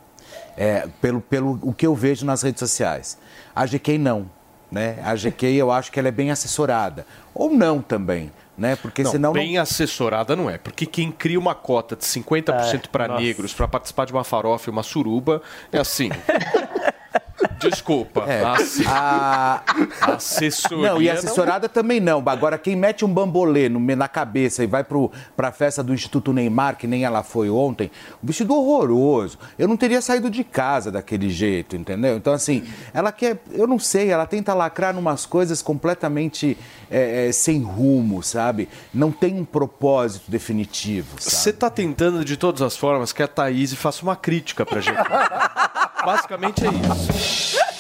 [0.56, 3.18] É, pelo, pelo o que eu vejo nas redes sociais.
[3.54, 4.30] A GQ não.
[4.70, 4.98] Né?
[5.04, 7.04] A GQ eu acho que ela é bem assessorada.
[7.34, 8.30] Ou não também.
[8.56, 8.76] Né?
[8.76, 9.32] Porque não, senão.
[9.32, 10.56] bem assessorada não é.
[10.56, 13.20] Porque quem cria uma cota de 50% para nossa.
[13.20, 15.42] negros para participar de uma farofa e uma suruba
[15.72, 16.08] é assim.
[17.58, 18.24] Desculpa.
[18.26, 18.42] É.
[18.86, 19.62] A...
[20.00, 20.88] Assessoria.
[20.92, 22.22] Não, e assessorada também não.
[22.26, 26.32] Agora, quem mete um bambolê no- na cabeça e vai pro, pra festa do Instituto
[26.32, 27.90] Neymar, que nem ela foi ontem,
[28.22, 29.38] um vestido horroroso.
[29.58, 32.16] Eu não teria saído de casa daquele jeito, entendeu?
[32.16, 36.56] Então, assim, ela quer, eu não sei, ela tenta lacrar numas coisas completamente
[36.90, 38.68] é, é, sem rumo, sabe?
[38.92, 41.34] Não tem um propósito definitivo, sabe?
[41.36, 44.96] Você tá tentando de todas as formas que a Thaís faça uma crítica pra gente.
[46.04, 47.33] Basicamente é isso.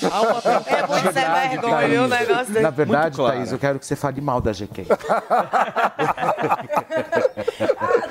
[0.04, 2.60] É muito sem vergonha, viu, o negócio dele.
[2.60, 3.36] Na verdade, clara.
[3.36, 4.84] Thaís, eu quero que você fale mal da GQ.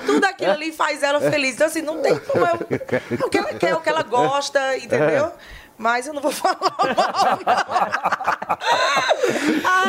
[0.05, 1.55] Tudo aquilo ali faz ela feliz.
[1.55, 2.59] Então, assim, não tem como eu.
[2.69, 5.31] É o que ela quer, o que ela gosta, entendeu?
[5.83, 6.79] Mas eu não vou falar mal.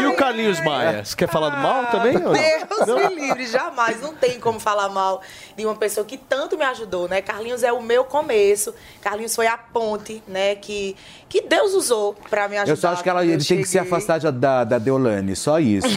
[0.00, 1.04] E o Carlinhos Maia?
[1.04, 2.16] Você quer falar do mal também?
[2.16, 2.32] ou não?
[2.32, 4.02] Deus me livre, jamais.
[4.02, 5.22] Não tem como falar mal
[5.56, 7.22] de uma pessoa que tanto me ajudou, né?
[7.22, 8.74] Carlinhos é o meu começo.
[9.00, 10.56] Carlinhos foi a ponte, né?
[10.56, 10.96] Que,
[11.28, 12.72] que Deus usou pra me ajudar.
[12.72, 13.88] Eu só acho que ela, ele tem que se cheguei.
[13.88, 15.86] afastar da, da Deolane, só isso.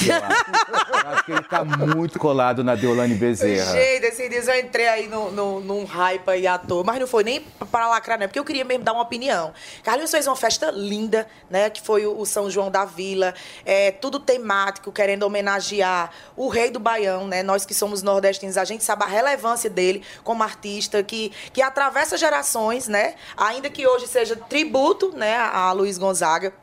[1.27, 3.73] que ele tá muito colado na Deolane Bezerra.
[3.73, 7.05] Gente, esses dias eu entrei aí no, no, num hype aí à toa, mas não
[7.05, 8.27] foi nem para lacrar, né?
[8.27, 9.53] Porque eu queria mesmo dar uma opinião.
[9.83, 11.69] Carlinhos fez uma festa linda, né?
[11.69, 13.33] Que foi o, o São João da Vila.
[13.65, 17.43] É, tudo temático, querendo homenagear o rei do Baião, né?
[17.43, 22.17] Nós que somos nordestinos, a gente sabe a relevância dele como artista, que, que atravessa
[22.17, 23.15] gerações, né?
[23.35, 25.35] Ainda que hoje seja tributo, né?
[25.35, 26.53] A Luiz Gonzaga.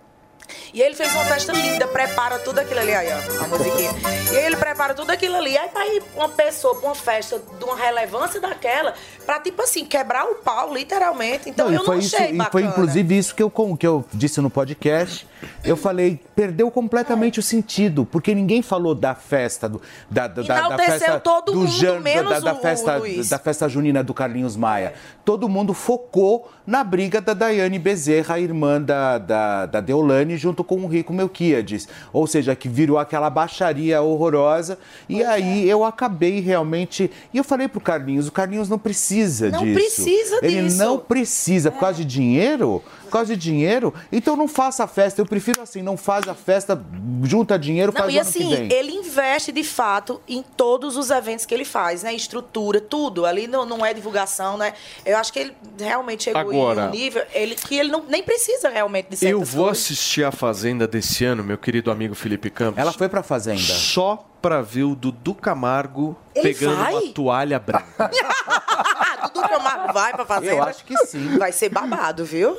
[0.72, 3.90] E ele fez uma festa linda, prepara tudo aquilo ali, aí, ó, a musiquinha.
[4.32, 5.56] E aí ele prepara tudo aquilo ali.
[5.56, 8.94] Aí pra ir uma pessoa pra uma festa de uma relevância daquela,
[9.24, 11.48] pra, tipo assim, quebrar o pau, literalmente.
[11.48, 12.50] Então e eu não isso, achei e bacana.
[12.50, 15.26] foi inclusive isso que eu, que eu disse no podcast.
[15.62, 19.80] Eu falei, perdeu completamente o sentido, porque ninguém falou da festa do
[20.10, 24.12] da, da, da- festa todo do mundo, Jan- da, da festa da festa junina do
[24.14, 24.94] Carlinhos Maia.
[25.24, 30.62] Todo mundo focou na briga da Daiane Bezerra, a irmã da, da, da Deolane, junto
[30.64, 31.88] com o Rico Melquiades.
[32.12, 34.78] Ou seja, que virou aquela baixaria horrorosa.
[35.08, 35.26] E é.
[35.26, 37.10] aí eu acabei realmente.
[37.32, 39.74] E eu falei pro Carlinhos: o Carlinhos não precisa Não disso.
[39.74, 40.78] precisa Ele disso.
[40.78, 42.82] não precisa, por causa de dinheiro?
[43.04, 43.92] Por causa de dinheiro?
[44.10, 45.20] Então não faça a festa.
[45.20, 46.82] Eu prefiro assim, não faz a festa,
[47.22, 48.72] junta dinheiro, Não, faz e o ano assim, que vem.
[48.72, 52.14] ele investe de fato em todos os eventos que ele faz, né?
[52.14, 53.24] Estrutura, tudo.
[53.26, 54.74] Ali não, não é divulgação, né?
[55.04, 58.22] Eu acho que ele realmente chegou Agora- em um nível ele, que ele não, nem
[58.22, 59.84] precisa realmente de Eu vou coisas.
[59.84, 62.78] assistir a Fazenda desse ano, meu querido amigo Felipe Campos.
[62.80, 63.60] Ela foi pra Fazenda.
[63.60, 66.92] Só pra ver o Dudu Camargo Ele pegando vai?
[66.92, 68.10] uma toalha branca.
[69.32, 70.52] Dudu Camargo vai pra fazenda.
[70.52, 71.38] Eu acho que sim.
[71.38, 72.58] Vai ser babado, viu?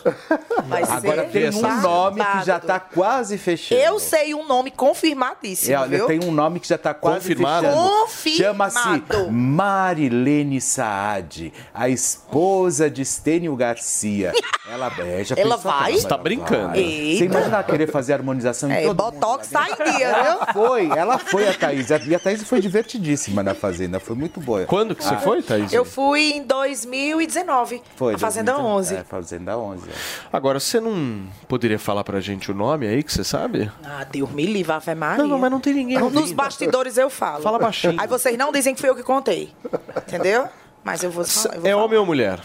[0.65, 2.45] Vai Agora ser tem um nome que babado.
[2.45, 3.79] já tá quase fechando.
[3.79, 6.07] Eu sei um nome confirmadíssimo, É, olha, viu?
[6.07, 7.67] tem um nome que já tá quase Confirmado?
[7.67, 7.89] fechando.
[7.89, 8.37] Confirmado.
[8.43, 14.33] Chama-se Marilene Saad, a esposa de Estênio Garcia.
[14.67, 15.93] Ela, é, já Ela vai?
[15.93, 16.69] Você tá brincando.
[16.69, 16.79] vai.
[16.79, 17.17] Eita.
[17.19, 19.11] Você imagina ela querer fazer harmonização em É, todo mundo?
[19.19, 21.74] Botox tá em dia, Ela foi, ela foi a Thaís.
[22.09, 24.65] E a Thaís foi divertidíssima na Fazenda, foi muito boa.
[24.65, 25.73] Quando que você Ah, foi, Thaís?
[25.73, 27.81] Eu fui em 2019.
[27.95, 28.15] Foi.
[28.15, 28.79] A Fazenda 2019.
[28.79, 28.95] 11.
[28.95, 29.89] É, Fazenda 11.
[29.89, 29.93] é.
[30.31, 33.71] Agora, você não poderia falar pra gente o nome aí, que você sabe?
[33.83, 35.23] Ah, Deus me livre, Ave Maria.
[35.23, 37.41] Não, não, mas não tem ninguém Nos bastidores eu falo.
[37.43, 37.95] Fala baixinho.
[37.97, 39.51] Aí vocês não dizem que foi eu que contei.
[39.97, 40.47] Entendeu?
[40.83, 41.83] Mas eu vou eu vou É falar.
[41.83, 42.39] homem ou mulher?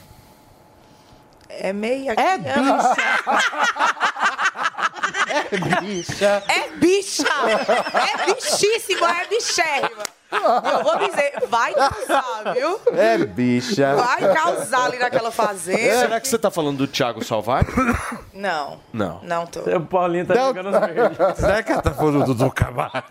[1.59, 2.15] É meia.
[2.17, 2.97] É bicha.
[5.33, 6.43] É bicha.
[6.49, 7.25] É bicha.
[7.95, 10.03] É bichíssima, é bichérrima.
[10.33, 12.81] Eu vou dizer, vai causar, viu?
[12.97, 13.95] É bicha.
[13.97, 16.01] Vai causar ali naquela fazenda.
[16.01, 17.75] Será que você tá falando do Thiago Salvador?
[18.33, 19.21] Não, Não.
[19.23, 19.61] não tô.
[19.61, 20.47] O Paulinho tá Não.
[20.49, 21.19] jogando os verdes.
[21.39, 23.07] Será que ela tá falando do Dudu Camargo?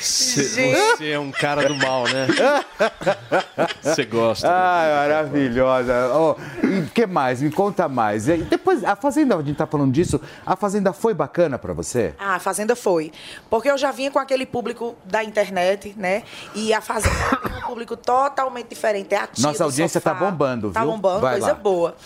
[0.00, 2.26] Você, você é um cara do mal, né?
[3.82, 4.48] Você gosta.
[4.50, 6.10] Ai, maravilhosa.
[6.14, 6.36] Oh,
[6.66, 7.40] e o que mais?
[7.42, 8.26] Me conta mais.
[8.26, 12.14] Depois, a Fazenda, a gente tá falando disso, a Fazenda foi bacana pra você?
[12.18, 13.10] Ah, a Fazenda foi.
[13.50, 16.22] Porque eu já vinha com aquele público da internet, né?
[16.54, 19.14] E a Fazenda tem um público totalmente diferente.
[19.14, 20.14] É a tia Nossa audiência sofá.
[20.14, 20.90] tá bombando, Tá viu?
[20.90, 21.54] bombando, Vai coisa lá.
[21.54, 21.96] boa.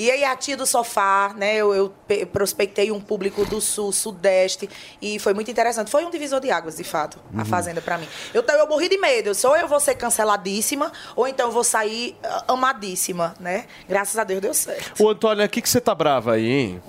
[0.00, 1.56] E aí a tia do sofá, né?
[1.56, 4.66] Eu, eu pe- prospectei um público do sul, sudeste.
[5.02, 5.90] E foi muito interessante.
[5.90, 7.44] Foi um divisor de águas, de fato, a Uhum.
[7.44, 8.08] Fazenda pra mim.
[8.32, 9.34] Eu, eu morri de medo.
[9.34, 13.66] Só eu vou ser canceladíssima, ou então eu vou sair ah, amadíssima, né?
[13.86, 15.04] Graças a Deus deu certo.
[15.04, 16.82] Ô, Antônia, o que, que você tá brava aí, hein?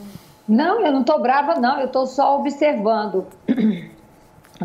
[0.47, 1.81] Não, eu não tô brava, não.
[1.81, 3.27] Eu tô só observando.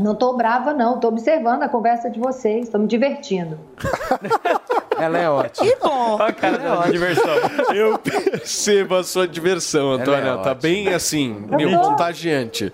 [0.01, 1.01] Não tô brava, não.
[1.01, 2.69] Tô observando a conversa de vocês.
[2.69, 3.59] Tô me divertindo.
[4.99, 5.67] Ela é ótima.
[5.67, 6.17] Que bom.
[6.21, 7.35] A cara dela de diversão.
[7.75, 10.29] Eu percebo a sua diversão, Antônia.
[10.31, 11.91] Ela é tá bem assim, Eu meu, tô.
[11.91, 12.73] contagiante.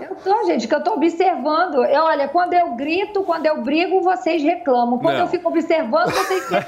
[0.00, 1.84] Eu tô, gente, que eu tô observando.
[1.84, 4.98] Eu, olha, quando eu grito, quando eu brigo, vocês reclamam.
[4.98, 5.22] Quando Não.
[5.22, 6.64] eu fico observando, vocês aí.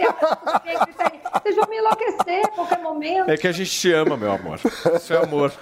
[1.42, 3.30] Vocês vão me enlouquecer a qualquer momento.
[3.30, 4.58] É que a gente te ama, meu amor.
[4.94, 5.52] Isso é amor.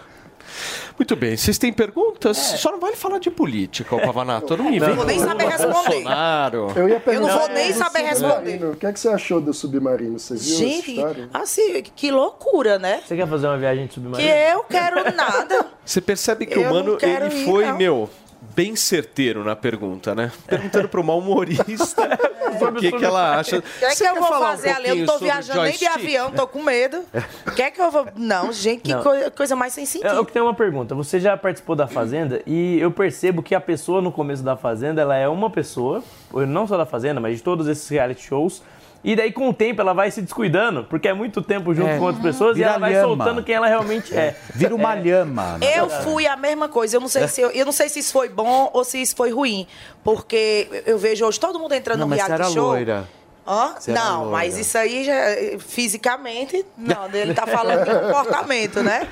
[0.98, 2.36] Muito bem, vocês têm perguntas?
[2.36, 4.56] Só não vale falar de política, ô Pavanato.
[4.56, 5.72] Não me Não vem vou nem saber responder.
[5.74, 6.72] Bolsonaro.
[6.76, 7.32] Eu ia perguntar.
[7.32, 8.28] não vou nem saber submarino.
[8.28, 8.64] responder.
[8.66, 10.18] O que, é que você achou do submarino?
[10.20, 11.28] Você viu Gente, história?
[11.34, 13.02] assim, que loucura, né?
[13.04, 14.28] Você quer fazer uma viagem de Que submarino?
[14.30, 15.66] eu quero nada.
[15.84, 17.76] Você percebe que Eu o não mano, ele ir, foi, não.
[17.76, 18.10] meu,
[18.54, 20.30] bem certeiro na pergunta, né?
[20.46, 22.02] Perguntando para uma humorista
[22.60, 23.58] o que, que ela acha.
[23.58, 24.88] O que é que eu vou falar um fazer ali?
[24.90, 27.04] Eu não sobre viajando nem de avião, tô com medo.
[27.46, 28.06] O que é que eu vou.
[28.16, 29.02] Não, gente, que Não.
[29.02, 30.26] coi- coisa mais sem É, Eu sentido.
[30.26, 30.94] que tenho uma pergunta.
[30.94, 35.00] Você já participou da Fazenda e eu percebo que a pessoa no começo da Fazenda,
[35.02, 36.02] ela é uma pessoa,
[36.32, 38.62] não só da Fazenda, mas de todos esses reality shows.
[39.04, 41.98] E daí, com o tempo, ela vai se descuidando, porque é muito tempo junto É.
[41.98, 43.06] com outras pessoas Vira e ela vai lhama.
[43.06, 44.34] soltando quem ela realmente é.
[44.54, 45.58] Vira uma lhama.
[45.58, 46.96] na Eu fui a mesma coisa.
[46.96, 49.14] Eu não sei se eu, eu não sei se isso foi bom ou se isso
[49.14, 49.66] foi ruim,
[50.02, 52.68] porque eu vejo hoje todo mundo entrando Não, no reality era show.
[52.68, 53.06] loira.
[53.46, 53.74] Hã?
[53.78, 54.30] Você era Não, loira.
[54.32, 55.12] mas isso aí já
[55.58, 59.06] fisicamente, não, ele tá falando de comportamento, né?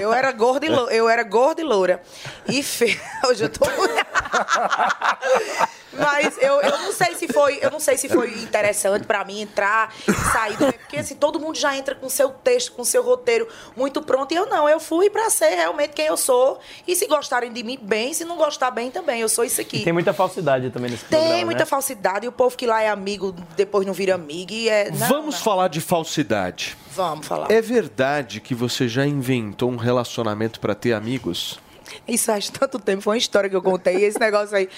[0.00, 2.00] Eu era gorda e lou- eu era gorda e loura.
[2.48, 2.98] E fe...
[3.28, 3.66] hoje eu tô
[5.98, 9.40] Mas eu, eu não sei se foi, eu não sei se foi interessante pra mim
[9.40, 13.02] entrar e sair do porque assim, todo mundo já entra com seu texto, com seu
[13.02, 16.60] roteiro muito pronto e eu não, eu fui pra ser realmente quem eu sou.
[16.86, 19.78] E se gostarem de mim bem, se não gostar bem também, eu sou isso aqui.
[19.78, 21.66] E tem muita falsidade também nesse Tem programa, muita né?
[21.66, 24.90] falsidade e o povo que lá é amigo depois não vira amigo e é.
[24.90, 26.76] Não, Vamos falar de falsidade.
[26.92, 27.50] Vamos falar.
[27.50, 31.58] É verdade que você já inventou um relacionamento para ter amigos?
[32.06, 34.04] Isso faz tanto tempo, foi uma história que eu contei.
[34.04, 34.68] Esse negócio aí.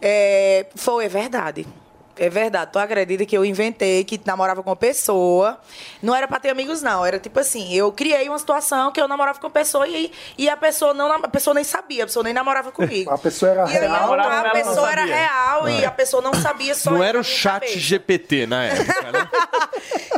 [0.00, 1.66] É, foi, é verdade.
[2.18, 2.70] É verdade.
[2.72, 5.58] Tu acredita que eu inventei que namorava com uma pessoa.
[6.02, 7.04] Não era pra ter amigos, não.
[7.04, 10.48] Era tipo assim, eu criei uma situação que eu namorava com uma pessoa e, e
[10.48, 13.10] a pessoa não a pessoa nem sabia, a pessoa nem namorava comigo.
[13.16, 14.14] A pessoa era E aí, real.
[14.14, 15.86] eu- a pessoa era real e É.
[15.86, 17.78] a pessoa não sabia só não era o chat cabeça.
[17.78, 19.28] GPT na época, né?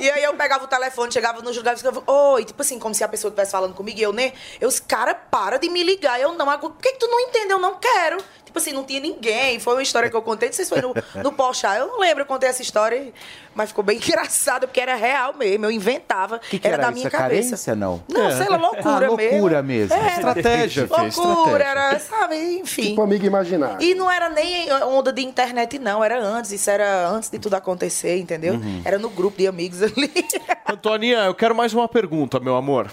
[0.00, 2.94] E aí eu pegava o telefone, chegava nos lugares e ficava, oi, tipo assim, como
[2.94, 4.32] se a pessoa estivesse falando comigo e eu nem.
[4.60, 6.20] Eu, cara, para de me ligar.
[6.20, 7.56] Eu não, por que, que tu não entendeu?
[7.56, 8.18] Eu não quero.
[8.48, 9.60] Tipo assim, não tinha ninguém.
[9.60, 11.76] Foi uma história que eu contei, não sei se foi no, no Pochá.
[11.76, 13.12] Eu não lembro, eu contei essa história,
[13.54, 15.66] mas ficou bem engraçado, porque era real mesmo.
[15.66, 16.38] Eu inventava.
[16.38, 16.94] Que, que era, era, da isso?
[16.96, 17.48] minha É cabeça.
[17.50, 18.02] carência, não?
[18.08, 19.94] Não, sei lá, loucura ah, loucura mesmo.
[19.94, 20.08] É.
[20.14, 21.64] Estratégia, fez Loucura, estratégia.
[21.64, 22.82] era, sabe, enfim.
[22.82, 23.82] Tipo amigo imaginário.
[23.82, 26.02] E não era nem onda de internet, não.
[26.02, 26.50] Era antes.
[26.50, 28.54] Isso era antes de tudo acontecer, entendeu?
[28.54, 28.80] Uhum.
[28.82, 30.10] Era no grupo de amigos ali.
[30.66, 32.90] Antoninha, eu quero mais uma pergunta, meu amor.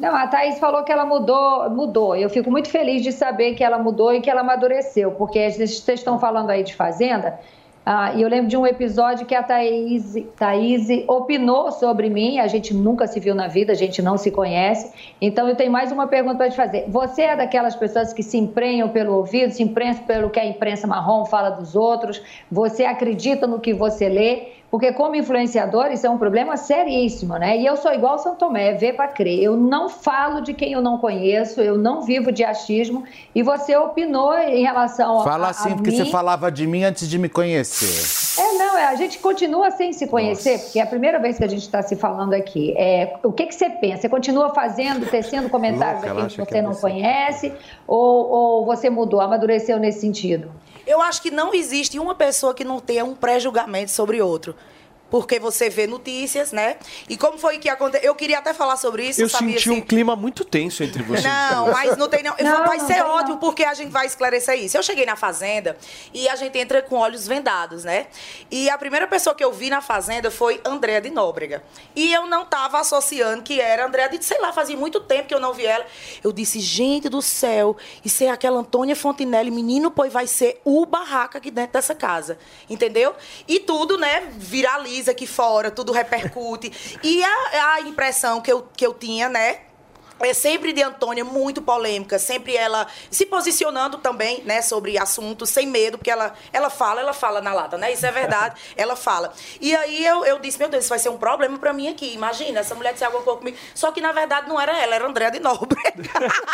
[0.00, 2.16] Não, a Thaís falou que ela mudou, mudou.
[2.16, 5.86] Eu fico muito feliz de saber que ela mudou e que ela amadureceu, porque vocês
[5.86, 7.38] estão falando aí de Fazenda,
[7.84, 12.46] ah, e eu lembro de um episódio que a Thaís, Thaís opinou sobre mim, a
[12.46, 15.90] gente nunca se viu na vida, a gente não se conhece, então eu tenho mais
[15.90, 16.84] uma pergunta para te fazer.
[16.88, 20.86] Você é daquelas pessoas que se emprenham pelo ouvido, se emprenham pelo que a imprensa
[20.86, 24.59] marrom fala dos outros, você acredita no que você lê?
[24.70, 27.58] Porque como influenciador, isso é um problema seríssimo, né?
[27.58, 29.42] E eu sou igual São Tomé, vê para crer.
[29.42, 33.02] Eu não falo de quem eu não conheço, eu não vivo de achismo.
[33.34, 35.96] E você opinou em relação a Fala a, assim, a porque mim.
[35.96, 38.40] você falava de mim antes de me conhecer.
[38.40, 41.44] É, não, é, a gente continua sem se conhecer, porque é a primeira vez que
[41.44, 42.72] a gente está se falando aqui.
[42.76, 44.02] É, o que, que você pensa?
[44.02, 46.80] Você continua fazendo, tecendo comentários Louca, ela daquilo que acha que você é não você.
[46.80, 47.52] conhece?
[47.88, 50.48] Ou, ou você mudou, amadureceu nesse sentido?
[50.86, 54.54] Eu acho que não existe uma pessoa que não tenha um pré-julgamento sobre outro.
[55.10, 56.76] Porque você vê notícias, né?
[57.08, 58.08] E como foi que aconteceu?
[58.08, 59.54] Eu queria até falar sobre isso, Eu sabia?
[59.54, 61.24] senti um clima muito tenso entre vocês.
[61.24, 62.34] Não, mas não tem não.
[62.40, 63.38] Não, vai não ser tem ótimo não.
[63.38, 64.76] porque a gente vai esclarecer isso.
[64.76, 65.76] Eu cheguei na fazenda
[66.12, 68.06] e a gente entra com olhos vendados, né?
[68.50, 71.62] E a primeira pessoa que eu vi na fazenda foi Andréa de Nóbrega.
[71.94, 75.34] E eu não tava associando que era Andréa de, sei lá, fazia muito tempo que
[75.34, 75.84] eu não vi ela.
[76.22, 80.84] Eu disse, gente do céu, isso é aquela Antônia Fontinelli, menino, pois vai ser o
[80.86, 82.38] barraco aqui dentro dessa casa.
[82.68, 83.14] Entendeu?
[83.46, 86.98] E tudo, né, viraliza aqui fora, tudo repercute.
[87.02, 89.60] E a, a impressão que eu, que eu tinha, né,
[90.20, 95.66] é sempre de Antônia muito polêmica, sempre ela se posicionando também, né, sobre assuntos sem
[95.66, 97.92] medo, porque ela, ela fala, ela fala na lata, né?
[97.92, 99.32] Isso é verdade, ela fala.
[99.60, 102.12] E aí eu, eu disse, meu Deus, isso vai ser um problema pra mim aqui.
[102.14, 103.56] Imagina, essa mulher disse alguma coisa comigo.
[103.74, 106.10] Só que na verdade não era ela, era Andréa de Nóbrega.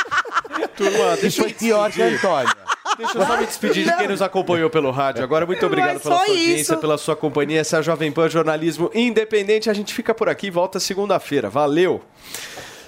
[0.76, 2.56] Turma, deixa eu Foi pior que Antônia.
[2.96, 5.22] Deixa eu só me despedir de quem nos acompanhou pelo rádio.
[5.22, 6.76] Agora, muito obrigado Mas pela sua audiência, isso.
[6.78, 7.60] pela sua companhia.
[7.60, 9.68] Essa é a Jovem Pan Jornalismo Independente.
[9.68, 11.50] A gente fica por aqui e volta segunda-feira.
[11.50, 12.02] Valeu!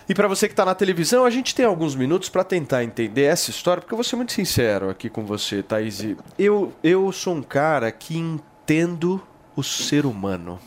[0.08, 3.24] E para você que está na televisão, a gente tem alguns minutos para tentar entender
[3.24, 6.02] essa história, porque eu vou ser muito sincero aqui com você, Thaís.
[6.38, 9.22] Eu, eu sou um cara que entendo
[9.54, 10.58] o ser humano.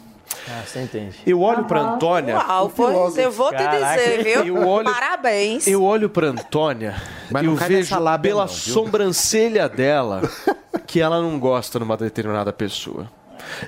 [0.48, 1.18] Ah, você entende.
[1.26, 2.36] Eu olho para Antônia.
[2.36, 4.46] Uau, pois eu vou te dizer, viu?
[4.46, 5.68] Eu olho, Parabéns.
[5.68, 10.22] eu olho pra Antônia Mas e eu vejo lábia pela não, sobrancelha dela
[10.86, 13.10] que ela não gosta numa determinada pessoa.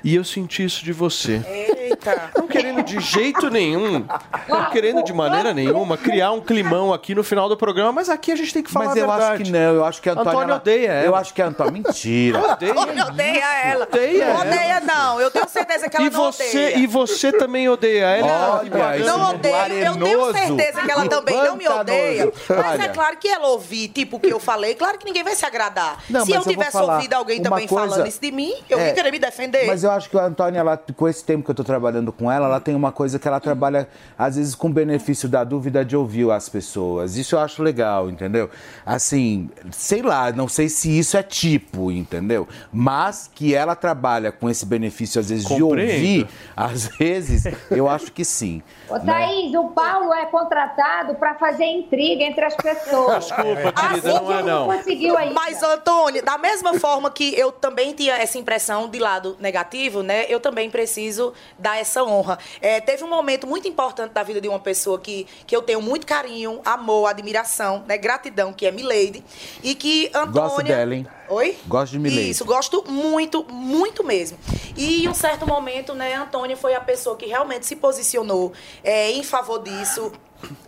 [0.02, 1.40] E eu senti isso de você.
[1.46, 2.30] Eita.
[2.36, 4.04] Não querendo de jeito nenhum,
[4.48, 8.32] não querendo de maneira nenhuma criar um climão aqui no final do programa, mas aqui
[8.32, 10.12] a gente tem que falar Mas a eu acho que não, eu acho que a
[10.12, 10.30] Antônia.
[10.32, 11.06] Antônia ela- odeia ela.
[11.06, 11.72] Eu acho que a Antônia.
[11.72, 12.38] Mentira.
[12.52, 12.72] Odeia.
[12.72, 13.84] Antônia odeia ela.
[13.84, 14.40] Odeia ela.
[14.40, 15.20] Odeia não.
[15.20, 16.78] Eu tenho certeza que ela E não você, odeia.
[16.78, 18.60] e você também odeia ela.
[18.60, 19.54] Olha, Não odeio,
[19.86, 22.32] eu tenho certeza que ela também não me odeia.
[22.48, 25.34] Mas é claro que ela ouvir, tipo, o que eu falei, claro que ninguém vai
[25.34, 25.98] se agradar.
[26.08, 28.78] Não, se eu eu tivesse falar ouvido alguém também coisa- falando isso de mim, eu
[28.78, 29.63] É, ia querer me defender.
[29.66, 32.30] Mas eu acho que a Antônia, ela, com esse tempo que eu tô trabalhando com
[32.30, 33.88] ela, ela tem uma coisa que ela trabalha,
[34.18, 37.16] às vezes, com benefício da dúvida de ouvir as pessoas.
[37.16, 38.48] Isso eu acho legal, entendeu?
[38.84, 42.48] Assim, sei lá, não sei se isso é tipo, entendeu?
[42.72, 45.92] Mas que ela trabalha com esse benefício, às vezes, de Compreendo.
[45.92, 48.62] ouvir, às vezes, eu acho que sim.
[48.88, 49.04] Ô, né?
[49.04, 53.24] Thaís, o Paulo é contratado para fazer intriga entre as pessoas.
[53.26, 54.66] Desculpa, querida, não é não.
[54.66, 55.34] conseguiu ainda.
[55.34, 60.26] Mas, Antônio, da mesma forma que eu também tinha essa impressão de lado negativo, né?
[60.28, 62.38] Eu também preciso dar essa honra.
[62.60, 65.80] É, teve um momento muito importante da vida de uma pessoa que, que eu tenho
[65.80, 67.96] muito carinho, amor, admiração, né?
[67.96, 69.24] Gratidão, que é Milady.
[69.62, 70.30] E que Antônia...
[70.32, 71.06] Gosto dela, hein?
[71.28, 71.56] Oi?
[71.66, 72.30] Gosto de Milady.
[72.30, 74.38] Isso, gosto muito, muito mesmo.
[74.76, 78.52] E em um certo momento, né, a Antônia foi a pessoa que realmente se posicionou
[78.82, 80.12] é, em favor disso.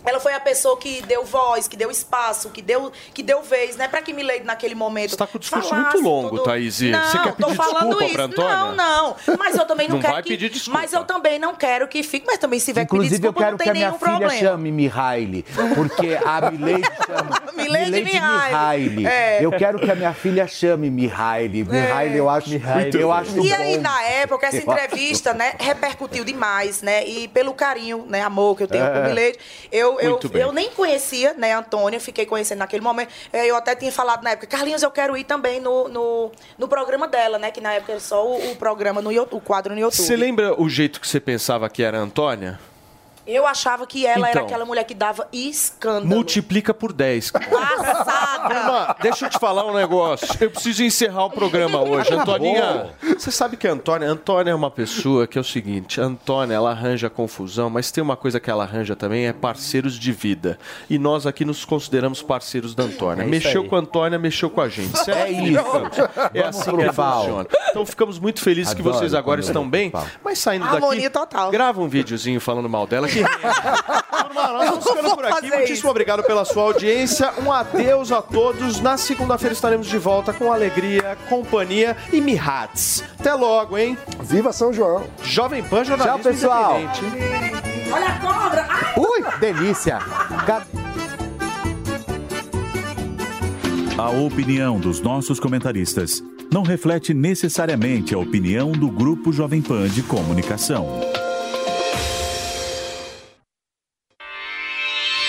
[0.04, 3.76] Ela foi a pessoa que deu voz, que deu espaço, que deu, que deu vez,
[3.76, 3.88] né?
[3.88, 5.10] Pra que Milady naquele momento.
[5.10, 6.42] Você tá com o discurso muito longo, tudo.
[6.44, 6.80] Thaís.
[6.80, 8.14] Não, Você quer tô pedir falando desculpa isso.
[8.14, 8.56] pra Antônia?
[8.56, 9.16] Não, não.
[9.38, 10.28] Mas eu também não, Não quero vai que.
[10.30, 10.78] pedir desculpa.
[10.80, 12.24] Mas eu também não quero que fique.
[12.26, 13.86] Mas também se tiver que pedir Inclusive, eu desculpa, quero não que tem a minha
[13.88, 14.40] nenhum filha problema.
[14.40, 15.44] chame Mihaly,
[15.74, 18.88] porque a Milady chama Milady Milady Mihaly.
[18.90, 19.06] Mihaly.
[19.06, 19.44] É.
[19.44, 21.64] Eu quero que a minha filha chame Mihaly.
[21.64, 22.48] Mihaly, eu acho,
[22.94, 23.82] eu acho E aí, bom.
[23.82, 27.04] na época, essa entrevista, né, repercutiu demais, né?
[27.06, 28.90] E pelo carinho, né, amor que eu tenho É.
[28.90, 29.38] por Milady,
[29.72, 33.12] eu, eu, eu nem conhecia, né, Antônia, fiquei conhecendo naquele momento.
[33.32, 37.08] Eu até tinha falado na época, Carlinhos, eu quero ir também no, no, no programa
[37.08, 37.50] dela, né?
[37.50, 40.04] Que na época era só o, o programa no o quadro no YouTube.
[40.04, 42.58] Você lembra o jeito que você pensava que era a Antônia?
[43.26, 44.46] Eu achava que ela era Então.
[44.46, 46.06] aquela mulher que dava escândalo.
[46.06, 47.32] Multiplica por 10.
[47.32, 50.26] Turma, deixa eu te falar um negócio.
[50.40, 52.12] Eu preciso encerrar o programa hoje.
[52.12, 52.34] Acabou.
[52.34, 56.04] Antoninha, você sabe que a Antônia, Antônia é uma pessoa que é o seguinte, a
[56.04, 60.12] Antônia, ela arranja confusão, mas tem uma coisa que ela arranja também, é parceiros de
[60.12, 60.58] vida.
[60.88, 63.22] E nós aqui nos consideramos parceiros da Antônia.
[63.22, 63.68] É mexeu aí.
[63.68, 64.96] com a Antônia, mexeu com a gente.
[64.98, 65.18] certo?
[65.18, 65.60] É isso.
[66.34, 67.18] É Vamos assim que pau.
[67.20, 67.48] funciona.
[67.70, 69.92] Então ficamos muito felizes que Adoro vocês agora estão bem,
[70.24, 71.50] mas saindo Harmonia daqui, total.
[71.50, 75.48] grava um videozinho falando mal dela que Turma, nós vamos ficando por aqui.
[75.48, 75.88] Muitíssimo isso.
[75.88, 77.32] obrigado pela sua audiência.
[77.44, 78.80] Um adeus a todos.
[78.80, 83.04] Na segunda-feira estaremos de volta com alegria, companhia e mirrats.
[83.18, 83.96] Até logo, hein?
[84.20, 85.04] Viva São João.
[85.22, 86.80] Jovem Pan Jornalismo Tchau, pessoal.
[87.92, 88.66] Olha a cobra!
[88.68, 88.94] Ai!
[88.96, 89.98] Ui, delícia.
[93.98, 96.22] A opinião dos nossos comentaristas
[96.52, 101.00] não reflete necessariamente a opinião do Grupo Jovem Pan de Comunicação.